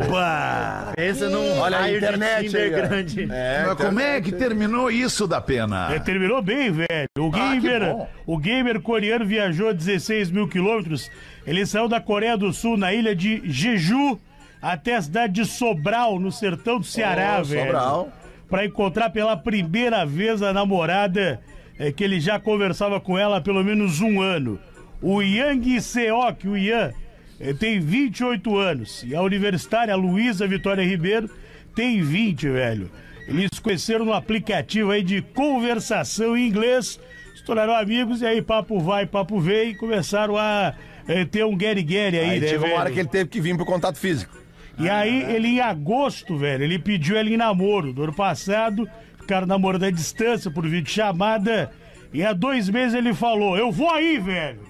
Pensa 0.96 1.28
num 1.28 1.58
Olha 1.58 1.78
a 1.80 1.92
internet 1.92 2.46
Tinder 2.46 2.62
aí, 2.62 2.70
grande. 2.70 3.26
Mas 3.26 3.74
como 3.76 4.00
é 4.00 4.20
que 4.20 4.32
terminou 4.32 4.90
isso 4.90 5.26
da 5.26 5.40
pena? 5.40 5.92
É, 5.92 5.98
terminou 5.98 6.40
bem, 6.40 6.70
velho. 6.70 7.08
O 7.18 7.30
Ah, 7.34 7.38
gamer, 7.56 7.80
bom. 7.94 8.08
o 8.26 8.38
gamer 8.38 8.80
coreano 8.80 9.24
viajou 9.26 9.74
16 9.74 10.30
mil 10.30 10.46
quilômetros. 10.48 11.10
Ele 11.46 11.66
saiu 11.66 11.88
da 11.88 12.00
Coreia 12.00 12.36
do 12.36 12.52
Sul 12.52 12.76
na 12.76 12.92
ilha 12.92 13.14
de 13.14 13.42
Jeju 13.44 14.20
até 14.62 14.96
a 14.96 15.02
cidade 15.02 15.32
de 15.32 15.44
Sobral, 15.46 16.18
no 16.20 16.30
sertão 16.30 16.78
do 16.78 16.84
Ceará, 16.86 17.38
Oh, 17.40 17.44
velho. 17.44 17.66
Sobral. 17.66 18.08
Pra 18.48 18.64
encontrar 18.64 19.10
pela 19.10 19.36
primeira 19.36 20.04
vez 20.04 20.42
a 20.42 20.52
namorada 20.52 21.40
é, 21.80 21.90
que 21.90 22.04
ele 22.04 22.20
já 22.20 22.38
conversava 22.38 23.00
com 23.00 23.18
ela 23.18 23.38
há 23.38 23.40
pelo 23.40 23.64
menos 23.64 24.02
um 24.02 24.20
ano. 24.20 24.60
O 25.00 25.22
Yang 25.22 25.80
Seok, 25.80 26.46
o 26.46 26.54
Ian, 26.54 26.92
eh, 27.40 27.54
tem 27.54 27.80
28 27.80 28.54
anos. 28.58 29.02
E 29.02 29.14
a 29.14 29.22
universitária 29.22 29.96
Luísa 29.96 30.46
Vitória 30.46 30.84
Ribeiro 30.84 31.30
tem 31.74 32.02
20, 32.02 32.50
velho. 32.50 32.90
Eles 33.26 33.58
conheceram 33.58 34.04
no 34.04 34.12
aplicativo 34.12 34.90
aí 34.90 35.02
de 35.02 35.22
conversação 35.22 36.36
em 36.36 36.46
inglês, 36.46 37.00
se 37.34 37.42
tornaram 37.44 37.74
amigos 37.74 38.20
e 38.20 38.26
aí 38.26 38.42
papo 38.42 38.78
vai, 38.78 39.06
papo 39.06 39.40
vem 39.40 39.70
e 39.70 39.74
começaram 39.74 40.36
a 40.36 40.74
eh, 41.08 41.24
ter 41.24 41.46
um 41.46 41.58
get-get 41.58 42.12
aí, 42.14 42.30
Aí 42.30 42.40
né, 42.40 42.46
chegou 42.46 42.66
uma 42.66 42.74
hora 42.74 42.84
velho? 42.84 42.94
que 42.94 43.00
ele 43.00 43.08
teve 43.08 43.30
que 43.30 43.40
vir 43.40 43.56
pro 43.56 43.64
contato 43.64 43.96
físico. 43.96 44.38
E 44.78 44.88
aí, 44.88 45.34
ele 45.34 45.48
em 45.48 45.60
agosto, 45.60 46.38
velho, 46.38 46.64
ele 46.64 46.78
pediu 46.78 47.16
ela 47.16 47.28
em 47.28 47.36
namoro. 47.36 47.92
Do 47.92 48.02
ano 48.04 48.14
passado, 48.14 48.88
ficaram 49.30 49.46
namorando 49.46 49.84
à 49.84 49.90
distância 49.92 50.50
por 50.50 50.66
vídeo 50.66 50.90
chamada. 50.90 51.70
E 52.12 52.24
há 52.24 52.32
dois 52.32 52.68
meses 52.68 52.94
ele 52.94 53.14
falou: 53.14 53.56
Eu 53.56 53.70
vou 53.70 53.88
aí, 53.88 54.18
velho. 54.18 54.60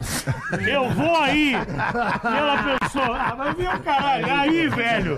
Eu 0.68 0.90
vou 0.90 1.16
aí. 1.16 1.52
E 1.52 2.36
ela 2.36 2.78
pensou: 2.78 3.02
Ah, 3.14 3.34
vai 3.34 3.54
vir 3.54 3.68
o 3.68 3.80
caralho. 3.80 4.26
Aí, 4.30 4.68
velho. 4.68 5.16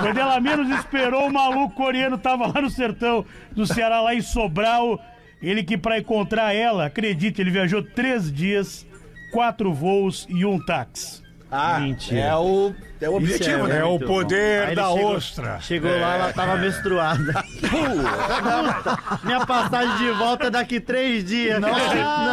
Quando 0.00 0.16
ela 0.18 0.40
menos 0.40 0.70
esperou, 0.70 1.26
o 1.26 1.32
maluco 1.32 1.74
coreano 1.74 2.16
tava 2.16 2.46
lá 2.46 2.62
no 2.62 2.70
sertão 2.70 3.26
do 3.50 3.66
Ceará, 3.66 4.00
lá 4.00 4.14
em 4.14 4.22
Sobral. 4.22 4.98
Ele 5.42 5.62
que 5.62 5.76
pra 5.76 5.98
encontrar 5.98 6.54
ela, 6.54 6.86
acredite, 6.86 7.42
ele 7.42 7.50
viajou 7.50 7.82
três 7.82 8.32
dias, 8.32 8.86
quatro 9.32 9.74
voos 9.74 10.26
e 10.30 10.46
um 10.46 10.58
táxi. 10.64 11.20
Ah, 11.50 11.80
Mentira. 11.80 12.20
é 12.20 12.36
o, 12.36 12.72
é 13.04 13.08
o 13.08 13.14
objetivo, 13.16 13.58
Isso 13.58 13.66
né? 13.68 13.78
É 13.78 13.84
o 13.84 13.98
bom. 13.98 14.06
poder 14.06 14.62
Aí 14.62 14.66
ele 14.68 14.76
da 14.76 14.88
chegou- 14.88 15.14
ostra. 15.16 15.60
Chegou 15.60 15.90
lá, 16.00 16.14
ela 16.16 16.32
tava 16.32 16.56
menstruada. 16.56 17.44
Puta, 17.60 19.18
minha 19.24 19.44
passagem 19.46 19.96
de 19.98 20.10
volta 20.12 20.46
é 20.46 20.50
daqui 20.50 20.80
três 20.80 21.24
dias. 21.24 21.60
Não, 21.60 21.70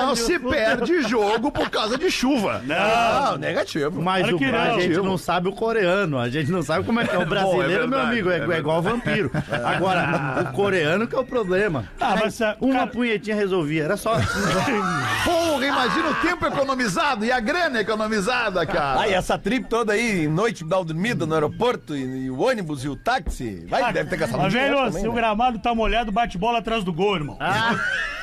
não 0.08 0.16
se 0.16 0.38
puta. 0.40 0.56
perde 0.56 1.02
jogo 1.04 1.52
por 1.52 1.70
causa 1.70 1.98
de 1.98 2.10
chuva. 2.12 2.62
Não, 2.66 3.38
negativo. 3.38 4.02
Mas 4.02 4.22
Claro 4.22 4.36
o, 4.36 4.40
que 4.40 4.46
a 4.46 4.52
não. 4.66 4.80
gente 4.82 4.98
não 4.98 5.18
sabe 5.18 5.48
o 5.50 5.52
coreano, 5.52 6.18
a 6.20 6.30
gente 6.30 6.52
não 6.52 6.62
sabe 6.62 6.86
como 6.86 7.00
é 7.00 7.06
que 7.08 7.16
é. 7.16 7.20
O 7.20 7.26
brasileiro, 7.26 7.88
meu 7.88 7.98
verdade, 8.00 8.08
amigo, 8.12 8.30
é, 8.32 8.38
é 8.40 8.56
é 8.56 8.60
igual 8.60 8.82
vampiro. 8.82 9.32
Agora, 9.64 10.46
o 10.50 10.54
coreano 10.54 11.08
que 11.08 11.16
é 11.16 11.20
o 11.20 11.26
problema. 11.26 11.86
Ah, 12.00 12.16
mas 12.22 12.40
Uma 12.60 12.74
cara- 12.74 12.88
punhetinha 12.88 13.36
resolvia, 13.36 13.84
era 13.84 13.98
só. 13.98 14.16
Porra, 15.24 15.66
imagina 15.66 16.10
o 16.10 16.16
tempo 16.16 16.46
economizado 16.46 17.26
e 17.26 17.32
a 17.32 17.40
grana 17.40 17.80
economizada, 17.82 18.66
cara. 18.66 19.02
Ah, 19.02 19.08
e 19.08 19.14
essa 19.14 19.38
trip 19.38 19.68
toda 19.68 19.94
aí, 19.94 20.28
noite 20.28 20.59
da 20.64 20.82
dormida 20.82 21.26
no 21.26 21.34
aeroporto, 21.34 21.96
e, 21.96 22.26
e 22.26 22.30
o 22.30 22.40
ônibus 22.40 22.84
e 22.84 22.90
o 22.90 22.96
táxi, 22.96 23.66
vai, 23.68 23.92
deve 23.94 24.10
ter 24.10 24.18
gastado 24.18 24.42
Mas, 24.42 24.54
velho, 24.54 24.78
também, 24.78 25.02
se 25.02 25.08
o 25.08 25.14
né? 25.14 25.22
gramado 25.22 25.60
tá 25.60 25.74
molhado, 25.74 26.12
bate 26.12 26.38
bola 26.38 26.60
atrás 26.60 26.84
do 26.84 26.94
gol, 26.94 27.16
irmão. 27.16 27.38
Ah, 27.40 27.76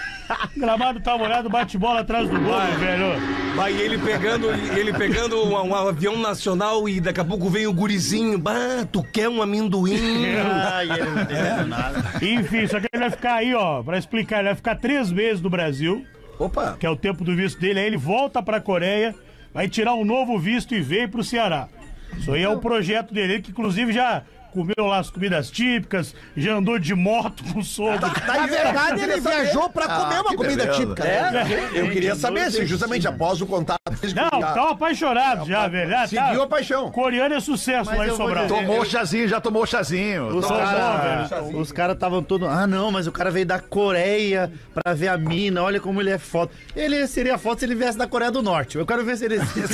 O 0.57 0.61
gramado 0.61 1.01
tá 1.01 1.17
molhado, 1.17 1.49
bate 1.49 1.79
bola 1.79 2.01
atrás 2.01 2.29
do 2.29 2.39
gol, 2.41 2.61
velho. 2.79 3.61
Aí 3.61 3.81
ele 3.81 3.99
pegando, 3.99 4.51
ele 4.51 4.93
pegando 4.93 5.43
um, 5.45 5.53
um 5.55 5.75
avião 5.75 6.19
nacional 6.19 6.89
e 6.89 7.01
daqui 7.01 7.21
a 7.21 7.25
pouco 7.25 7.49
vem 7.49 7.67
o 7.67 7.73
gurizinho. 7.73 8.39
Bah, 8.39 8.87
tu 8.91 9.03
quer 9.03 9.29
um 9.29 9.41
amendoim? 9.41 9.97
ai, 10.73 10.89
ele 10.91 11.11
não 11.11 11.67
nada. 11.69 12.05
Enfim, 12.21 12.67
só 12.67 12.81
que 12.81 12.89
ele 12.93 13.01
vai 13.01 13.11
ficar 13.11 13.35
aí, 13.35 13.55
ó, 13.55 13.83
pra 13.83 13.99
explicar, 13.99 14.39
ele 14.39 14.49
vai 14.49 14.57
ficar 14.57 14.77
três 14.77 15.13
meses 15.13 15.41
no 15.41 15.49
Brasil, 15.49 16.05
Opa, 16.39 16.77
que 16.79 16.87
é 16.87 16.91
o 16.91 16.97
tempo 16.97 17.25
do 17.25 17.35
visto 17.35 17.61
dele, 17.61 17.81
aí 17.81 17.87
ele 17.87 17.97
volta 17.97 18.43
pra 18.43 18.61
Coreia, 18.61 19.15
vai 19.55 19.69
tirar 19.69 19.95
um 19.95 20.05
novo 20.05 20.39
visto 20.39 20.75
e 20.75 20.81
vem 20.81 21.09
pro 21.09 21.25
Ceará. 21.25 21.69
Isso 22.19 22.33
aí 22.33 22.43
é 22.43 22.49
o 22.49 22.59
projeto 22.59 23.13
dele, 23.13 23.35
ele 23.35 23.43
que 23.43 23.51
inclusive 23.51 23.93
já 23.93 24.23
comeu 24.57 24.87
lá 24.87 24.99
as 24.99 25.11
comidas 25.11 25.51
típicas, 25.51 26.15
já 26.37 26.55
andou 26.55 26.79
de 26.79 26.95
moto 26.95 27.43
com 27.53 27.61
o 27.61 27.65
sogro. 27.65 28.01
Na 28.27 28.47
verdade, 28.47 29.03
ele 29.03 29.21
viajou 29.21 29.69
pra 29.69 29.87
comer 29.87 30.21
uma 30.21 30.31
que 30.31 30.37
comida 30.37 30.65
beleza. 30.65 30.81
típica. 30.81 31.07
é, 31.07 31.71
eu 31.75 31.91
queria 31.91 32.15
saber 32.15 32.51
se 32.51 32.65
justamente 32.67 33.07
após 33.07 33.41
o 33.41 33.47
contato... 33.47 33.81
Não, 34.15 34.41
já 34.41 34.53
tava 34.53 34.71
apaixonado 34.73 35.47
já, 35.47 35.69
velho. 35.69 35.91
Já 35.91 36.07
Seguiu 36.07 36.39
tá. 36.39 36.45
a 36.45 36.47
paixão. 36.47 36.91
Coreano 36.91 37.35
é 37.35 37.41
sucesso 37.41 37.91
Mas 37.91 37.99
lá 37.99 38.07
em 38.07 38.17
Sobral. 38.17 38.47
dizer- 38.47 38.57
Tomou 38.61 38.85
chazinho, 38.85 39.29
já 39.29 39.41
tomou 39.41 39.67
chazinho. 39.67 40.37
Os 40.37 40.47
caras 40.47 41.77
cara 41.87 41.93
estavam 41.93 42.23
todos. 42.23 42.49
Ah, 42.49 42.67
não, 42.67 42.91
mas 42.91 43.07
o 43.07 43.13
cara 43.13 43.31
veio 43.31 43.47
da 43.47 43.61
Coreia 43.61 44.51
pra 44.75 44.95
ver 44.95 45.09
a 45.09 45.17
mina, 45.19 45.63
olha 45.63 45.81
como 45.81 46.01
ele 46.01 46.11
é 46.11 46.19
foda. 46.19 46.51
Ele 46.75 47.07
seria 47.07 47.39
foda 47.39 47.61
se 47.61 47.67
ele 47.67 47.75
viesse 47.75 47.99
da 47.99 48.07
Coreia 48.07 48.31
do 48.31 48.43
Norte. 48.43 48.79
Eu 48.79 48.87
quero 48.87 49.05
ver 49.05 49.17
se 49.17 49.25
ele. 49.27 49.39
se 49.45 49.59
ele 49.61 49.69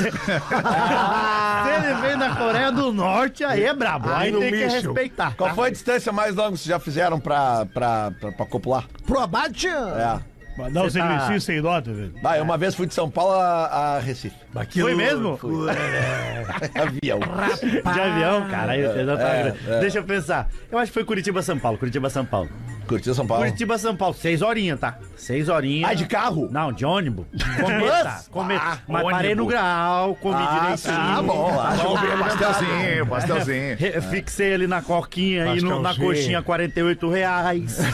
veio 2.01 2.19
da 2.19 2.37
Coreia 2.37 2.73
do 2.73 2.93
Norte, 2.93 3.45
aí 3.45 3.65
é 3.65 3.75
brabo. 3.75 4.11
Aí, 4.11 4.31
no 4.31 4.41
tem 4.41 4.51
que. 4.51 4.57
Respeitar. 4.73 5.35
Qual 5.37 5.55
foi 5.55 5.69
a 5.69 5.71
distância 5.71 6.13
mais 6.13 6.35
longa 6.35 6.53
que 6.53 6.59
vocês 6.59 6.67
já 6.67 6.79
fizeram 6.79 7.21
pra, 7.21 7.67
pra, 7.67 8.11
pra, 8.21 8.33
pra 8.33 8.47
copular? 8.47 8.87
Pro 9.07 9.19
abate, 9.21 9.69
É. 9.69 10.21
Mandar 10.59 10.83
o 10.83 10.91
Você 10.91 10.99
tá- 10.99 11.41
sem 11.41 11.63
nota, 11.63 11.91
velho. 11.93 12.13
Vai, 12.23 12.39
eu 12.39 12.45
uma 12.45 12.59
vez 12.59 12.75
fui 12.75 12.87
de 12.87 12.93
São 12.93 13.11
Paulo 13.11 13.33
a, 13.33 13.65
a 13.97 13.99
Recife. 14.01 14.37
Foi 14.81 14.95
mesmo? 14.95 15.39
Avião. 16.75 17.19
De 17.21 18.01
avião, 18.01 18.49
cara. 18.51 18.77
Eu 18.77 19.07
já 19.07 19.17
tava- 19.17 19.81
Deixa 19.81 19.99
eu 19.99 20.05
pensar. 20.05 20.49
Eu 20.71 20.79
acho 20.79 20.89
que 20.91 20.95
foi 20.95 21.05
Curitiba-São 21.05 21.59
Paulo. 21.59 21.79
Curitiba-São 21.79 22.25
Paulo. 22.25 22.49
Curtiu 22.87 23.15
São 23.15 23.25
Paulo? 23.27 23.45
Curitiba-São 23.45 23.97
Paulo. 23.97 24.13
Seis 24.15 24.43
horinhas, 24.43 24.79
tá? 24.79 24.99
Seis 25.17 25.49
horinhas. 25.49 25.89
Ah, 25.91 25.95
de 25.95 26.05
carro? 26.05 26.49
Não, 26.51 26.73
de 26.73 26.85
ônibus. 26.85 27.25
Comer, 27.61 28.03
tá? 28.03 28.21
Comer. 28.31 28.61
Mas 28.89 29.03
parei 29.05 29.35
no 29.37 29.47
grau, 29.47 30.15
comi 30.17 30.45
direitinho. 30.61 30.95
Ah, 30.95 31.23
bom. 31.23 31.57
Lá, 31.57 31.71
Bom, 31.77 31.97
pastelzinho, 32.19 33.07
pastelzinho. 33.07 33.77
Re- 33.79 34.01
Fixei 34.03 34.55
ali 34.55 34.67
na 34.67 34.83
coquinha 34.83 35.55
e 35.55 35.61
no- 35.63 35.81
na 35.81 35.95
coxinha 35.95 36.43
48 36.43 37.09
reais. 37.09 37.79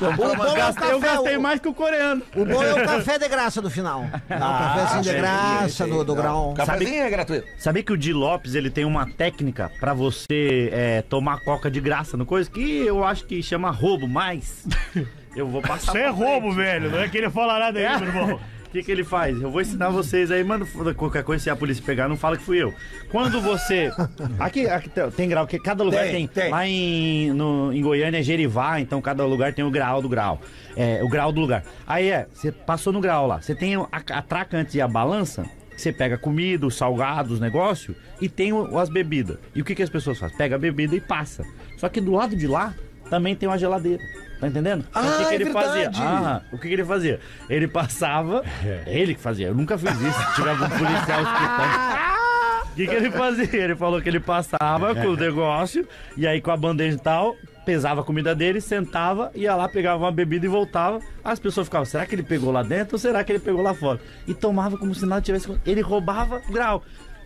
o 0.00 0.12
bom 0.16 0.24
é 0.44 0.50
o 0.50 0.54
Gastei- 0.54 0.90
eu 0.92 1.00
café. 1.00 1.14
gastei 1.14 1.36
o- 1.36 1.40
mais 1.40 1.60
que 1.60 1.68
o 1.68 1.74
coreano. 1.74 2.22
O 2.34 2.44
bom 2.44 2.62
é 2.62 2.74
o 2.74 2.84
café 2.86 3.18
de 3.18 3.28
graça 3.28 3.62
do 3.62 3.70
final. 3.70 4.04
É 4.42 4.46
o 4.46 4.58
cafezinho 4.58 5.02
de 5.02 5.20
graça 5.20 5.86
do, 5.86 6.04
do 6.04 6.14
grão. 6.14 6.54
Cafézinho 6.54 7.02
é 7.02 7.10
gratuito. 7.10 7.46
Sabia 7.58 7.82
que 7.82 7.92
o 7.92 7.96
Di 7.96 8.12
Lopes 8.12 8.54
ele 8.54 8.70
tem 8.70 8.84
uma 8.84 9.06
técnica 9.06 9.70
pra 9.80 9.94
você 9.94 10.70
é, 10.72 11.02
tomar 11.02 11.40
coca 11.40 11.70
de 11.70 11.80
graça 11.80 12.16
no 12.16 12.26
coisa 12.26 12.50
que 12.50 12.86
eu 12.86 13.04
acho 13.04 13.24
que 13.24 13.42
chama 13.42 13.70
roubo, 13.70 14.08
mas 14.08 14.66
eu 15.36 15.46
vou 15.46 15.62
passar. 15.62 15.76
Isso 15.76 15.96
é 15.96 16.02
pra 16.02 16.12
frente. 16.12 16.24
roubo, 16.24 16.52
velho. 16.52 16.90
Não 16.90 17.00
é 17.00 17.08
que 17.08 17.18
ele 17.18 17.30
fala 17.30 17.58
nada 17.58 17.78
aí, 17.78 17.98
meu 18.00 18.08
irmão. 18.08 18.40
O 18.72 18.74
que, 18.74 18.82
que 18.82 18.90
ele 18.90 19.04
faz? 19.04 19.38
Eu 19.38 19.50
vou 19.50 19.60
ensinar 19.60 19.90
vocês 19.90 20.30
aí, 20.30 20.42
mano. 20.42 20.66
Qualquer 20.96 21.22
coisa, 21.22 21.44
se 21.44 21.50
a 21.50 21.54
polícia 21.54 21.84
pegar, 21.84 22.08
não 22.08 22.16
fala 22.16 22.38
que 22.38 22.42
fui 22.42 22.56
eu. 22.56 22.72
Quando 23.10 23.38
você. 23.38 23.90
Aqui, 24.40 24.66
aqui 24.66 24.90
tem- 25.14 25.28
grau, 25.28 25.46
que 25.46 25.58
cada 25.58 25.84
lugar 25.84 26.04
Tem, 26.04 26.26
tem. 26.26 26.28
tem. 26.28 26.50
Lá 26.50 26.66
em, 26.66 27.30
no, 27.34 27.70
em 27.70 27.82
Goiânia 27.82 28.20
é 28.20 28.22
Gerivá, 28.22 28.80
então 28.80 28.98
cada 29.02 29.26
lugar 29.26 29.52
tem 29.52 29.62
o 29.62 29.70
grau 29.70 30.00
do 30.00 30.08
grau. 30.08 30.40
É, 30.74 31.04
o 31.04 31.08
grau 31.10 31.30
do 31.30 31.38
lugar. 31.38 31.62
Aí 31.86 32.08
é, 32.08 32.26
você 32.32 32.50
passou 32.50 32.94
no 32.94 33.00
grau 33.02 33.26
lá. 33.26 33.42
Você 33.42 33.54
tem 33.54 33.76
a, 33.76 33.86
a 33.92 34.22
traca 34.22 34.56
antes 34.56 34.74
e 34.74 34.80
a 34.80 34.88
balança. 34.88 35.44
Você 35.76 35.92
pega 35.92 36.16
comida, 36.16 36.66
os 36.66 36.74
salgados, 36.74 37.32
os 37.32 37.40
negócios 37.40 37.94
e 38.22 38.28
tem 38.28 38.52
as 38.74 38.88
bebidas. 38.88 39.36
E 39.54 39.60
o 39.60 39.64
que, 39.66 39.74
que 39.74 39.82
as 39.82 39.90
pessoas 39.90 40.18
fazem? 40.18 40.34
Pega 40.38 40.56
a 40.56 40.58
bebida 40.58 40.96
e 40.96 41.00
passa. 41.00 41.44
Só 41.76 41.90
que 41.90 42.00
do 42.00 42.12
lado 42.12 42.34
de 42.34 42.46
lá 42.46 42.72
também 43.10 43.36
tem 43.36 43.46
uma 43.46 43.58
geladeira. 43.58 44.02
Tá 44.42 44.48
entendendo? 44.48 44.84
Então, 44.90 45.02
o 45.02 45.06
que, 45.06 45.22
Ah, 45.22 45.26
que 45.28 45.32
é 45.32 45.34
ele 45.36 45.52
fazia? 45.52 45.72
verdade. 45.90 46.02
Ah, 46.02 46.42
o 46.50 46.58
que, 46.58 46.66
que 46.66 46.74
ele 46.74 46.84
fazia? 46.84 47.20
Ele 47.48 47.68
passava. 47.68 48.42
Ele 48.88 49.14
que 49.14 49.20
fazia. 49.20 49.46
Eu 49.46 49.54
nunca 49.54 49.78
fiz 49.78 49.92
isso. 50.00 50.20
Se 50.20 50.34
tiver 50.34 50.50
algum 50.50 50.68
policial 50.68 51.22
escutando. 51.22 52.72
O 52.72 52.74
que, 52.74 52.86
que 52.88 52.94
ele 52.94 53.10
fazia? 53.12 53.56
Ele 53.64 53.76
falou 53.76 54.02
que 54.02 54.08
ele 54.08 54.18
passava 54.18 54.96
com 54.96 55.06
o 55.10 55.16
negócio, 55.16 55.86
e 56.16 56.26
aí 56.26 56.40
com 56.40 56.50
a 56.50 56.56
bandeja 56.56 56.96
e 56.96 57.00
tal, 57.00 57.36
pesava 57.64 58.00
a 58.00 58.04
comida 58.04 58.34
dele, 58.34 58.60
sentava, 58.60 59.30
ia 59.32 59.54
lá, 59.54 59.68
pegava 59.68 60.02
uma 60.02 60.10
bebida 60.10 60.44
e 60.44 60.48
voltava. 60.48 60.98
As 61.22 61.38
pessoas 61.38 61.68
ficavam, 61.68 61.84
será 61.84 62.04
que 62.04 62.12
ele 62.16 62.24
pegou 62.24 62.50
lá 62.50 62.64
dentro 62.64 62.96
ou 62.96 62.98
será 62.98 63.22
que 63.22 63.30
ele 63.30 63.38
pegou 63.38 63.62
lá 63.62 63.74
fora? 63.74 64.00
E 64.26 64.34
tomava 64.34 64.76
como 64.76 64.92
se 64.92 65.06
nada 65.06 65.22
tivesse. 65.22 65.48
Ele 65.64 65.82
roubava 65.82 66.42
grau. 66.50 66.82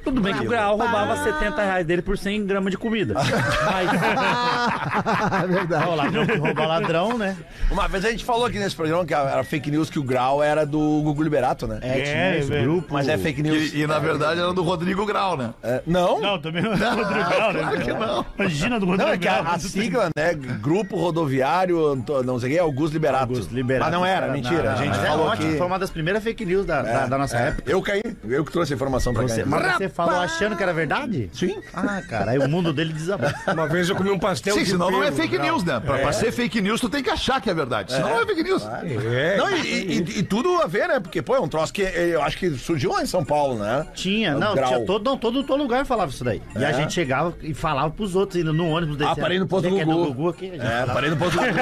Tudo 0.07 0.21
bem 0.21 0.33
que 0.35 0.47
o 0.47 0.49
grau 0.49 0.77
roubava 0.77 1.17
70 1.23 1.63
reais 1.63 1.85
dele 1.87 2.01
por 2.01 2.17
100 2.17 2.47
gramas 2.47 2.71
de 2.71 2.79
comida. 2.79 3.15
Mas. 3.15 3.91
É 5.43 5.47
verdade. 5.47 5.85
Ó, 5.89 5.95
ladrão 5.95 6.27
que 6.27 6.37
rouba 6.37 6.67
ladrão, 6.67 7.19
né? 7.19 7.37
Uma 7.71 7.89
vez 7.89 8.05
a 8.05 8.11
gente 8.11 8.25
falou 8.25 8.47
aqui 8.47 8.59
nesse 8.59 8.75
programa 8.75 9.05
que 9.05 9.13
era 9.15 9.43
fake 9.45 9.71
news 9.71 9.91
que 9.91 9.99
o 9.99 10.03
grau 10.03 10.43
era 10.43 10.65
do 10.65 10.79
Gugu 11.03 11.23
Liberato, 11.23 11.67
né? 11.67 11.79
É, 11.83 11.99
É, 11.99 12.03
tinha 12.03 12.37
esse 12.39 12.49
velho. 12.49 12.73
grupo. 12.73 12.95
Mas 12.95 13.09
é 13.09 13.19
fake 13.19 13.43
news. 13.43 13.73
E, 13.75 13.81
e, 13.83 13.87
na 13.87 13.99
verdade 13.99 14.41
era 14.41 14.53
do 14.53 14.63
Rodrigo 14.63 15.05
Grau, 15.05 15.37
né? 15.37 15.51
É, 15.63 15.83
não? 15.87 16.21
Não, 16.21 16.39
também 16.41 16.63
não 16.63 16.73
é 16.73 16.77
do 16.77 16.85
Rodrigo 16.85 17.29
Grau, 17.29 17.53
né? 17.53 17.61
claro 17.63 17.81
que 17.81 17.93
não. 17.93 18.27
Imagina 18.39 18.81
do 18.81 18.87
Não, 18.87 18.93
Rodrigo 18.93 19.13
é 19.13 19.19
que 19.19 19.29
a, 19.29 19.43
Grau. 19.43 19.55
a 19.55 19.59
sigla, 19.59 20.09
né? 20.17 20.35
Grupo 20.35 20.97
Rodoviário, 20.97 21.87
Anto- 21.93 22.23
não 22.23 22.39
sei 22.39 22.51
o 22.51 22.53
que, 22.55 22.59
Augusto 22.59 22.95
Liberato. 22.95 23.25
Augusto 23.33 23.55
Liberato. 23.55 23.91
Mas 23.91 24.01
não 24.01 24.07
era, 24.07 24.29
mentira. 24.29 24.73
a 24.73 24.77
gente 24.77 24.99
é 24.99 25.07
falou 25.07 25.27
ótimo, 25.27 25.53
que... 25.53 25.59
Foi 25.59 25.67
uma 25.67 25.79
das 25.79 25.91
primeiras 25.91 26.23
fake 26.23 26.45
news 26.45 26.65
da, 26.67 26.83
da, 26.83 27.07
da 27.07 27.19
nossa 27.19 27.37
É, 27.39 27.49
época. 27.49 27.71
eu 27.71 27.83
caí, 27.83 28.03
eu 28.25 28.45
que 28.45 28.53
trouxe 28.53 28.73
a 28.73 28.77
informação 28.77 29.13
pra 29.13 29.23
Você, 29.23 29.43
cá. 29.43 29.49
mas 29.49 29.77
você 29.77 29.89
falou 29.97 30.21
achando 30.21 30.57
que 30.57 30.63
era 30.63 30.73
verdade? 30.75 31.31
Sim. 31.33 31.57
Ah, 31.75 32.03
cara, 32.09 32.33
aí 32.33 32.39
o 32.39 32.49
mundo 32.49 32.73
dele 32.73 32.93
desabou. 32.93 33.29
Uma 33.53 33.67
vez 33.67 33.89
eu 33.89 33.97
comi 33.97 34.11
um 34.11 34.19
pastel 34.19 34.55
Sim, 34.55 34.63
de 34.65 34.71
senão 34.71 34.91
não 34.91 35.03
é 35.03 35.07
pelo, 35.07 35.17
fake 35.17 35.39
news, 35.39 35.65
né? 35.65 35.81
Pra, 35.81 35.99
pra 35.99 36.13
ser 36.13 36.31
fake 36.33 36.61
news, 36.61 36.81
tu 36.81 36.89
tem 36.89 37.03
que 37.03 37.11
achar 37.11 37.41
que 37.41 37.49
é 37.51 37.55
verdade. 37.55 37.93
Senão 37.93 38.11
não 38.11 38.21
é 38.23 38.27
fake 38.27 38.43
news. 38.43 38.63
É. 38.65 39.37
Não, 39.37 39.51
e, 39.51 39.99
e- 39.99 40.19
e 40.19 40.23
tudo 40.23 40.61
a 40.63 40.67
ver, 40.67 40.89
né? 40.89 41.01
Porque, 41.01 41.23
pô, 41.23 41.35
é 41.35 41.41
um 41.41 41.49
troço 41.49 41.73
que 41.73 41.83
eu 41.83 42.23
acho 42.23 42.37
que 42.37 42.51
surgiu 42.51 42.93
lá 42.93 43.03
em 43.03 43.07
São 43.07 43.25
Paulo, 43.25 43.59
né? 43.59 43.87
Tinha, 43.95 44.37
O 44.37 44.41
não, 44.41 44.55
grau. 44.55 44.69
tinha 44.69 44.81
todo, 44.87 45.05
não, 45.05 45.17
todo, 45.17 45.43
todo 45.45 45.63
lugar 45.63 45.85
falava 45.87 46.11
isso 46.11 46.23
daí. 46.25 46.43
E 46.57 46.65
a 46.65 46.71
É? 46.71 46.73
gente 46.75 46.93
chegava 46.93 47.35
e 47.43 47.55
falava 47.55 47.91
pros 47.91 48.15
outros, 48.15 48.41
indo 48.41 48.53
no 48.53 48.69
ônibus 48.69 48.97
descendo. 48.97 49.19
Ah, 49.19 49.23
parei 49.23 49.39
no 49.39 49.47
posto 49.47 49.69
Você 49.71 49.77
que 49.79 49.85
Gugu. 49.85 50.01
É 50.03 50.07
do 50.07 50.15
Gugu 50.15 50.29
aqui, 50.29 50.47
a 50.49 50.53
gente 50.53 50.61
É, 50.61 50.69
falava. 50.71 50.93
parei 50.93 51.11
no 51.11 51.17
posto 51.17 51.33
do 51.39 51.41
Gugu. 51.41 51.57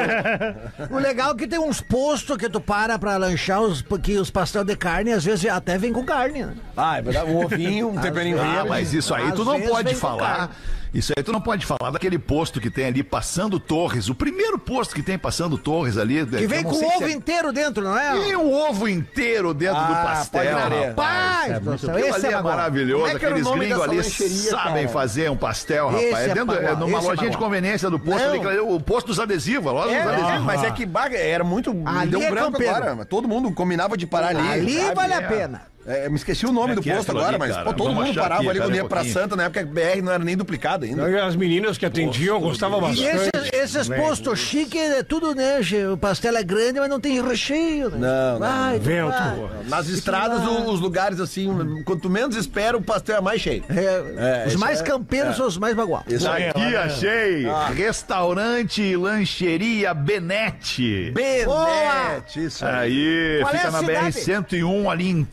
O 0.94 0.98
legal 0.98 1.32
é 1.32 1.34
que 1.36 1.46
tem 1.46 1.58
uns 1.58 1.80
postos 1.80 2.36
que 2.36 2.48
tu 2.48 2.60
para 2.60 2.98
pra 2.98 3.16
lanchar 3.16 3.60
os, 3.60 3.82
porque 3.82 4.16
os 4.18 4.30
pastel 4.30 4.64
de 4.64 4.76
carne 4.76 5.12
às 5.12 5.24
vezes 5.24 5.44
até 5.50 5.78
vem 5.78 5.92
com 5.92 6.04
carne, 6.04 6.44
né? 6.44 6.54
Ah, 6.76 6.98
é 6.98 7.02
verdade. 7.02 7.30
Um 7.30 7.44
ovinho, 7.44 7.88
um 7.90 7.98
Ah, 8.32 8.64
mas 8.68 8.92
isso 8.94 9.14
aí 9.14 9.28
Às 9.28 9.34
tu 9.34 9.44
não 9.44 9.60
pode 9.60 9.94
falar. 9.94 10.50
Isso 10.94 11.12
aí 11.16 11.24
tu 11.24 11.32
não 11.32 11.40
pode 11.40 11.66
falar 11.66 11.90
daquele 11.90 12.16
posto 12.20 12.60
que 12.60 12.70
tem 12.70 12.84
ali 12.86 13.02
passando 13.02 13.58
Torres. 13.58 14.08
O 14.08 14.14
primeiro 14.14 14.56
posto 14.56 14.94
que 14.94 15.02
tem 15.02 15.18
passando 15.18 15.58
Torres 15.58 15.98
ali. 15.98 16.24
Que 16.24 16.46
vem 16.46 16.62
com 16.62 16.70
ovo 16.70 17.08
inteiro 17.08 17.52
dentro, 17.52 17.82
não 17.82 17.98
é? 17.98 18.12
Tem 18.20 18.36
um 18.36 18.52
ovo 18.54 18.88
inteiro 18.88 19.52
dentro 19.52 19.76
Ah, 19.76 19.86
do 19.86 19.94
pastel. 19.94 20.56
Rapaz, 20.56 21.46
céu, 21.80 21.94
Aquilo 21.96 21.98
esse 21.98 22.26
ali 22.26 22.34
é 22.34 22.38
é 22.38 22.42
maravilhoso. 22.42 23.06
É 23.06 23.12
o 23.12 23.16
Aqueles 23.16 23.44
nome 23.44 23.66
gringos 23.66 23.82
ali 23.82 24.02
sabem 24.04 24.74
cara? 24.84 24.88
fazer 24.88 25.30
um 25.32 25.36
pastel, 25.36 25.90
Esse 25.96 26.04
rapaz. 26.06 26.28
É, 26.28 26.30
é 26.30 26.34
dentro, 26.34 26.54
é 26.54 26.76
numa 26.76 26.98
esse 26.98 27.06
é 27.06 27.10
lojinha 27.10 27.30
de 27.30 27.36
conveniência 27.38 27.90
do 27.90 27.98
posto, 27.98 28.22
Não. 28.22 28.30
ali, 28.30 28.40
que- 28.40 28.60
o 28.60 28.78
posto 28.78 29.08
dos 29.08 29.18
adesivos, 29.18 29.66
a 29.68 29.72
loja 29.72 29.90
É, 29.90 29.96
dos 30.02 30.12
mas, 30.12 30.22
adesivos. 30.22 30.44
mas 30.46 30.62
é 30.62 30.70
que 30.70 30.86
baga, 30.86 31.18
era 31.18 31.42
muito. 31.42 31.70
Ali 31.84 32.10
deu 32.10 32.20
um 32.20 32.22
é 32.22 32.30
branco 32.30 32.62
agora. 32.62 33.04
Todo 33.04 33.26
mundo 33.26 33.50
combinava 33.52 33.96
de 33.96 34.06
parar 34.06 34.28
ali. 34.28 34.48
Ali 34.48 34.94
vale 34.94 35.12
a 35.12 35.16
É. 35.16 35.20
pena. 35.26 35.73
É, 35.86 36.06
eu 36.06 36.10
me 36.10 36.16
esqueci 36.16 36.46
o 36.46 36.52
nome 36.52 36.72
É 36.72 36.74
do 36.76 36.80
é 36.80 36.94
posto 36.94 37.10
aquilo 37.10 37.18
agora, 37.26 37.36
ali, 37.36 37.52
mas 37.52 37.56
pô, 37.64 37.72
todo 37.74 37.88
Vamos 37.92 38.06
mundo 38.06 38.14
parava 38.20 38.40
aqui, 38.40 38.50
ali 38.50 38.58
quando 38.58 38.72
um 38.72 38.76
ia 38.76 38.84
pra 38.84 38.96
pouquinho. 39.00 39.12
Santa, 39.14 39.36
na 39.36 39.42
época 39.44 39.64
que 39.64 39.70
BR 39.70 40.02
não 40.02 40.12
era 40.12 40.24
nem 40.24 40.36
duplicado 40.36 40.84
ainda. 40.84 41.10
E 41.10 41.18
As 41.20 41.36
meninas 41.36 41.76
que 41.76 41.84
atendiam 41.86 42.40
gostavam 42.40 42.78
E 42.78 42.82
bastante. 42.82 43.04
esses, 43.06 43.52
esses 43.76 43.88
postos 43.88 44.38
chiques 44.38 44.80
é 44.80 45.02
tudo, 45.02 45.34
né? 45.34 45.60
O 45.92 45.96
pastel 45.96 46.36
é 46.36 46.42
grande, 46.42 46.80
mas 46.80 46.88
não 46.88 46.98
tem 47.00 47.20
recheio. 47.22 47.90
Né? 47.90 47.98
Não, 47.98 48.32
não, 48.38 48.38
Vai, 48.40 48.78
tu 48.78 48.82
Vento. 48.82 49.08
vai. 49.10 49.64
Nas 49.68 49.88
estradas, 49.88 50.42
o- 50.46 50.70
os 50.72 50.80
lugares 50.80 51.20
assim, 51.20 51.82
quanto 51.84 52.08
menos 52.08 52.34
espera, 52.36 52.76
o 52.76 52.82
pastel 52.82 53.16
é 53.18 53.20
mais 53.20 53.40
cheio. 53.40 53.62
É, 53.68 54.44
É, 54.44 54.48
os 54.48 54.56
mais 54.56 54.80
é- 54.80 54.84
campeiros 54.84 55.36
são 55.36 55.46
os 55.46 55.58
mais. 55.58 55.74
Isso 56.08 56.28
aí. 56.30 56.48
Aqui 56.48 56.76
achei. 56.76 57.46
Restaurante 57.74 58.80
e 58.82 58.96
Lancheria 58.96 59.92
Benete. 59.92 61.10
Benete, 61.14 62.44
isso 62.44 62.64
aí. 62.64 62.74
Aí, 62.74 63.38
Qual 63.42 63.54
é 63.54 63.56
fica 63.56 63.68
a 63.68 63.70
na 63.70 63.78
cidade? 63.80 64.06
BR-101 64.18 64.90
ali 64.90 65.08
em 65.10 65.24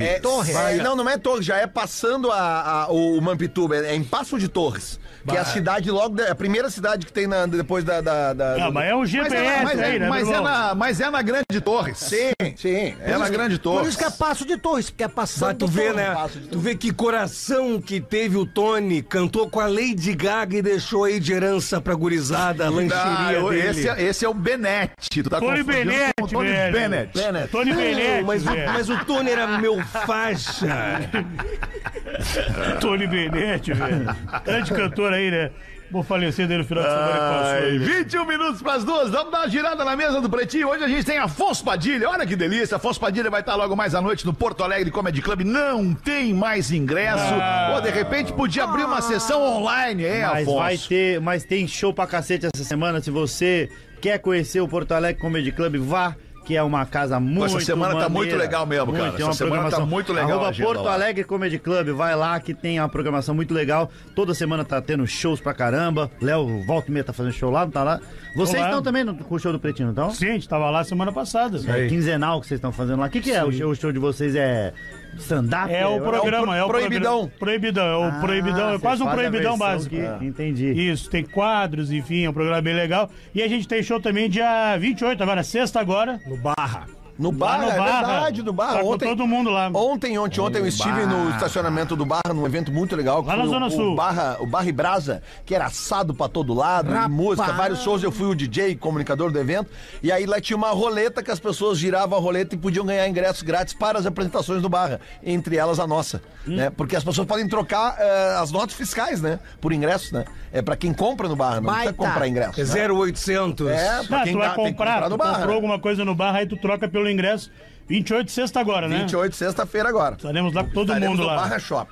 Torres. 0.00 0.16
É, 0.16 0.20
Torres. 0.20 0.54
vai- 0.54 0.76
não, 0.78 0.96
não 0.96 1.08
é 1.08 1.16
Torres, 1.18 1.44
já 1.46 1.56
é 1.56 1.66
passando 1.66 2.30
a, 2.30 2.84
a- 2.84 2.86
o 2.92 3.20
Mampituba, 3.20 3.76
é, 3.76 3.92
é 3.92 3.94
em 3.94 4.04
Passo 4.04 4.38
de 4.38 4.48
Torres. 4.48 4.98
Que 5.28 5.36
é 5.36 5.40
a 5.40 5.44
cidade 5.44 5.90
logo, 5.90 6.16
da- 6.16 6.30
a 6.32 6.34
primeira 6.34 6.70
cidade 6.70 7.04
que 7.06 7.12
tem 7.12 7.26
na- 7.26 7.46
depois 7.46 7.84
da. 7.84 8.00
da, 8.00 8.32
da- 8.32 8.66
Ah, 8.66 8.70
mas 8.70 8.88
é 8.90 8.94
um 8.94 9.00
Mas, 9.00 9.10
GPS 9.10 9.36
é, 9.36 9.62
mas, 9.64 9.78
é- 9.78 9.84
aí, 9.84 9.98
né, 9.98 10.08
mas 10.08 10.28
é 10.28 10.40
na, 10.40 10.74
mas 10.74 11.00
é 11.00 11.10
na 11.10 11.22
Grande 11.22 11.60
Torres. 11.62 11.98
Sim, 11.98 12.32
sim. 12.56 12.94
É 13.00 13.16
na 13.18 13.28
Grande 13.28 13.56
Por 13.58 13.62
Torres. 13.62 13.88
isso 13.88 13.98
que 13.98 14.04
é 14.04 14.10
passo 14.10 14.44
de 14.46 14.56
torres, 14.56 14.90
porque 14.90 15.04
é 15.04 15.08
passando 15.08 15.48
Mas 15.48 15.56
tu 15.58 15.66
do 15.66 15.72
vê, 15.72 15.92
né? 15.92 16.14
Tu 16.50 16.58
vê 16.58 16.74
que 16.74 16.92
coração 16.92 17.80
que 17.80 18.00
teve 18.00 18.36
o 18.36 18.46
Tony, 18.46 19.02
cantou 19.02 19.48
com 19.48 19.60
a 19.60 19.66
Lady 19.66 20.14
Gaga 20.14 20.56
e 20.56 20.62
deixou 20.62 21.04
aí 21.04 21.20
de 21.20 21.32
herança 21.32 21.80
pra 21.80 21.94
gurizada, 21.94 22.64
a 22.64 22.66
Ah, 22.68 22.70
lancheria 22.70 23.32
eu- 23.38 23.50
dele. 23.50 23.68
esse, 23.68 23.88
é, 23.88 24.02
esse 24.02 24.24
é 24.24 24.28
o 24.28 24.34
Benete. 24.34 25.22
Tu 25.22 25.28
tá 25.30 25.38
Tony 25.40 25.62
Benete, 25.62 26.12
com 26.18 26.24
o 26.24 26.28
Tony 26.28 26.48
velho. 26.48 26.72
Bennett. 26.72 27.18
Benete. 27.18 27.48
Tony 27.48 27.72
Benete, 27.74 28.24
mas, 28.24 28.42
mas 28.44 28.88
o 28.88 29.04
Tony 29.04 29.30
era 29.30 29.58
meu 29.58 29.80
faixa. 29.84 30.66
Tony 32.80 33.06
Benete, 33.06 33.72
velho. 33.72 34.06
Grande 34.44 34.72
cantor 34.72 35.09
aí, 35.12 35.30
né? 35.30 35.50
Vou 35.90 36.04
falecer 36.04 36.46
dele 36.46 36.62
no 36.62 36.68
final 36.68 36.84
de 36.84 36.88
semana 36.88 37.12
que 37.12 37.18
passou. 37.18 37.46
Ai, 37.46 37.64
aí, 37.64 37.78
né? 37.80 37.84
21 37.84 38.24
minutos 38.24 38.62
para 38.62 38.74
as 38.74 38.84
duas. 38.84 39.10
Vamos 39.10 39.32
dar 39.32 39.40
uma 39.40 39.48
girada 39.48 39.84
na 39.84 39.96
mesa 39.96 40.20
do 40.20 40.30
Pretinho. 40.30 40.68
Hoje 40.68 40.84
a 40.84 40.88
gente 40.88 41.04
tem 41.04 41.18
Afonso 41.18 41.64
Padilha. 41.64 42.08
Olha 42.08 42.24
que 42.24 42.36
delícia. 42.36 42.76
Afonso 42.76 43.00
Padilha 43.00 43.28
vai 43.28 43.40
estar 43.40 43.56
logo 43.56 43.74
mais 43.74 43.92
à 43.92 44.00
noite 44.00 44.24
no 44.24 44.32
Porto 44.32 44.62
Alegre 44.62 44.88
Comedy 44.92 45.20
Club. 45.20 45.40
Não 45.40 45.92
tem 45.92 46.32
mais 46.32 46.70
ingresso. 46.70 47.34
Ah. 47.40 47.72
Ou 47.74 47.80
de 47.80 47.90
repente 47.90 48.32
podia 48.32 48.62
abrir 48.64 48.84
uma 48.84 49.02
sessão 49.02 49.42
online, 49.42 50.04
hein, 50.06 50.22
Mas 50.22 50.42
Afonso? 50.42 50.58
vai 50.58 50.78
ter, 50.78 51.20
mas 51.20 51.42
tem 51.42 51.66
show 51.66 51.92
pra 51.92 52.06
cacete 52.06 52.46
essa 52.46 52.62
semana. 52.64 53.00
Se 53.00 53.10
você 53.10 53.68
quer 54.00 54.18
conhecer 54.20 54.60
o 54.60 54.68
Porto 54.68 54.92
Alegre 54.92 55.20
Comedy 55.20 55.50
Club, 55.50 55.76
vá. 55.78 56.14
Que 56.50 56.56
é 56.56 56.62
uma 56.64 56.84
casa 56.84 57.20
muito 57.20 57.60
semana 57.60 57.92
tá 57.94 58.08
maneira. 58.08 58.10
muito 58.10 58.36
legal 58.36 58.66
mesmo, 58.66 58.92
cara. 58.92 59.04
Muito, 59.04 59.14
é 59.14 59.18
Essa 59.18 59.24
uma 59.26 59.34
semana 59.34 59.54
tá 59.54 59.60
programação. 59.60 59.86
muito 59.86 60.12
legal 60.12 60.30
a 60.30 60.32
Arroba 60.32 60.48
agenda 60.48 60.66
Porto 60.66 60.82
lá. 60.82 60.94
Alegre 60.94 61.22
Comedy 61.22 61.58
Club, 61.60 61.88
vai 61.90 62.16
lá 62.16 62.40
que 62.40 62.52
tem 62.52 62.80
uma 62.80 62.88
programação 62.88 63.36
muito 63.36 63.54
legal. 63.54 63.88
Toda 64.16 64.34
semana 64.34 64.64
tá 64.64 64.82
tendo 64.82 65.06
shows 65.06 65.40
pra 65.40 65.54
caramba. 65.54 66.10
Léo, 66.20 66.64
volta 66.66 66.90
e 66.90 66.92
meia 66.92 67.04
tá 67.04 67.12
fazendo 67.12 67.32
show 67.32 67.52
lá, 67.52 67.64
não 67.64 67.70
tá 67.70 67.84
lá? 67.84 68.00
Vocês 68.34 68.64
estão 68.64 68.82
também 68.82 69.04
no, 69.04 69.14
com 69.14 69.32
o 69.32 69.38
show 69.38 69.52
do 69.52 69.60
Pretinho, 69.60 69.92
não 69.92 70.08
estão? 70.08 70.10
Sim, 70.10 70.30
a 70.30 70.32
gente 70.32 70.48
tava 70.48 70.68
lá 70.70 70.82
semana 70.82 71.12
passada. 71.12 71.60
É 71.68 71.86
quinzenal 71.86 72.40
que 72.40 72.48
vocês 72.48 72.58
estão 72.58 72.72
fazendo 72.72 72.98
lá. 72.98 73.06
O 73.06 73.10
que, 73.10 73.20
que 73.20 73.30
é? 73.30 73.44
O 73.44 73.52
show, 73.52 73.70
o 73.70 73.76
show 73.76 73.92
de 73.92 74.00
vocês 74.00 74.34
é 74.34 74.72
stand-up? 75.18 75.72
É 75.72 75.86
o 75.86 76.00
programa, 76.00 76.56
é 76.56 76.62
o 76.64 76.66
Proibidão. 76.68 77.28
programa- 77.28 77.38
Proibidão, 77.38 77.86
é 77.86 77.96
o 77.96 78.04
Ah, 78.04 78.20
proibidão, 78.20 78.74
é 78.74 78.78
quase 78.78 79.02
um 79.02 79.08
proibidão 79.08 79.58
básico. 79.58 79.94
que- 79.94 80.24
Entendi. 80.24 80.70
Isso, 80.72 81.08
tem 81.10 81.24
quadros, 81.24 81.90
enfim, 81.90 82.24
é 82.24 82.30
um 82.30 82.32
programa 82.32 82.60
bem 82.60 82.74
legal. 82.74 83.10
E 83.34 83.42
a 83.42 83.48
gente 83.48 83.66
tem 83.68 83.82
show 83.82 84.00
também 84.00 84.28
dia 84.28 84.76
28, 84.78 85.22
agora, 85.22 85.42
sexta 85.42 85.80
agora. 85.80 86.20
No 86.26 86.36
Barra. 86.36 86.86
No 87.20 87.30
bar, 87.32 87.58
no 87.60 87.70
é 87.70 87.76
Barra. 87.76 88.06
verdade, 88.06 88.42
no 88.42 88.52
bar. 88.52 88.72
Tá 88.74 88.82
Ontem, 88.82 89.08
todo 89.08 89.26
mundo 89.26 89.50
lá. 89.50 89.68
Ontem, 89.74 90.18
ontem, 90.18 90.40
ontem 90.40 90.58
eu 90.58 90.66
estive 90.66 91.04
no 91.06 91.30
estacionamento 91.30 91.94
do 91.94 92.06
Barra, 92.06 92.32
num 92.34 92.46
evento 92.46 92.72
muito 92.72 92.96
legal. 92.96 93.22
que 93.22 93.28
Lá 93.28 93.36
na 93.36 93.46
Zona 93.46 93.66
o, 93.66 93.70
Sul. 93.70 93.92
O 93.92 93.94
Barra, 93.94 94.36
o 94.40 94.46
Barra 94.46 94.66
e 94.68 94.72
Brasa, 94.72 95.22
que 95.44 95.54
era 95.54 95.66
assado 95.66 96.14
pra 96.14 96.28
todo 96.28 96.54
lado, 96.54 96.90
Rapaz. 96.90 97.10
música, 97.10 97.52
vários 97.52 97.82
shows. 97.82 98.02
Eu 98.02 98.10
fui 98.10 98.26
o 98.26 98.34
DJ, 98.34 98.74
comunicador 98.76 99.30
do 99.30 99.38
evento. 99.38 99.70
E 100.02 100.10
aí 100.10 100.24
lá 100.24 100.40
tinha 100.40 100.56
uma 100.56 100.70
roleta 100.70 101.22
que 101.22 101.30
as 101.30 101.38
pessoas 101.38 101.78
giravam 101.78 102.16
a 102.18 102.20
roleta 102.20 102.54
e 102.54 102.58
podiam 102.58 102.86
ganhar 102.86 103.06
ingressos 103.06 103.42
grátis 103.42 103.74
para 103.74 103.98
as 103.98 104.06
apresentações 104.06 104.62
do 104.62 104.68
Barra. 104.68 104.98
Entre 105.22 105.56
elas 105.56 105.78
a 105.78 105.86
nossa. 105.86 106.22
Hum. 106.48 106.56
Né? 106.56 106.70
Porque 106.70 106.96
as 106.96 107.04
pessoas 107.04 107.26
podem 107.26 107.46
trocar 107.46 107.96
eh, 107.98 108.36
as 108.40 108.50
notas 108.50 108.74
fiscais, 108.74 109.20
né? 109.20 109.38
Por 109.60 109.72
ingressos, 109.74 110.10
né? 110.10 110.24
É 110.52 110.62
pra 110.62 110.74
quem 110.74 110.92
compra 110.94 111.28
no 111.28 111.36
Barra, 111.36 111.56
não 111.60 111.64
precisa 111.64 111.92
Baita. 111.92 111.98
comprar 111.98 112.26
ingresso. 112.28 112.60
É 112.60 112.64
né? 112.64 112.88
0800. 112.92 113.68
É, 113.68 114.02
pra 114.04 114.20
Ah, 114.20 114.24
quem 114.24 114.32
tu 114.32 114.38
vai 114.38 114.48
dá- 114.48 114.54
tem 114.54 114.64
que 114.64 114.70
comprar, 114.72 115.02
tu 115.04 115.10
no 115.10 115.16
Barra. 115.18 115.32
comprou 115.34 115.48
né? 115.50 115.54
alguma 115.54 115.78
coisa 115.78 116.04
no 116.04 116.14
bar, 116.14 116.34
aí 116.34 116.46
tu 116.46 116.56
troca 116.56 116.88
pelo 116.88 117.09
ingresso. 117.10 117.50
28 117.88 118.30
sexta 118.30 118.60
agora, 118.60 118.86
né? 118.88 119.00
28, 119.00 119.34
sexta-feira 119.34 119.88
agora. 119.88 120.14
Estaremos 120.14 120.52
lá 120.54 120.62
com 120.64 120.70
todo 120.70 120.88
Estaremos 120.88 121.10
mundo 121.18 121.22
no 121.22 121.26
lá. 121.26 121.36
Barra 121.42 121.58
Shop. 121.58 121.90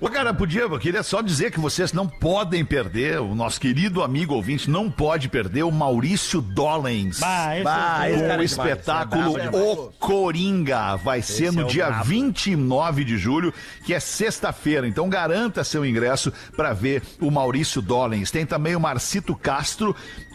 Ô, 0.00 0.08
cara, 0.08 0.34
podia, 0.34 0.62
eu 0.62 0.78
queria 0.78 1.02
só 1.04 1.22
dizer 1.22 1.50
que 1.52 1.58
vocês 1.60 1.92
não 1.92 2.06
podem 2.06 2.64
perder, 2.64 3.20
o 3.20 3.32
nosso 3.34 3.60
querido 3.60 4.02
amigo 4.02 4.34
ouvinte 4.34 4.68
não 4.68 4.90
pode 4.90 5.28
perder 5.28 5.62
o 5.62 5.70
Maurício 5.70 6.40
Dollens. 6.42 7.20
Bah, 7.20 7.54
esse 7.54 7.64
Bah, 7.64 8.00
é 8.08 8.12
esse 8.12 8.22
o- 8.22 8.26
O 8.26 8.40
é 8.40 8.44
espetáculo 8.44 9.22
demais, 9.30 9.48
esse 9.54 9.56
é 9.56 9.60
O 9.60 9.92
Coringa 9.98 10.96
vai 10.96 11.22
ser 11.22 11.52
no 11.52 11.64
dia 11.64 11.90
29 12.02 13.04
de 13.04 13.16
julho, 13.16 13.54
que 13.84 13.94
é 13.94 14.00
sexta-feira. 14.00 14.86
Então 14.86 15.08
garanta 15.08 15.62
seu 15.64 15.86
ingresso 15.86 16.32
para 16.56 16.72
ver 16.72 17.00
o 17.20 17.30
Maurício 17.30 17.80
Dollens. 17.80 18.30
Tem 18.32 18.44
também 18.44 18.74
o 18.74 18.80
Marcito 18.80 19.34
Castro, 19.34 19.94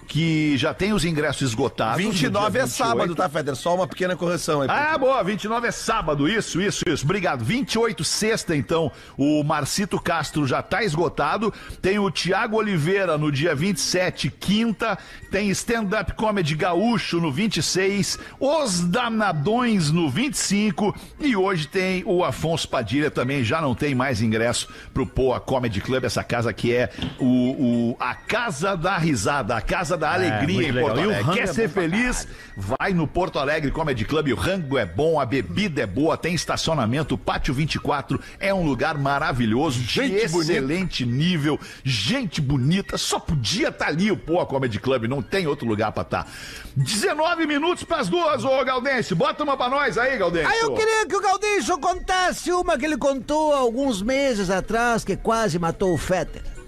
que 0.10 0.58
já 0.58 0.74
tem 0.74 0.92
os 0.92 1.06
ingressos 1.06 1.44
esgotados. 1.50 2.04
no 2.04 2.12
29 2.12 2.52
dia 2.52 2.62
é 2.64 2.68
sábado, 2.68 2.98
28. 3.10 3.16
tá, 3.16 3.30
Feder? 3.30 3.56
Só 3.56 3.76
uma 3.76 3.88
pequena 3.88 4.16
correção 4.16 4.62
aí. 4.62 4.68
Ah, 4.70 4.98
boa, 4.98 5.24
29 5.24 5.68
é 5.68 5.72
sábado, 5.72 6.28
isso, 6.28 6.60
isso, 6.60 6.84
isso. 6.88 7.06
Obrigado. 7.06 7.46
28 7.46 8.04
sexta, 8.04 8.56
então, 8.56 8.92
o 9.16 9.44
Marcito 9.44 10.02
Castro 10.02 10.48
já 10.48 10.62
tá 10.64 10.84
esgotado. 10.84 11.54
Tem 11.82 12.00
o 12.00 12.10
Tiago 12.10 12.58
Oliveira 12.58 13.18
no 13.20 13.32
dia 13.32 13.54
27, 13.56 14.32
quinta. 14.32 14.98
Tem 15.30 15.50
stand-up 15.52 16.14
comedy 16.14 16.56
gaúcho 16.56 17.20
no 17.22 17.32
26. 17.32 18.18
Os 18.40 18.80
Danadões 18.82 19.92
no 19.92 20.10
25. 20.10 20.96
E 21.20 21.36
hoje 21.36 21.68
tem 21.68 22.04
o 22.06 22.24
Afonso 22.24 22.68
Padilha 22.68 23.12
também. 23.12 23.44
Já 23.44 23.62
não 23.62 23.76
tem 23.76 23.94
mais 23.94 24.22
ingresso 24.24 24.68
pro 24.92 25.06
Poa 25.06 25.40
Comedy 25.40 25.82
Club, 25.82 26.04
essa 26.04 26.24
casa 26.24 26.52
que 26.52 26.74
é 26.74 26.90
o, 27.20 27.92
o- 27.92 27.98
a 28.00 28.16
Casa 28.16 28.76
da 28.76 28.98
Risada, 28.98 29.56
a 29.56 29.62
Casa 29.62 29.99
da 30.00 30.14
Alegria 30.14 30.56
muito 30.56 30.70
em 30.70 30.72
legal. 30.72 30.90
Porto 30.90 31.00
E 31.00 31.06
o 31.06 31.10
Alegre. 31.10 31.24
rango 31.24 31.38
Quer 31.38 31.44
é 31.44 31.54
ser 31.54 31.70
feliz? 31.70 32.28
Vai 32.56 32.94
no 32.94 33.08
Porto 33.08 33.38
Alegre 33.38 33.72
Comedy 33.72 34.06
Club, 34.06 34.30
o 34.30 34.36
rango 34.36 34.78
é 34.78 34.86
bom, 34.86 35.20
a 35.20 35.26
bebida 35.26 35.82
é 35.82 35.86
boa, 35.86 36.18
tem 36.18 36.34
estacionamento, 36.34 37.16
o 37.16 37.18
Pátio 37.18 37.54
24 37.54 38.20
é 38.40 38.54
um 38.54 38.64
lugar 38.66 38.98
maravilhoso, 38.98 39.80
de 39.80 40.00
Gente 40.00 40.16
excelente 40.16 41.06
nível, 41.06 41.60
gente 41.84 42.42
bonita, 42.42 42.98
só 42.98 43.20
podia 43.20 43.70
estar 43.70 43.88
ali 43.88 44.12
o 44.12 44.18
Poa 44.18 44.46
Comedy 44.46 44.80
Club, 44.80 45.06
não 45.06 45.22
tem 45.22 45.48
outro 45.48 45.68
lugar 45.68 45.92
pra 45.92 46.04
estar. 46.04 46.28
19 46.76 47.46
minutos 47.46 47.84
pras 47.84 48.08
duas, 48.08 48.44
ô 48.44 48.64
Galdense, 48.64 49.14
bota 49.14 49.44
uma 49.44 49.58
pra 49.58 49.70
nós 49.70 49.98
aí, 49.98 50.18
Galdense. 50.18 50.52
Aí 50.52 50.60
eu 50.62 50.74
queria 50.74 51.06
que 51.06 51.16
o 51.16 51.22
Galdêncio 51.22 51.78
contasse 51.78 52.52
uma 52.52 52.78
que 52.78 52.86
ele 52.86 52.98
contou 52.98 53.54
há 53.54 53.58
alguns 53.58 54.02
meses 54.02 54.50
atrás, 54.50 55.04
que 55.04 55.16
quase 55.16 55.60
matou 55.60 55.94
o 55.94 55.98
Fetter. 55.98 56.59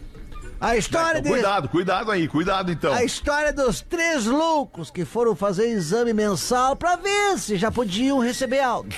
A 0.61 0.77
história 0.77 1.17
Então, 1.17 1.23
de... 1.23 1.29
cuidado, 1.29 1.69
cuidado 1.69 2.11
aí, 2.11 2.27
cuidado 2.27 2.71
então. 2.71 2.93
A 2.93 3.03
história 3.03 3.51
dos 3.51 3.81
três 3.81 4.27
loucos 4.27 4.91
que 4.91 5.03
foram 5.03 5.35
fazer 5.35 5.67
exame 5.67 6.13
mensal 6.13 6.75
pra 6.75 6.95
ver 6.95 7.39
se 7.39 7.57
já 7.57 7.71
podiam 7.71 8.19
receber 8.19 8.59
alta. 8.59 8.89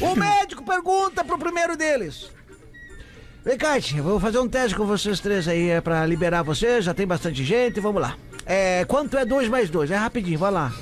O 0.00 0.16
médico 0.16 0.64
pergunta 0.64 1.22
pro 1.22 1.38
primeiro 1.38 1.76
deles. 1.76 2.30
Vem 3.44 3.58
cá, 3.58 3.78
tia, 3.78 4.02
vou 4.02 4.18
fazer 4.18 4.38
um 4.38 4.48
teste 4.48 4.74
com 4.74 4.86
vocês 4.86 5.20
três 5.20 5.46
aí, 5.46 5.68
é 5.68 5.80
pra 5.82 6.06
liberar 6.06 6.42
vocês, 6.42 6.84
já 6.84 6.94
tem 6.94 7.06
bastante 7.06 7.44
gente, 7.44 7.78
vamos 7.78 8.00
lá. 8.00 8.16
É, 8.46 8.84
quanto 8.86 9.18
é 9.18 9.26
dois 9.26 9.48
mais 9.48 9.68
dois? 9.68 9.90
É 9.90 9.96
rapidinho, 9.96 10.38
vai 10.38 10.50
lá. 10.50 10.72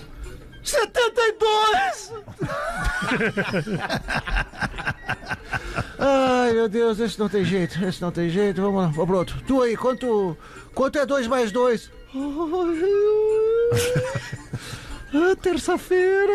72! 0.62 2.12
Ai, 6.02 6.54
meu 6.54 6.66
Deus, 6.66 6.98
esse 6.98 7.18
não 7.18 7.28
tem 7.28 7.44
jeito, 7.44 7.84
esse 7.84 8.00
não 8.00 8.10
tem 8.10 8.30
jeito, 8.30 8.62
vamos 8.62 8.80
lá, 8.80 8.86
vamos 8.88 9.06
pro 9.06 9.18
outro. 9.18 9.42
Tu 9.46 9.62
aí, 9.62 9.76
quanto, 9.76 10.34
quanto 10.74 10.98
é 10.98 11.04
dois 11.04 11.26
mais 11.26 11.52
dois? 11.52 11.90
Ah, 15.12 15.34
terça-feira! 15.34 16.32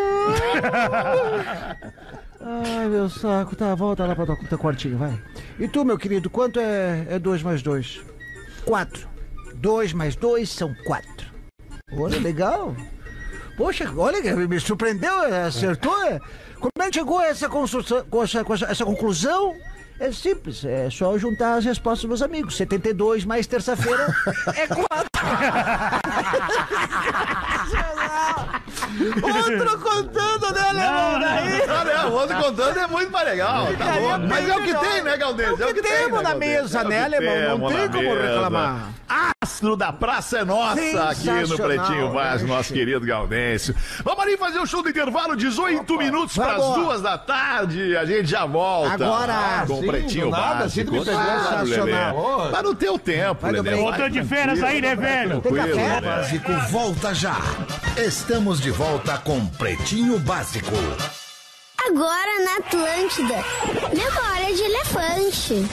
Ai, 2.42 2.90
meu 2.90 3.10
saco. 3.10 3.56
Tá, 3.56 3.74
volta 3.74 4.06
lá 4.06 4.14
pra 4.14 4.26
tua, 4.26 4.36
teu 4.36 4.60
quartinho, 4.60 4.98
vai. 4.98 5.18
E 5.58 5.66
tu, 5.66 5.86
meu 5.86 5.98
querido, 5.98 6.30
quanto 6.30 6.60
é, 6.60 7.06
é 7.10 7.18
dois 7.18 7.42
mais 7.42 7.62
dois? 7.64 8.02
Quatro. 8.66 9.08
Dois 9.56 9.94
mais 9.94 10.18
dois 10.18 10.50
são 10.50 10.76
quatro. 10.86 11.32
Olha, 11.94 12.20
legal. 12.20 12.76
Poxa, 13.58 13.92
olha, 13.98 14.36
me 14.36 14.60
surpreendeu, 14.60 15.14
acertou. 15.46 15.96
é. 16.06 16.20
Como 16.60 16.72
é 16.80 16.90
que 16.90 16.96
chegou 16.96 17.20
a 17.20 17.28
essa, 17.28 17.46
essa, 18.24 18.66
essa 18.66 18.86
conclusão? 18.86 19.56
É 20.00 20.12
simples, 20.12 20.66
é 20.66 20.90
só 20.90 21.18
juntar 21.18 21.56
as 21.56 21.66
respostas 21.66 22.10
dos 22.10 22.22
amigos. 22.22 22.58
72 22.58 23.24
mais 23.24 23.48
terça-feira 23.48 24.14
é 24.56 24.68
4. 24.68 24.86
Outro 29.24 29.80
contando, 29.80 30.54
né? 30.54 30.74
Daí. 31.20 31.62
Ah, 31.68 31.86
não, 31.86 32.12
o 32.12 32.14
outro 32.14 32.36
contando 32.38 32.78
é 32.78 32.88
muito 32.88 33.12
mais 33.12 33.28
legal, 33.28 33.68
tá 33.78 33.94
bom. 33.94 34.28
Mas 34.28 34.48
é 34.48 34.56
o 34.56 34.64
que 34.64 34.74
tem, 34.74 35.04
né, 35.04 35.18
Galdense? 35.18 35.62
É 35.62 35.66
o 35.66 35.74
que 35.74 35.82
temos 35.82 36.22
na 36.22 36.36
mesa, 36.36 36.80
É 36.80 36.82
o 36.82 36.84
que 36.84 36.90
né, 36.90 37.04
alemão? 37.04 37.58
Não 37.58 37.68
temos 37.68 37.74
tem 37.74 37.88
na 37.88 37.94
como 37.94 38.16
mesa. 38.16 38.34
reclamar. 38.34 38.90
As 39.08 39.36
maestro 39.56 39.76
da 39.76 39.94
Praça 39.94 40.40
é 40.40 40.46
Nossa 40.46 41.10
aqui 41.10 41.30
no 41.48 41.58
Pretinho 41.58 42.12
Básico, 42.12 42.50
nosso 42.50 42.74
querido 42.74 43.06
Gaudêncio. 43.06 43.76
Vamos 44.04 44.22
ali 44.22 44.38
fazer 44.38 44.60
o 44.60 44.66
show 44.66 44.84
do 44.84 44.90
intervalo, 44.90 45.36
18 45.36 45.98
minutos 45.98 46.36
para 46.36 46.56
as 46.56 46.76
duas 46.76 47.02
da 47.02 47.18
tarde. 47.18 47.96
A 47.96 48.06
gente 48.06 48.26
já 48.26 48.46
volta. 48.46 48.94
Agora, 48.94 49.66
com 49.68 49.85
Pretinho 49.88 50.30
nada, 50.30 50.64
Básico. 50.64 50.92
pegou. 50.92 51.06
Claro, 51.06 51.68
Sensacional. 51.68 52.38
Lelê. 52.38 52.52
Tá 52.52 52.64
no 52.64 52.76
teu 52.76 53.00
tempo, 53.00 53.42
Vai 53.42 53.54
do 53.54 53.62
Lelê. 53.62 53.78
Voltou 53.82 54.10
de 54.10 54.24
férias 54.24 54.64
aí, 54.64 54.82
né, 54.82 54.96
velho? 54.96 55.42
Tranquilo. 55.42 56.02
Básico 56.02 56.52
volta 56.72 57.14
já. 57.14 57.38
Estamos 57.98 58.60
de 58.62 58.72
volta 58.72 59.18
com 59.18 59.46
Pretinho 59.48 60.20
Básico. 60.20 60.72
Agora 61.88 62.44
na 62.44 62.58
Atlântida. 62.58 63.36
Memória 63.94 64.56
de 64.56 64.62
elefante. 64.64 65.70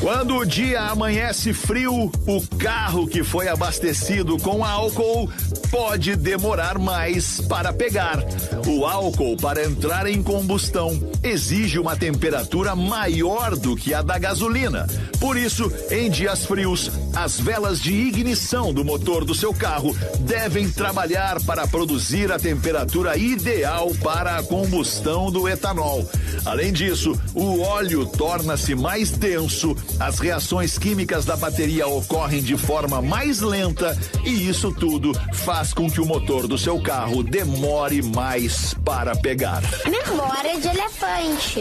Quando 0.00 0.36
o 0.38 0.46
dia 0.46 0.80
amanhece 0.80 1.52
frio, 1.52 2.10
o 2.26 2.56
carro 2.56 3.06
que 3.06 3.22
foi 3.22 3.48
abastecido 3.48 4.38
com 4.38 4.64
álcool 4.64 5.28
pode 5.70 6.16
demorar 6.16 6.78
mais 6.78 7.38
para 7.42 7.70
pegar. 7.70 8.18
O 8.66 8.86
álcool, 8.86 9.36
para 9.36 9.62
entrar 9.62 10.06
em 10.06 10.22
combustão, 10.22 10.98
exige 11.22 11.78
uma 11.78 11.96
temperatura 11.96 12.74
maior 12.74 13.54
do 13.56 13.76
que 13.76 13.92
a 13.92 14.02
da 14.02 14.18
gasolina. 14.18 14.86
Por 15.18 15.36
isso, 15.36 15.70
em 15.90 16.10
dias 16.10 16.46
frios, 16.46 16.90
as 17.14 17.38
velas 17.38 17.80
de 17.80 17.92
ignição 17.92 18.72
do 18.72 18.84
motor 18.84 19.24
do 19.24 19.34
seu 19.34 19.52
carro 19.52 19.94
devem 20.20 20.70
trabalhar 20.70 21.42
para 21.42 21.66
produzir 21.66 22.32
a 22.32 22.38
temperatura 22.38 23.16
ideal 23.16 23.90
para 24.02 24.36
a 24.36 24.42
combustão 24.42 25.30
do 25.30 25.48
etanol. 25.48 26.08
Além 26.46 26.72
disso, 26.72 27.20
o 27.34 27.60
óleo 27.60 28.06
torna-se 28.06 28.74
mais 28.74 29.10
denso, 29.10 29.76
as 29.98 30.18
reações 30.18 30.78
químicas 30.78 31.24
da 31.24 31.36
bateria 31.36 31.86
ocorrem 31.86 32.42
de 32.42 32.56
forma 32.56 33.02
mais 33.02 33.40
lenta 33.40 33.96
e 34.24 34.48
isso 34.48 34.72
tudo 34.72 35.12
faz 35.32 35.74
com 35.74 35.90
que 35.90 36.00
o 36.00 36.06
motor 36.06 36.46
do 36.46 36.56
seu 36.56 36.80
carro 36.80 37.22
demore 37.22 38.00
mais 38.02 38.74
para 38.84 39.14
pegar. 39.14 39.62
Memória 39.84 40.58
de 40.58 40.68
elefante. 40.68 41.09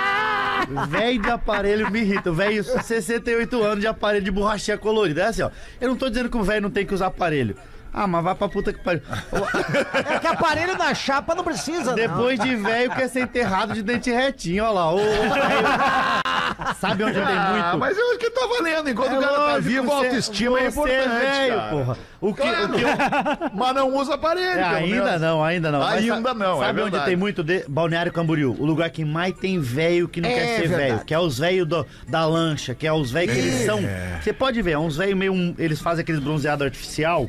Velho 0.88 1.22
de 1.22 1.30
aparelho 1.30 1.90
me 1.90 2.00
irrita. 2.00 2.32
Velho, 2.32 2.62
68 2.62 3.62
anos 3.62 3.80
de 3.80 3.86
aparelho 3.86 4.24
de 4.24 4.30
borrachinha 4.30 4.76
colorida. 4.76 5.22
É 5.22 5.26
assim, 5.26 5.42
ó. 5.42 5.50
Eu 5.80 5.88
não 5.88 5.96
tô 5.96 6.08
dizendo 6.08 6.28
que 6.28 6.36
o 6.36 6.42
velho 6.42 6.62
não 6.62 6.70
tem 6.70 6.84
que 6.84 6.94
usar 6.94 7.06
aparelho. 7.06 7.56
Ah, 7.98 8.06
mas 8.06 8.22
vai 8.22 8.34
pra 8.34 8.46
puta 8.46 8.74
que 8.74 8.78
pariu. 8.78 9.00
É 10.12 10.18
que 10.18 10.26
aparelho 10.26 10.76
na 10.76 10.92
chapa 10.94 11.34
não 11.34 11.42
precisa, 11.42 11.84
não. 11.86 11.94
Depois 11.94 12.38
de 12.38 12.54
velho 12.54 12.90
quer 12.90 13.08
ser 13.08 13.20
enterrado 13.20 13.72
de 13.72 13.82
dente 13.82 14.10
retinho, 14.10 14.64
ó 14.64 14.70
lá. 14.70 14.92
Ô, 14.92 14.98
velho. 14.98 16.74
Sabe 16.78 17.04
onde 17.04 17.14
tem 17.14 17.22
Ah, 17.22 17.50
muito? 17.72 17.78
mas 17.78 17.96
eu 17.96 18.10
acho 18.10 18.18
que 18.18 18.30
tá 18.30 18.46
valendo. 18.46 18.90
Enquanto 18.90 19.12
É 19.14 19.18
o 19.18 19.20
cara 19.22 19.34
tá 19.34 19.58
vivo, 19.58 19.90
a 19.90 19.96
você- 19.96 20.06
autoestima 20.06 20.60
é 20.60 20.66
importante. 20.66 21.08
velho, 21.08 21.56
cara. 21.56 21.70
porra. 21.70 21.96
O 22.20 22.34
que, 22.34 22.42
Claro. 22.42 22.64
o 22.64 22.76
que 22.76 22.82
eu, 22.82 22.88
Mas 23.54 23.74
não 23.74 23.94
usa 23.96 24.14
aparelho, 24.14 24.58
É, 24.60 24.62
ainda 24.64 25.18
não, 25.18 25.42
ainda 25.44 25.70
não. 25.72 25.78
Mas 25.80 26.02
Ainda 26.02 26.28
sa- 26.28 26.34
não, 26.34 26.62
é 26.62 26.66
Sabe 26.66 26.80
onde 26.80 26.90
verdade. 26.90 27.04
tem 27.06 27.16
muito 27.16 27.42
de... 27.44 27.64
Balneário 27.68 28.12
Camboriú, 28.12 28.56
o 28.58 28.64
lugar 28.66 28.90
que 28.90 29.04
mais 29.04 29.32
tem 29.34 29.58
velho 29.60 30.06
que 30.08 30.20
não 30.20 30.28
É 30.28 30.34
quer 30.34 30.60
ser 30.60 30.68
velho, 30.68 31.00
que 31.04 31.14
é 31.14 31.18
os 31.18 31.38
velhos 31.38 31.66
da 32.08 32.26
lancha, 32.26 32.74
que 32.74 32.86
é 32.86 32.92
os 32.92 33.10
velhos 33.10 33.32
que 33.32 33.38
eles 33.40 33.64
são. 33.66 33.80
Você 34.22 34.32
pode 34.32 34.60
ver, 34.60 34.72
é 34.72 34.78
uns 34.78 34.96
velhos 34.96 35.16
meio. 35.16 35.32
um- 35.32 35.54
Eles 35.58 35.80
fazem 35.80 36.02
aqueles 36.02 36.20
bronzeado 36.20 36.64
artificial 36.64 37.26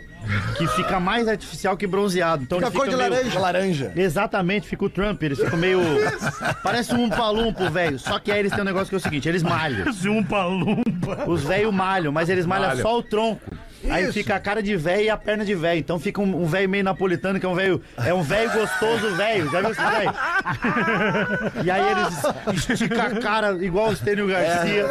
que 0.58 0.68
fica 0.68 1.00
mais 1.00 1.28
artificial 1.28 1.78
que 1.78 1.88
bronzeado. 1.88 2.44
Então 2.44 2.58
Fica 2.60 2.70
eles 2.70 2.78
cor 2.78 2.88
de 2.90 2.96
meio- 2.96 3.10
laranja. 3.10 3.40
Laranja. 3.40 3.92
Exatamente, 3.96 4.68
fica 4.68 4.86
o 4.86 4.90
Trump, 4.90 5.22
eles 5.24 5.40
ficam 5.40 5.58
meio. 5.58 5.80
Parece 6.64 6.94
um 6.94 7.10
palumpo, 7.10 7.70
velho. 7.70 7.98
Só 8.00 8.20
que 8.20 8.32
aí 8.32 8.40
eles 8.40 8.52
têm 8.52 8.62
um 8.62 8.66
negócio 8.66 8.90
que 8.90 8.96
é 8.96 8.98
o 8.98 9.02
seguinte: 9.02 9.28
eles 9.30 9.44
malham. 9.44 9.88
Esse 9.90 10.10
um 10.10 10.24
palumpa. 10.24 11.26
Os 11.28 11.44
velhos 11.44 11.74
malham, 11.74 12.12
mas 12.12 12.30
eles 12.30 12.46
malham 12.46 12.68
Malham. 12.68 12.82
só 12.82 12.98
o 12.98 13.04
tronco. 13.04 13.42
Aí 13.90 14.12
fica 14.12 14.36
a 14.36 14.40
cara 14.40 14.62
de 14.62 14.76
velho 14.76 15.02
e 15.04 15.10
a 15.10 15.18
perna 15.18 15.44
de 15.46 15.56
velho. 15.56 15.80
Então 15.80 16.00
fica 16.00 16.22
um 16.22 16.28
um 16.44 16.46
velho 16.46 16.70
meio 16.70 16.84
napolitano, 16.84 17.40
que 17.40 17.46
é 17.46 17.50
um 17.50 17.56
velho. 17.56 17.82
É 18.04 18.14
um 18.14 18.22
velho 18.22 18.52
gostoso 18.52 19.16
velho. 19.16 19.50
Já 19.50 19.62
viu 19.62 19.72
esse 19.72 19.82
velho? 19.82 20.14
e 21.64 21.72
aí 21.72 21.82
eles 21.92 22.70
esticam 22.70 23.06
a 23.06 23.10
cara 23.20 23.52
igual 23.64 23.90
o 23.90 23.96
Stênio 23.96 24.28
Garcia. 24.28 24.86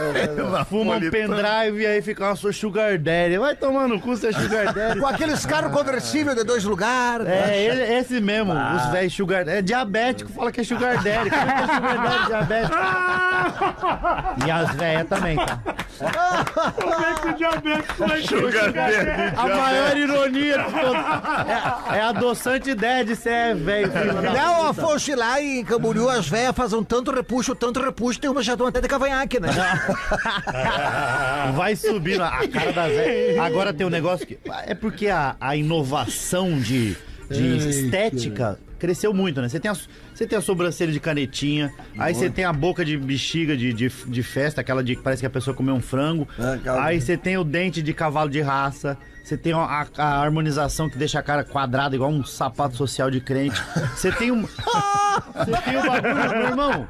fuma 0.69 0.97
um 0.97 1.01
Napolitano. 1.01 1.11
pendrive 1.37 1.83
e 1.83 1.87
aí 1.87 2.03
fica 2.03 2.25
uma 2.25 2.37
sua 2.37 2.53
sugar 2.53 2.99
daddy. 2.99 3.39
Vai 3.39 3.55
tomar 3.55 3.87
no 3.89 4.01
cu, 4.01 4.17
seu 4.17 4.33
sugar 4.33 4.73
daddy. 4.75 5.01
Com 5.01 5.07
aqueles 5.07 5.45
carros 5.47 5.73
conversíveis 5.73 6.37
de 6.37 6.45
dois 6.45 6.65
lugares. 6.65 7.27
É, 7.29 7.63
ele, 7.63 7.83
esse 7.83 8.21
mesmo, 8.21 8.53
os 8.53 8.87
velhos 8.91 9.13
sugar 9.15 9.47
É 9.49 9.63
diabético, 9.63 10.31
fala 10.33 10.51
que 10.51 10.61
é 10.61 10.65
sugar 10.65 11.03
daddy. 11.03 11.31
Como 11.31 11.43
é 11.43 11.55
que 11.55 11.61
é 11.63 11.75
sugar 11.75 12.03
daddy 12.03 12.27
diabético? 12.27 12.77
E 14.47 14.51
as 14.51 14.75
velhas 14.75 15.09
também, 15.09 15.37
tá? 15.37 15.59
Como 15.99 17.05
é 17.05 17.15
que 17.15 17.29
o 17.29 17.35
diabetes 17.35 17.97
vai 17.97 18.23
Sugar 18.23 18.73
daddy. 18.73 18.97
A 19.37 19.47
maior 19.47 19.97
ironia 19.97 20.59
de 20.59 20.65
todos. 20.65 21.93
É, 21.93 21.99
é 21.99 22.03
adoçante 22.03 22.71
ideia 22.71 23.05
de 23.05 23.17
ser 23.17 23.55
velho. 23.57 23.91
Não. 24.35 24.67
Afonso, 24.69 25.15
lá 25.15 25.41
em 25.41 25.65
Camboriú, 25.65 26.09
as 26.09 26.29
velhas 26.29 26.55
fazem 26.55 26.79
um 26.79 26.85
tanto 26.85 27.11
repuxo, 27.11 27.55
tanto 27.55 27.81
repuxo, 27.81 28.21
tem 28.21 28.31
uma 28.31 28.43
já 28.43 28.53
estão 28.53 28.67
até 28.67 28.81
de 28.81 28.89
cavanhaque, 28.89 29.41
né? 29.41 29.49
Vai 31.55 31.77
subindo 31.77 32.23
a 32.23 32.47
cara 32.49 32.73
da 32.73 32.89
velha. 32.89 33.43
Agora 33.43 33.73
tem 33.73 33.87
um 33.87 33.91
negócio 33.91 34.27
que. 34.27 34.39
É 34.67 34.75
porque 34.75 35.09
a, 35.09 35.37
a 35.41 35.57
inovação 35.57 36.59
de, 36.59 36.97
de 37.31 37.69
estética 37.69 38.59
cresceu 38.79 39.13
muito, 39.15 39.41
né? 39.41 39.49
Você 39.49 39.59
tem, 39.61 39.71
a, 39.71 39.75
você 39.75 40.27
tem 40.27 40.39
a 40.39 40.41
sobrancelha 40.43 40.93
de 40.93 41.01
canetinha, 41.01 41.73
aí 41.99 42.15
você 42.15 42.29
tem 42.31 42.45
a 42.45 42.53
boca 42.53 42.85
de 42.85 42.97
bexiga 42.97 43.57
de, 43.57 43.73
de, 43.73 43.89
de 43.89 44.23
festa, 44.23 44.61
aquela 44.61 44.83
de 44.83 44.97
que 44.97 45.03
parece 45.03 45.21
que 45.21 45.27
a 45.27 45.31
pessoa 45.31 45.55
comeu 45.57 45.75
um 45.75 45.81
frango. 45.81 46.29
É, 46.39 46.71
Aí 46.81 47.01
você 47.01 47.17
tem 47.17 47.37
o 47.37 47.45
dente 47.45 47.83
de 47.83 47.93
cavalo 47.93 48.31
de 48.31 48.41
raça. 48.41 48.97
Você 49.25 49.37
tem 49.37 49.53
a, 49.53 49.87
a 49.99 50.23
harmonização 50.23 50.89
que 50.89 50.97
deixa 50.97 51.19
a 51.19 51.23
cara 51.23 51.43
quadrada, 51.43 51.97
igual 51.97 52.11
um 52.11 52.25
sapato 52.25 52.77
social 52.77 53.11
de 53.11 53.21
crente. 53.21 53.61
Você 53.97 54.13
tem 54.13 54.31
um. 54.31 54.43
Você 54.43 55.63
tem 55.65 55.77
um 55.77 55.87
bagulho, 55.87 56.15
meu 56.31 56.47
irmão. 56.47 56.89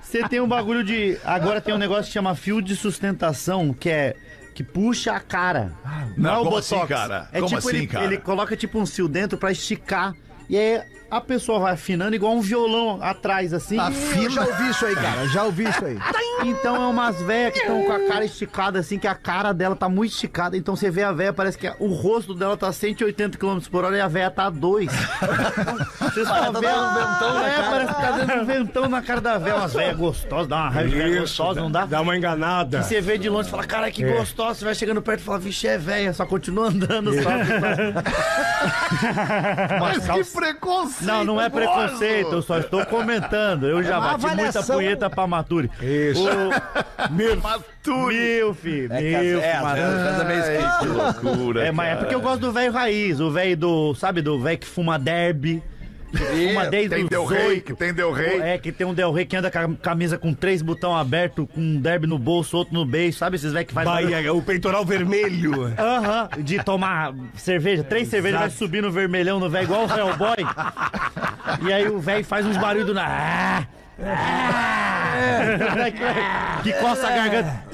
Você 0.00 0.28
tem 0.28 0.40
um 0.40 0.46
bagulho 0.46 0.84
de. 0.84 1.18
Agora 1.24 1.60
tem 1.60 1.74
um 1.74 1.78
negócio 1.78 2.04
que 2.04 2.12
chama 2.12 2.34
fio 2.36 2.62
de 2.62 2.76
sustentação, 2.76 3.72
que 3.72 3.90
é. 3.90 4.16
Que 4.54 4.62
puxa 4.62 5.12
a 5.12 5.18
cara. 5.18 5.72
Não, 6.16 6.30
é 6.30 6.34
o 6.34 6.38
como 6.38 6.50
Botox. 6.50 6.72
assim, 6.72 6.86
cara? 6.86 7.28
É 7.32 7.40
Como 7.40 7.56
tipo, 7.56 7.68
assim, 7.68 7.76
ele, 7.78 7.86
cara? 7.88 8.04
ele 8.04 8.18
coloca 8.18 8.56
tipo 8.56 8.78
um 8.78 8.86
fio 8.86 9.08
dentro 9.08 9.36
pra 9.36 9.50
esticar 9.50 10.14
E 10.48 10.56
aí 10.58 10.82
a 11.10 11.20
pessoa 11.20 11.60
vai 11.60 11.72
afinando 11.74 12.16
igual 12.16 12.34
um 12.34 12.40
violão 12.40 12.98
atrás, 13.00 13.52
assim. 13.52 13.76
Eu 14.20 14.30
já 14.30 14.44
ouvi 14.44 14.70
isso 14.70 14.86
aí, 14.86 14.94
cara. 14.94 15.28
Já 15.28 15.44
ouvi 15.44 15.68
isso 15.68 15.84
aí. 15.84 15.98
Então 16.44 16.76
é 16.76 16.86
umas 16.86 17.20
velhas 17.22 17.52
que 17.52 17.60
estão 17.60 17.82
com 17.84 17.92
a 17.92 18.00
cara 18.00 18.24
esticada, 18.24 18.78
assim, 18.80 18.98
que 18.98 19.06
a 19.06 19.14
cara 19.14 19.52
dela 19.52 19.76
tá 19.76 19.88
muito 19.88 20.12
esticada. 20.12 20.56
Então 20.56 20.74
você 20.74 20.90
vê 20.90 21.02
a 21.02 21.12
velha, 21.12 21.32
parece 21.32 21.56
que 21.56 21.72
o 21.78 21.92
rosto 21.92 22.34
dela 22.34 22.56
tá 22.56 22.72
180 22.72 23.38
km 23.38 23.58
por 23.70 23.84
hora 23.84 23.96
e 23.96 24.00
a 24.00 24.08
velha 24.08 24.30
tá 24.30 24.46
a 24.46 24.50
2. 24.50 24.90
Você 26.00 26.24
só 26.24 26.52
vê 26.52 26.58
um 26.58 26.60
ventão 26.60 27.44
é, 27.44 27.62
parece 27.70 27.94
que 27.94 28.00
tá 28.00 28.10
dando 28.10 28.42
um 28.42 28.44
ventão 28.44 28.88
na 28.88 29.02
cara 29.02 29.20
da 29.20 29.38
velha. 29.38 29.56
Umas 29.56 29.72
velhas 29.72 29.96
gostosas, 29.96 30.48
dá 30.48 30.56
uma 30.56 30.70
raiva 30.70 31.20
gostosa, 31.20 31.60
não 31.60 31.70
dá? 31.70 31.86
Dá 31.86 32.00
uma 32.00 32.16
enganada. 32.16 32.78
E 32.78 32.82
você 32.82 33.00
vê 33.00 33.18
de 33.18 33.28
longe 33.28 33.48
e 33.48 33.50
fala, 33.50 33.64
cara, 33.64 33.90
que 33.90 34.04
gostosa. 34.04 34.54
Você 34.54 34.64
vai 34.64 34.74
chegando 34.74 35.00
perto 35.00 35.20
e 35.20 35.24
fala, 35.24 35.38
vixe, 35.38 35.68
é 35.68 35.78
velha, 35.78 36.12
só 36.12 36.26
continua 36.26 36.68
andando. 36.68 37.12
Só, 37.22 37.30
Mas 39.80 40.08
que 40.08 40.24
preconceito! 40.32 40.93
Não, 41.00 41.24
não 41.24 41.40
é 41.40 41.48
preconceito, 41.48 42.32
eu 42.32 42.42
só 42.42 42.58
estou 42.58 42.84
comentando. 42.86 43.66
Eu 43.66 43.82
já 43.82 43.98
uma 43.98 44.16
bati 44.18 44.36
muita 44.36 44.62
punheta 44.62 45.10
pra 45.10 45.26
Maturi. 45.26 45.70
Isso. 45.80 46.24
Meu, 47.10 47.36
Maturi. 47.40 48.16
meu 48.16 48.54
filho, 48.54 48.92
É, 48.92 49.00
meu 49.00 49.40
é, 49.40 50.24
vezes 50.24 50.48
é. 50.48 50.78
Que 50.80 50.86
loucura. 50.86 51.66
É, 51.66 51.72
mas 51.72 51.88
é 51.92 51.96
porque 51.96 52.14
eu 52.14 52.20
gosto 52.20 52.40
do 52.40 52.52
velho 52.52 52.72
raiz, 52.72 53.20
o 53.20 53.30
velho 53.30 53.56
do, 53.56 53.94
sabe, 53.94 54.22
do 54.22 54.38
velho 54.40 54.58
que 54.58 54.66
fuma 54.66 54.98
derby. 54.98 55.62
Fuma 56.16 56.66
desde 56.66 56.90
Tem 56.90 57.04
os 57.04 57.10
Del 57.10 57.24
Rey, 57.24 57.60
que 57.60 57.74
tem 57.74 57.94
Del 57.94 58.12
Rey. 58.12 58.40
É, 58.40 58.58
que 58.58 58.72
tem 58.72 58.86
um 58.86 58.94
Del 58.94 59.12
Rey 59.12 59.24
que 59.26 59.36
anda 59.36 59.50
com 59.50 59.58
a 59.58 59.76
camisa 59.76 60.16
com 60.18 60.32
três 60.32 60.62
botões 60.62 61.00
abertos, 61.00 61.46
com 61.52 61.60
um 61.60 61.80
derby 61.80 62.06
no 62.06 62.18
bolso, 62.18 62.56
outro 62.56 62.74
no 62.74 62.84
beijo, 62.84 63.18
sabe 63.18 63.36
esses 63.36 63.52
velhos 63.52 63.68
que 63.68 63.74
faz... 63.74 63.86
Bahia, 63.86 64.32
o 64.32 64.42
peitoral 64.42 64.84
vermelho. 64.84 65.74
Aham, 65.78 66.28
de 66.38 66.62
tomar 66.62 67.14
cerveja, 67.36 67.82
três 67.84 68.08
cervejas, 68.08 68.40
vai 68.40 68.50
subir 68.50 68.82
no 68.82 68.90
vermelhão 68.90 69.38
no 69.38 69.50
velho, 69.50 69.64
igual 69.64 69.86
o 69.86 69.90
Hellboy. 69.90 70.36
e 71.66 71.72
aí 71.72 71.88
o 71.88 71.98
velho 71.98 72.24
faz 72.24 72.46
uns 72.46 72.56
barulhos 72.56 72.86
do. 72.86 72.98
Ah, 72.98 73.66
ah, 74.00 75.14
que 76.62 76.72
coça 76.74 77.06
a 77.06 77.10
garganta. 77.10 77.64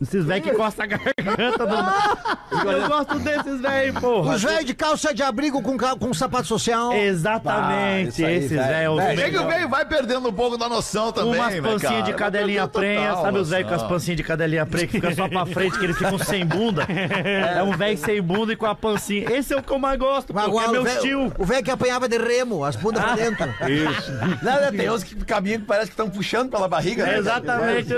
Esses 0.00 0.24
velhos 0.24 0.48
que 0.48 0.54
coçam 0.54 0.84
a 0.84 0.86
garganta 0.88 1.66
do. 1.66 1.74
Eu 2.70 2.88
gosto 2.88 3.18
desses 3.20 3.60
velhos, 3.60 3.98
porra. 3.98 4.34
Os 4.34 4.42
velhos 4.42 4.64
de 4.64 4.74
calça 4.74 5.14
de 5.14 5.22
abrigo 5.22 5.62
com, 5.62 5.76
ca- 5.76 5.96
com 5.96 6.12
sapato 6.12 6.46
social. 6.46 6.92
Exatamente, 6.92 8.06
Ah, 8.06 8.08
isso 8.08 8.26
aí, 8.26 8.34
esses 8.36 8.50
velho. 8.50 8.96
velhos. 8.96 8.96
Velho, 8.96 9.16
Vem 9.20 9.30
que 9.30 9.38
o 9.38 9.46
velho 9.46 9.68
vai 9.68 9.84
perdendo 9.84 10.28
um 10.28 10.32
pouco 10.32 10.56
da 10.58 10.68
noção 10.68 11.12
também, 11.12 11.34
Umas 11.40 11.54
né, 11.54 11.60
pancinhas 11.62 11.92
cara? 11.92 12.02
de 12.02 12.14
cadelinha 12.14 12.68
prenha, 12.68 13.14
sabe 13.16 13.38
os 13.38 13.48
velhos 13.50 13.68
com 13.68 13.74
as 13.74 13.82
pancinhas 13.84 14.16
de 14.16 14.22
cadelinha 14.22 14.66
prenha 14.66 14.86
que 14.86 14.92
fica 14.92 15.14
só 15.14 15.28
pra 15.28 15.46
frente, 15.46 15.78
que 15.78 15.84
eles 15.84 15.96
ficam 15.96 16.18
sem 16.18 16.44
bunda? 16.44 16.86
É 16.90 17.62
um 17.62 17.72
velho 17.76 17.96
sem 17.98 18.20
bunda 18.20 18.52
e 18.52 18.56
com 18.56 18.66
a 18.66 18.74
pancinha. 18.74 19.30
Esse 19.32 19.54
é 19.54 19.56
o 19.56 19.62
que 19.62 19.72
eu 19.72 19.78
mais 19.78 19.98
gosto, 19.98 20.32
Mas 20.34 20.44
porque 20.46 20.64
é 20.64 20.68
meu 20.68 20.86
estilo. 20.86 21.32
O 21.38 21.44
velho 21.44 21.62
que 21.64 21.70
apanhava 21.70 22.08
de 22.08 22.18
remo, 22.18 22.64
as 22.64 22.76
bundas 22.76 23.02
pra 23.02 23.14
dentro. 23.14 23.46
Não, 24.42 24.60
não, 24.60 24.70
tem 24.72 24.90
uns 24.90 25.02
que 25.04 25.14
caminham 25.24 25.60
que 25.60 25.66
parece 25.66 25.86
que 25.86 25.92
estão 25.92 26.08
puxando 26.10 26.50
pela 26.50 26.66
barriga, 26.68 27.04
né? 27.04 27.18
Exatamente. 27.18 27.92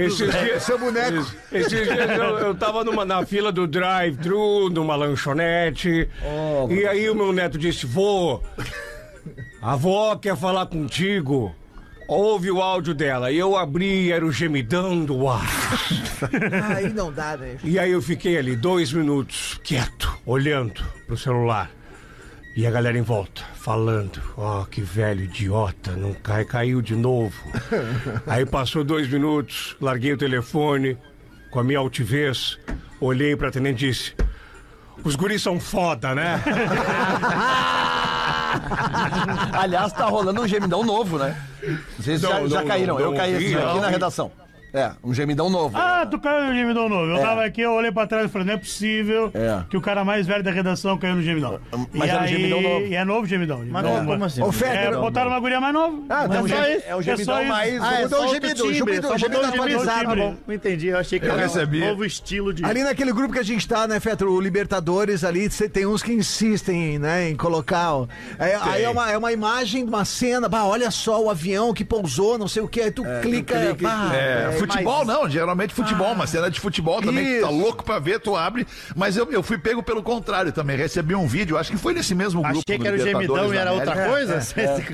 Esses 0.00 0.30
dias, 0.30 0.62
Seu 0.62 0.78
boneco. 0.78 1.13
Esses 1.52 1.82
dias 1.88 2.10
eu, 2.10 2.38
eu 2.38 2.54
tava 2.54 2.84
numa, 2.84 3.04
na 3.04 3.24
fila 3.24 3.50
do 3.50 3.66
drive-thru, 3.66 4.70
numa 4.70 4.96
lanchonete. 4.96 6.08
e 6.70 6.86
aí 6.86 7.08
o 7.10 7.14
meu 7.14 7.32
neto 7.32 7.58
disse: 7.58 7.86
Vô, 7.86 8.40
a 9.60 9.72
avó 9.72 10.16
quer 10.16 10.36
falar 10.36 10.66
contigo. 10.66 11.54
Ouve 12.06 12.50
o 12.50 12.60
áudio 12.60 12.94
dela. 12.94 13.30
E 13.30 13.38
eu 13.38 13.56
abri, 13.56 14.12
era 14.12 14.24
o 14.26 14.30
gemidão 14.30 15.04
do 15.04 15.26
ar. 15.26 15.48
Aí 16.76 16.92
não 16.92 17.10
dá, 17.10 17.34
né? 17.34 17.56
E 17.64 17.78
aí 17.78 17.92
eu 17.92 18.02
fiquei 18.02 18.36
ali 18.36 18.54
dois 18.54 18.92
minutos, 18.92 19.58
quieto, 19.64 20.14
olhando 20.26 20.84
pro 21.06 21.16
celular. 21.16 21.70
E 22.56 22.68
a 22.68 22.70
galera 22.70 22.96
em 22.96 23.02
volta, 23.02 23.42
falando, 23.56 24.22
ó, 24.36 24.64
que 24.64 24.80
velho 24.80 25.24
idiota, 25.24 25.96
não 25.96 26.14
cai, 26.14 26.44
caiu 26.44 26.80
de 26.80 26.94
novo. 26.94 27.34
aí 28.28 28.46
passou 28.46 28.84
dois 28.84 29.08
minutos, 29.08 29.76
larguei 29.80 30.12
o 30.12 30.16
telefone, 30.16 30.96
com 31.50 31.58
a 31.58 31.64
minha 31.64 31.80
altivez, 31.80 32.56
olhei 33.00 33.34
pra 33.34 33.48
atendente 33.48 33.84
e 33.84 33.88
disse, 33.88 34.14
os 35.02 35.16
guris 35.16 35.42
são 35.42 35.58
foda, 35.58 36.14
né? 36.14 36.40
Aliás, 39.52 39.92
tá 39.92 40.06
rolando 40.06 40.40
um 40.40 40.46
gemidão 40.46 40.84
novo, 40.84 41.18
né? 41.18 41.36
Não, 41.60 42.16
já, 42.16 42.40
não, 42.40 42.48
já 42.48 42.64
caíram. 42.64 42.94
não, 42.94 43.04
eu 43.04 43.14
caí 43.14 43.34
ouvi, 43.34 43.56
aqui, 43.56 43.80
na 43.80 43.88
redação. 43.88 44.30
É, 44.74 44.90
um 45.04 45.14
gemidão 45.14 45.48
novo. 45.48 45.76
Ah, 45.78 46.04
tu 46.04 46.18
caiu 46.18 46.48
no 46.48 46.54
gemidão 46.54 46.88
novo. 46.88 47.12
Eu 47.12 47.20
tava 47.20 47.44
aqui, 47.44 47.60
eu 47.60 47.72
olhei 47.72 47.92
pra 47.92 48.06
trás 48.08 48.26
e 48.26 48.28
falei, 48.28 48.46
não 48.48 48.54
é 48.54 48.56
possível 48.56 49.30
É. 49.32 49.62
que 49.70 49.76
o 49.76 49.80
cara 49.80 50.04
mais 50.04 50.26
velho 50.26 50.42
da 50.42 50.50
redação 50.50 50.98
caiu 50.98 51.14
no 51.14 51.22
gemidão. 51.22 51.60
Mas 51.92 52.08
e 52.08 52.10
era 52.12 52.24
um 52.24 52.26
gemidão 52.26 52.60
novo. 52.60 52.86
E 52.86 52.94
é 52.96 53.04
novo 53.04 53.26
gemidão. 53.26 53.58
Mas 53.64 53.84
gemidão 53.86 54.06
como 54.06 54.24
assim? 54.24 54.42
Ô, 54.42 54.48
É, 54.48 54.52
Feder, 54.52 54.98
botaram 54.98 55.30
uma 55.30 55.38
guria 55.38 55.60
mais 55.60 55.72
nova. 55.72 55.96
Ah, 56.10 56.24
então 56.26 56.48
só 56.48 56.56
é- 56.56 56.76
isso. 56.76 56.84
É 56.88 56.96
o 56.96 56.98
É 57.00 57.02
só 57.02 57.16
gemidão 57.16 57.40
isso. 57.40 57.48
mais. 57.48 57.82
Ah, 57.82 57.94
é 57.94 58.02
Mudou 58.02 58.08
só 58.10 58.16
o 58.16 58.28
outro 58.28 58.40
gemido, 58.48 58.62
timbre, 58.62 58.74
gemido, 58.94 59.06
só 59.08 59.16
gemido 59.18 59.36
mudou 59.42 59.50
o 59.50 59.52
gemido. 59.68 59.80
atualizado. 59.82 60.08
Tá 60.08 60.16
bom, 60.16 60.52
entendi. 60.52 60.86
Eu 60.88 60.98
achei 60.98 61.20
que 61.20 61.26
Eu 61.26 61.32
era 61.34 61.42
recebi. 61.42 61.82
um 61.82 61.86
novo 61.90 62.04
estilo 62.04 62.52
de... 62.52 62.64
Ali 62.64 62.82
naquele 62.82 63.12
grupo 63.12 63.32
que 63.32 63.38
a 63.38 63.44
gente 63.44 63.68
tá, 63.68 63.86
né, 63.86 64.00
Fetra? 64.00 64.28
O 64.28 64.40
Libertadores 64.40 65.22
ali, 65.22 65.48
cê 65.50 65.68
tem 65.68 65.86
uns 65.86 66.02
que 66.02 66.12
insistem, 66.12 66.98
né, 66.98 67.30
em 67.30 67.36
colocar. 67.36 67.94
ó. 67.94 68.06
É, 68.40 68.56
aí 68.60 68.82
é 68.82 68.90
uma, 68.90 69.10
é 69.10 69.16
uma 69.16 69.32
imagem 69.32 69.84
de 69.84 69.88
uma 69.88 70.04
cena, 70.04 70.48
bah, 70.48 70.64
olha 70.64 70.90
só 70.90 71.22
o 71.22 71.30
avião 71.30 71.72
que 71.72 71.84
pousou, 71.84 72.36
não 72.36 72.48
sei 72.48 72.60
o 72.62 72.66
que, 72.68 72.80
aí 72.80 72.90
tu 72.90 73.04
clica. 73.22 73.54
clica 73.54 73.70
e- 73.70 73.74
bah, 73.82 74.10
É, 74.14 74.63
futebol 74.66 75.04
não, 75.04 75.28
geralmente 75.28 75.74
futebol, 75.74 76.12
uma 76.12 76.26
cena 76.26 76.50
de 76.50 76.60
futebol 76.60 77.00
também 77.00 77.24
que 77.24 77.40
tá 77.40 77.50
Isso. 77.50 77.58
louco 77.58 77.84
pra 77.84 77.98
ver, 77.98 78.20
tu 78.20 78.36
abre. 78.36 78.66
Mas 78.94 79.16
eu, 79.16 79.30
eu 79.30 79.42
fui 79.42 79.58
pego 79.58 79.82
pelo 79.82 80.02
contrário 80.02 80.52
também, 80.52 80.76
recebi 80.76 81.14
um 81.14 81.26
vídeo, 81.26 81.58
acho 81.58 81.70
que 81.70 81.76
foi 81.76 81.94
nesse 81.94 82.14
mesmo 82.14 82.42
grupo. 82.42 82.62
Achei 82.66 82.78
que 82.78 82.86
era 82.86 82.96
o 82.96 82.98
gemidão 82.98 83.52
e 83.52 83.56
era 83.56 83.72
outra 83.72 84.08
coisa? 84.08 84.40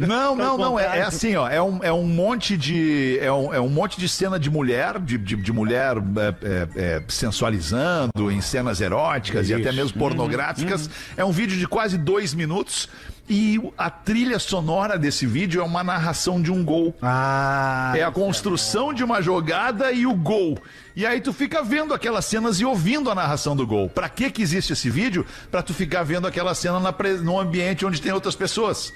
Não, 0.07 0.35
não, 0.35 0.57
não. 0.57 0.79
É, 0.79 0.99
é 0.99 1.03
assim, 1.03 1.37
ó. 1.37 1.49
É 1.49 1.61
um, 1.63 1.83
é 1.83 1.93
um 1.93 2.05
monte 2.05 2.57
de. 2.57 3.19
É 3.21 3.33
um, 3.33 3.55
é 3.55 3.61
um 3.61 3.69
monte 3.69 3.99
de 3.99 4.09
cena 4.09 4.39
de 4.39 4.51
mulher, 4.51 4.99
de, 4.99 5.19
de, 5.19 5.37
de 5.37 5.53
mulher 5.53 5.97
é, 5.97 6.47
é, 6.47 6.69
é, 6.77 7.03
sensualizando 7.09 8.31
em 8.31 8.41
cenas 8.41 8.81
eróticas 8.81 9.49
e 9.49 9.55
até 9.55 9.73
mesmo 9.73 9.99
pornográficas. 9.99 10.89
É 11.17 11.25
um 11.25 11.33
vídeo 11.33 11.57
de 11.57 11.67
quase 11.67 11.99
dois 11.99 12.35
minutos. 12.35 12.89
E 13.33 13.61
a 13.79 13.89
trilha 13.89 14.41
sonora 14.41 14.99
desse 14.99 15.25
vídeo 15.25 15.61
é 15.61 15.65
uma 15.65 15.85
narração 15.85 16.43
de 16.43 16.51
um 16.51 16.65
gol. 16.65 16.93
Ah, 17.01 17.93
É 17.97 18.03
a 18.03 18.11
construção 18.11 18.93
de 18.93 19.05
uma 19.05 19.23
jogada 19.23 19.93
e 19.93 20.05
o 20.05 20.13
gol. 20.15 20.59
E 20.97 21.07
aí 21.07 21.21
tu 21.21 21.33
fica 21.33 21.63
vendo 21.63 21.95
aquelas 21.95 22.25
cenas 22.25 22.59
e 22.59 22.65
ouvindo 22.65 23.09
a 23.09 23.15
narração 23.15 23.55
do 23.55 23.65
gol. 23.65 23.89
Pra 23.89 24.09
que 24.09 24.33
que 24.33 24.43
existe 24.43 24.73
esse 24.73 24.91
vídeo? 24.91 25.25
Pra 25.49 25.63
tu 25.63 25.73
ficar 25.73 26.03
vendo 26.03 26.27
aquela 26.27 26.57
cena 26.57 26.81
na 26.81 26.93
pre... 26.93 27.19
num 27.19 27.39
ambiente 27.39 27.87
onde 27.87 28.03
tem 28.03 28.11
outras 28.13 28.35
pessoas. 28.35 28.93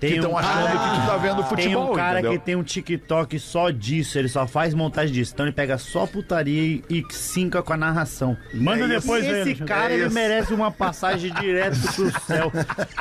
Tem 0.00 0.10
que 0.10 0.16
estão 0.16 0.32
um 0.32 0.38
achando 0.38 0.66
cara- 0.66 0.78
que 0.94 1.00
tu 1.00 1.06
tá 1.06 1.16
vendo 1.16 1.42
futebol, 1.44 1.56
Tem 1.84 1.92
um 1.92 1.94
cara 1.96 2.18
entendeu? 2.20 2.32
que 2.38 2.38
tem 2.46 2.56
um 2.56 2.62
TikTok 2.62 3.38
só 3.38 3.70
disso, 3.70 4.18
ele 4.18 4.28
só 4.28 4.46
faz 4.46 4.72
montagem 4.74 5.12
disso. 5.12 5.32
Então 5.34 5.46
ele 5.46 5.52
pega 5.52 5.76
só 5.78 6.06
putaria 6.06 6.82
e, 6.88 7.04
sinca 7.10 7.62
com 7.62 7.72
a 7.72 7.76
narração. 7.76 8.36
Manda 8.54 8.84
É 8.84 8.88
depois 8.88 9.24
Esse 9.24 9.54
cara, 9.56 9.92
É 9.92 9.96
ele 9.96 10.06
isso. 10.06 10.14
merece 10.14 10.54
uma 10.54 10.70
passagem 10.70 11.32
direto 11.34 11.78
pro 11.94 12.10
céu. 12.22 12.52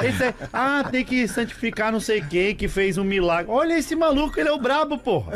Esse 0.03 0.23
é, 0.25 0.33
ah, 0.51 0.83
tem 0.89 1.05
que 1.05 1.27
santificar 1.27 1.91
não 1.91 1.99
sei 1.99 2.21
quem 2.21 2.55
que 2.55 2.67
fez 2.67 2.97
um 2.97 3.03
milagre. 3.03 3.51
Olha 3.51 3.77
esse 3.77 3.95
maluco, 3.95 4.39
ele 4.39 4.49
é 4.49 4.51
o 4.51 4.57
brabo, 4.59 4.97
porra. 4.97 5.33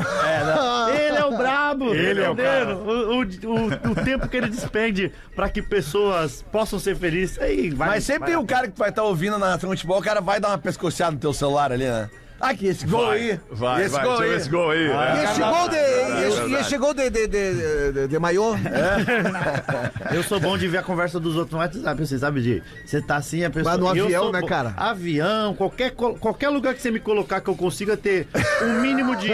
Ele 0.98 1.18
é 1.18 1.26
o 1.26 1.38
brabo. 1.38 1.94
Ele 1.94 2.22
é 2.22 2.30
o? 2.30 2.34
O, 2.34 3.16
o, 3.16 3.22
o- 3.22 3.92
o 3.92 3.96
tempo 4.04 4.28
que 4.28 4.38
ele 4.38 4.48
despende 4.48 5.12
pra 5.36 5.50
que 5.50 5.62
pessoas 5.62 6.44
possam 6.52 6.80
ser 6.80 6.96
felizes. 6.96 7.38
Aí 7.40 7.70
vai, 7.70 7.90
Mas 7.90 8.04
sempre 8.04 8.32
vai 8.32 8.38
um 8.42 8.46
cara 8.46 8.68
que 8.68 8.78
vai 8.78 8.90
estar 8.90 9.04
ouvindo 9.04 9.34
na 9.34 9.40
narração 9.48 9.70
de 9.70 9.76
futebol, 9.78 10.00
o 10.00 10.04
cara 10.04 10.22
vai 10.22 10.40
dar 10.40 10.50
uma 10.50 10.58
pescoceada 10.58 11.12
no 11.12 11.20
teu 11.20 11.34
celular 11.34 11.51
ali, 11.58 11.86
né? 11.86 12.10
Aqui, 12.40 12.66
esse 12.70 12.88
gol 12.88 13.08
aí. 13.12 13.40
Vai, 13.52 13.84
esse 13.84 13.94
vai, 13.94 14.04
gol 14.04 14.20
aí. 14.20 14.34
esse 14.34 14.50
gol 14.50 14.72
aí. 14.72 14.88
E 14.88 14.92
É. 14.92 15.24
esse 15.26 15.40
gol 15.42 15.70
de. 15.70 15.76
e 15.76 16.24
esse- 16.28 16.54
esse 16.56 16.78
gol 16.80 16.94
de, 16.96 17.10
de, 17.12 17.28
de, 17.28 17.92
de, 17.94 18.08
de 18.08 18.18
maiô? 18.20 18.56
Eu 20.12 20.24
sou 20.24 20.40
bom 20.40 20.58
de 20.58 20.68
ver 20.68 20.80
a 20.80 20.84
conversa 20.84 21.20
dos 21.20 21.36
outros 21.36 21.54
no 21.54 21.60
WhatsApp, 21.60 22.06
você 22.06 22.18
sabe 22.18 22.42
de. 22.42 22.64
Você 22.84 23.00
tá 23.00 23.18
assim, 23.18 23.44
a 23.44 23.50
pessoa. 23.52 23.74
Mas 23.78 23.80
no 23.80 23.88
avião, 23.88 24.32
né, 24.32 24.42
cara? 24.42 24.74
Avião, 24.76 25.54
qualquer, 25.54 25.92
qualquer 25.92 26.50
lugar 26.50 26.74
que 26.74 26.82
você 26.82 26.90
me 26.90 27.00
colocar 27.00 27.42
que 27.42 27.50
eu 27.50 27.56
consiga 27.56 27.96
ter 27.96 28.28
um 28.64 28.82
mínimo 28.82 29.16
de. 29.16 29.30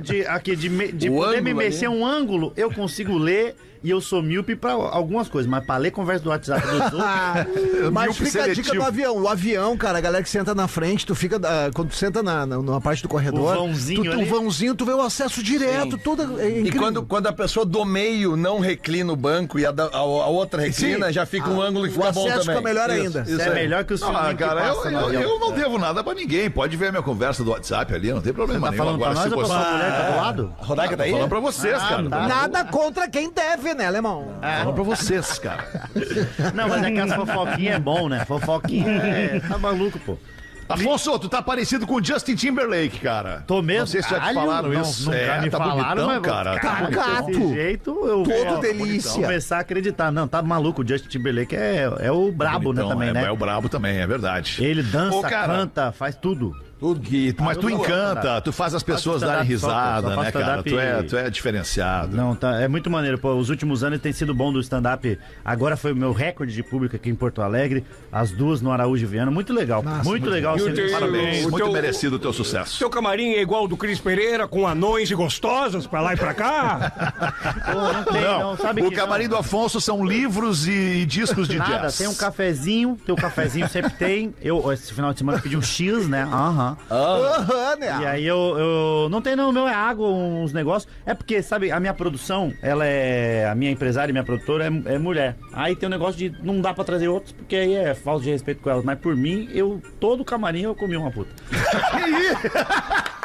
de 0.00 0.26
aqui, 0.26 0.56
de, 0.56 0.92
de 0.92 1.08
poder 1.10 1.40
me 1.40 1.54
mexer 1.54 1.88
um 1.88 2.04
ângulo, 2.04 2.52
eu 2.56 2.72
consigo 2.72 3.16
ler 3.16 3.54
e 3.82 3.90
eu 3.90 4.00
sou 4.00 4.22
míope 4.22 4.54
pra 4.54 4.72
algumas 4.72 5.28
coisas, 5.28 5.50
mas 5.50 5.64
pra 5.64 5.76
ler 5.76 5.90
conversa 5.90 6.22
do 6.24 6.30
WhatsApp 6.30 6.66
dos 6.66 6.80
outros. 6.80 7.00
Mas 7.92 8.04
Míope 8.08 8.24
fica 8.26 8.44
a 8.44 8.48
dica 8.48 8.54
seletivo. 8.68 8.74
do 8.76 8.82
avião. 8.84 9.16
O 9.22 9.28
avião, 9.28 9.76
cara, 9.76 9.96
a 9.98 10.00
galera 10.02 10.22
que 10.22 10.28
senta 10.28 10.54
na 10.54 10.68
frente, 10.68 11.06
tu 11.06 11.14
fica. 11.14 11.36
ah, 11.42 11.70
quando 11.74 11.88
tu 11.88 11.96
senta 11.96 12.22
na, 12.22 12.44
na, 12.44 12.56
numa 12.58 12.80
parte 12.80 13.02
do 13.02 13.08
corredor. 13.08 13.40
O 13.56 13.60
vãozinho 13.60 14.04
tu, 14.04 14.10
tu, 14.10 14.12
ali. 14.12 14.22
o 14.22 14.26
vãozinho, 14.26 14.74
tu 14.74 14.84
vê 14.84 14.92
o 14.92 15.00
acesso 15.00 15.42
direto, 15.42 15.96
tudo. 15.96 16.38
É 16.40 16.48
E 16.60 16.70
quando, 16.72 17.02
quando 17.02 17.26
a 17.26 17.32
pessoa 17.32 17.64
do 17.64 17.82
meio 17.84 18.36
não 18.36 18.60
reclina 18.60 19.10
o 19.12 19.16
banco 19.16 19.58
e 19.58 19.64
a, 19.64 19.70
da- 19.72 19.86
a- 19.86 19.96
a 19.98 20.26
outra 20.26 20.60
reclina, 20.60 21.06
Sim. 21.06 21.12
já 21.14 21.24
fica 21.24 21.48
um 21.48 21.60
ângulo 21.60 21.84
que 21.86 21.92
o 21.92 21.94
fica 22.02 22.12
bom 22.12 22.26
acesso 22.26 22.40
também. 22.46 22.56
fica 22.56 22.68
melhor 22.68 22.90
Isso, 22.90 23.00
ainda. 23.06 23.20
Isso, 23.22 23.30
Isso 23.32 23.40
é 23.40 23.48
aí. 23.48 23.54
melhor 23.54 23.84
que 23.84 23.94
os 23.94 24.02
Ah, 24.02 24.06
filmes 24.06 24.28
que 24.30 24.34
cara, 24.44 24.66
eu, 24.66 24.84
eu, 24.90 25.20
eu 25.22 25.38
não 25.40 25.52
devo 25.52 25.78
nada 25.78 26.04
pra 26.04 26.12
ninguém. 26.14 26.50
Pode 26.50 26.76
ver 26.76 26.88
a 26.88 26.90
minha 26.92 27.02
conversa 27.02 27.42
do 27.42 27.50
WhatsApp 27.50 27.94
ali, 27.94 28.12
não 28.12 28.20
tem 28.20 28.32
problema 28.34 28.66
Tá 28.66 28.70
nenhum. 28.72 28.84
falando 28.84 28.98
pra 28.98 29.10
Agora, 29.10 29.28
nós 29.30 29.32
se 29.46 29.48
pra 29.48 29.58
você... 29.62 29.72
mulher 29.72 29.90
que 29.90 29.96
tá 30.02 30.10
do 30.10 30.16
lado? 30.16 30.54
A 30.60 30.64
Rodaica 30.66 30.96
tá 30.98 31.02
aí? 31.04 31.10
Falando 31.12 31.28
pra 31.30 31.40
vocês, 31.40 31.78
cara. 31.78 32.08
tá. 32.10 32.28
Nada 32.28 32.64
contra 32.66 33.08
quem 33.08 33.30
deve. 33.32 33.69
Ouvir, 33.70 33.74
né, 33.74 33.86
alemão? 33.86 34.34
Fala 34.40 34.72
pra 34.72 34.82
vocês, 34.82 35.38
cara. 35.38 35.64
Não, 36.54 36.68
mas 36.68 36.82
é 36.82 36.90
que 36.90 37.00
as 37.00 37.14
fofoquinhas 37.14 37.76
é 37.76 37.78
bom, 37.78 38.08
né? 38.08 38.24
Fofoquinha 38.24 38.90
é. 38.90 39.40
Tá 39.40 39.58
maluco, 39.58 39.98
pô. 40.00 40.16
Afonso, 40.68 41.18
tu 41.18 41.28
tá 41.28 41.42
parecido 41.42 41.84
com 41.84 41.94
o 41.96 42.04
Justin 42.04 42.36
Timberlake, 42.36 43.00
cara. 43.00 43.42
Tô 43.44 43.60
mesmo. 43.60 43.80
Não 43.80 43.86
sei 43.88 44.02
se 44.04 44.10
já 44.10 44.20
te 44.20 44.34
falaram 44.34 44.68
não, 44.68 44.82
isso. 44.82 45.06
nunca 45.06 45.16
é, 45.16 45.40
me 45.40 45.50
tá 45.50 45.58
falaram, 45.58 46.06
bonitão, 46.06 46.06
mas- 46.06 46.20
cara. 46.20 46.60
Tá 46.60 46.80
gato. 46.88 47.26
Desse 47.26 47.48
jeito, 47.54 47.90
eu 48.06 48.22
Todo 48.22 48.34
é, 48.34 48.60
delícia. 48.60 49.10
Vou 49.10 49.22
começar 49.22 49.56
a 49.56 49.60
acreditar. 49.60 50.12
Não, 50.12 50.28
tá 50.28 50.40
maluco. 50.40 50.82
O 50.82 50.86
Justin 50.86 51.08
Timberlake 51.08 51.56
é, 51.56 51.90
é 51.98 52.12
o 52.12 52.30
brabo, 52.30 52.72
né, 52.72 52.82
Bonitão, 52.82 52.88
também, 52.90 53.08
é, 53.08 53.12
né? 53.12 53.24
É 53.24 53.30
o 53.32 53.36
brabo 53.36 53.68
também, 53.68 53.98
é 53.98 54.06
verdade. 54.06 54.64
Ele 54.64 54.84
dança, 54.84 55.16
Ô, 55.16 55.22
cara, 55.22 55.48
canta, 55.54 55.90
faz 55.90 56.14
tudo. 56.14 56.54
Tudo 56.80 56.98
que, 57.00 57.34
mas 57.38 57.58
tu 57.58 57.68
encanta, 57.68 58.40
tu 58.40 58.52
faz 58.52 58.74
as 58.74 58.82
pessoas 58.82 59.20
darem 59.20 59.44
risada, 59.46 60.16
né, 60.16 60.32
cara? 60.32 60.62
Tu 60.62 60.78
é, 60.78 61.00
e- 61.00 61.02
tu 61.02 61.14
é 61.16 61.28
diferenciado. 61.28 62.16
Não, 62.16 62.34
tá, 62.34 62.58
é 62.60 62.66
muito 62.68 62.88
maneiro. 62.90 63.18
Pô, 63.18 63.34
os 63.34 63.50
últimos 63.50 63.84
anos 63.84 64.00
tem 64.00 64.12
sido 64.14 64.34
bom 64.34 64.50
do 64.50 64.58
stand-up. 64.60 65.18
Agora 65.44 65.76
foi 65.76 65.92
o 65.92 65.96
meu 65.96 66.12
recorde 66.12 66.54
de 66.54 66.62
público 66.62 66.96
aqui 66.96 67.10
em 67.10 67.14
Porto 67.14 67.42
Alegre. 67.42 67.84
As 68.10 68.30
duas 68.30 68.62
no 68.62 68.72
Araújo 68.72 69.06
Viana. 69.06 69.30
Muito 69.30 69.52
legal. 69.52 69.82
muito, 70.04 70.30
legal. 70.30 70.56
E 70.56 70.62
o 70.62 70.64
Sempre- 70.64 70.82
teu- 70.88 70.92
Parabéns, 70.98 71.38
o 71.44 71.50
muito 71.50 71.56
teu- 71.64 71.72
merecido 71.72 72.16
o 72.16 72.18
teu 72.18 72.32
sucesso. 72.32 72.78
Seu 72.78 72.88
camarim 72.88 73.32
é 73.34 73.42
igual 73.42 73.60
ao 73.62 73.68
do 73.68 73.76
Cris 73.76 74.00
Pereira, 74.00 74.48
com 74.48 74.66
anões 74.66 75.10
e 75.10 75.14
gostosas 75.14 75.86
pra 75.86 76.00
lá 76.00 76.14
e 76.14 76.16
pra 76.16 76.32
cá? 76.32 76.92
Pô, 77.70 77.92
não 77.92 78.04
tem, 78.04 78.22
não. 78.22 78.56
Sabe 78.56 78.82
o 78.82 78.88
que 78.88 78.96
camarim 78.96 79.24
não. 79.24 79.30
do 79.32 79.36
Afonso 79.36 79.80
são 79.82 80.02
livros 80.02 80.66
e 80.66 81.04
discos 81.04 81.46
de 81.46 81.58
Nada, 81.58 81.78
jazz. 81.82 81.98
tem 81.98 82.08
um 82.08 82.14
cafezinho, 82.14 82.96
tem 83.04 83.14
um 83.14 83.18
cafezinho 83.18 83.68
sempre 83.68 83.90
tem. 83.92 84.34
Eu, 84.40 84.72
esse 84.72 84.94
final 84.94 85.12
de 85.12 85.18
semana, 85.18 85.38
pedi 85.40 85.56
um 85.58 85.62
X, 85.62 86.08
né? 86.08 86.22
Aham. 86.22 86.69
Aham, 86.90 87.76
né? 87.76 87.98
E 88.00 88.06
aí 88.06 88.26
eu, 88.26 88.58
eu. 88.58 89.08
Não 89.10 89.20
tem, 89.20 89.36
não, 89.36 89.50
o 89.50 89.52
meu 89.52 89.66
é 89.66 89.74
água, 89.74 90.08
uns 90.08 90.52
negócios. 90.52 90.92
É 91.04 91.14
porque, 91.14 91.42
sabe, 91.42 91.70
a 91.70 91.80
minha 91.80 91.94
produção, 91.94 92.52
ela 92.62 92.86
é. 92.86 93.48
A 93.48 93.54
minha 93.54 93.70
empresária 93.70 94.10
e 94.10 94.12
minha 94.12 94.24
produtora 94.24 94.64
é, 94.64 94.94
é 94.94 94.98
mulher. 94.98 95.36
Aí 95.52 95.74
tem 95.76 95.88
um 95.88 95.90
negócio 95.90 96.16
de 96.16 96.34
não 96.42 96.60
dá 96.60 96.72
pra 96.74 96.84
trazer 96.84 97.08
outros, 97.08 97.32
porque 97.32 97.56
aí 97.56 97.74
é 97.74 97.94
falta 97.94 98.24
de 98.24 98.30
respeito 98.30 98.62
com 98.62 98.70
elas. 98.70 98.84
Mas 98.84 98.98
por 98.98 99.16
mim, 99.16 99.48
eu. 99.52 99.80
Todo 99.98 100.24
camarim 100.24 100.62
eu 100.62 100.74
comi 100.74 100.96
uma 100.96 101.10
puta. 101.10 101.30
Tá 102.50 103.19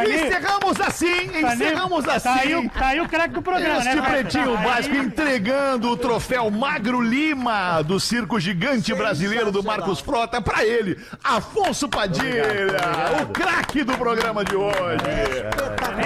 aí, 0.00 0.26
Encerramos 0.26 0.80
assim, 0.80 1.28
tá 1.28 1.48
aí- 1.48 1.54
encerramos 1.54 2.04
tá 2.04 2.14
assim. 2.14 2.28
aí, 2.28 2.54
o- 2.56 2.70
tá 2.70 2.86
aí 2.86 3.00
o 3.00 3.08
craque 3.08 3.34
do 3.34 3.42
programa, 3.42 3.78
Este 3.78 3.94
né? 3.94 4.00
vai? 4.00 4.10
pretinho 4.10 4.54
Tá 4.56 4.62
básico 4.62 4.94
aí- 4.94 5.00
entregando 5.02 5.90
o 5.90 5.96
troféu 5.96 6.50
Magro 6.50 7.00
Lima 7.00 7.82
do 7.82 7.98
Circo 8.00 8.38
Gigante 8.40 8.94
Brasileiro 8.94 9.50
do 9.52 9.62
Marcos 9.62 10.00
Frota 10.00 10.40
pra 10.40 10.64
ele, 10.64 10.98
Afonso 11.22 11.88
Padilha, 11.88 12.44
o 13.22 13.26
craque 13.26 13.84
do 13.84 13.96
programa 13.96 14.44
de 14.44 14.56
hoje. 14.56 14.74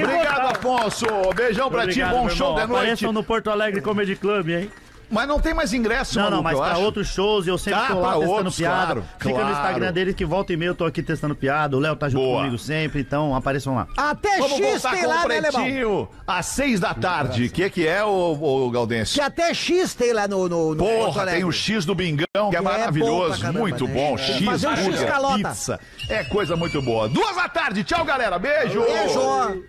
Obrigado, 0.03 0.57
Afonso. 0.57 1.07
Beijão 1.35 1.71
pra 1.71 1.83
ti, 1.83 1.89
Obrigado, 2.03 2.11
bom 2.13 2.25
meu 2.27 2.35
show 2.37 2.49
irmão. 2.49 2.61
de 2.67 2.73
noite. 2.73 2.83
Apareçam 2.83 3.13
no 3.13 3.23
Porto 3.25 3.51
Alegre 3.51 3.81
Comedy 3.81 4.17
Club, 4.17 4.49
hein? 4.51 4.71
Mas 5.13 5.29
não 5.29 5.39
tem 5.39 5.53
mais 5.53 5.73
ingresso, 5.75 6.19
Não, 6.19 6.31
não, 6.31 6.43
maluco, 6.43 6.45
mas 6.45 6.53
eu 6.55 6.63
pra 6.63 6.73
acho. 6.73 6.81
outros 6.83 7.09
shows, 7.09 7.47
eu 7.47 7.59
sempre 7.59 7.79
Tá, 7.81 7.89
tô 7.89 7.95
lá 8.01 8.01
pra 8.09 8.13
testando 8.19 8.33
outros, 8.37 8.57
piada. 8.57 8.85
claro, 8.87 9.05
Fica 9.19 9.31
claro. 9.35 9.47
no 9.47 9.53
Instagram 9.53 9.93
deles 9.93 10.15
que 10.15 10.25
volta 10.25 10.53
e 10.53 10.57
meia 10.57 10.71
eu 10.71 10.75
tô 10.75 10.85
aqui 10.87 11.03
testando 11.03 11.35
piada. 11.37 11.77
O 11.77 11.81
Léo 11.81 11.95
tá 11.97 12.09
junto 12.09 12.23
Boa. 12.25 12.39
comigo 12.39 12.59
sempre, 12.59 13.01
então 13.03 13.35
apareçam 13.35 13.75
lá. 13.75 13.87
Até 13.97 14.39
Vamos 14.39 14.53
X 14.57 14.61
voltar 14.83 14.91
tem 14.93 15.01
com 15.01 15.07
o 15.07 15.09
lá, 15.11 15.29
né, 15.29 15.39
alemão? 15.39 15.51
Pretinho 15.63 16.09
às 16.27 16.47
seis 16.47 16.81
da 16.81 16.95
tarde. 16.95 17.45
O 17.45 17.51
que, 17.51 17.69
que 17.69 17.87
é, 17.87 18.03
ô, 18.03 18.33
ô 18.67 18.71
Gaudêncio? 18.71 19.15
Que 19.15 19.21
até 19.21 19.53
X 19.53 19.95
tem 19.95 20.13
lá 20.15 20.27
no, 20.27 20.49
no, 20.49 20.71
no 20.75 20.77
Porto 20.85 21.05
Porra, 21.07 21.21
Alegre. 21.23 21.41
tem 21.41 21.49
o 21.49 21.53
X 21.53 21.85
do 21.85 21.95
Bingão, 21.95 22.25
que 22.51 22.57
é 22.57 22.59
é 22.59 22.63
bom 22.63 22.65
maravilhoso, 22.65 23.29
pra 23.31 23.39
caramba, 23.39 23.59
muito 23.61 23.87
né? 23.87 23.95
bom. 23.95 24.15
É. 24.15 24.19
X, 24.19 24.45
Fazer 24.47 24.69
um 24.69 24.77
X 24.77 25.03
calota. 25.05 25.49
pizza. 25.51 25.81
É 26.09 26.25
coisa 26.25 26.57
muito 26.57 26.81
boa. 26.81 27.07
Duas 27.09 27.37
da 27.37 27.49
tarde, 27.51 27.85
tchau, 27.85 28.03
galera. 28.05 28.39
Beijo! 28.39 28.81
Beijo! 28.83 29.63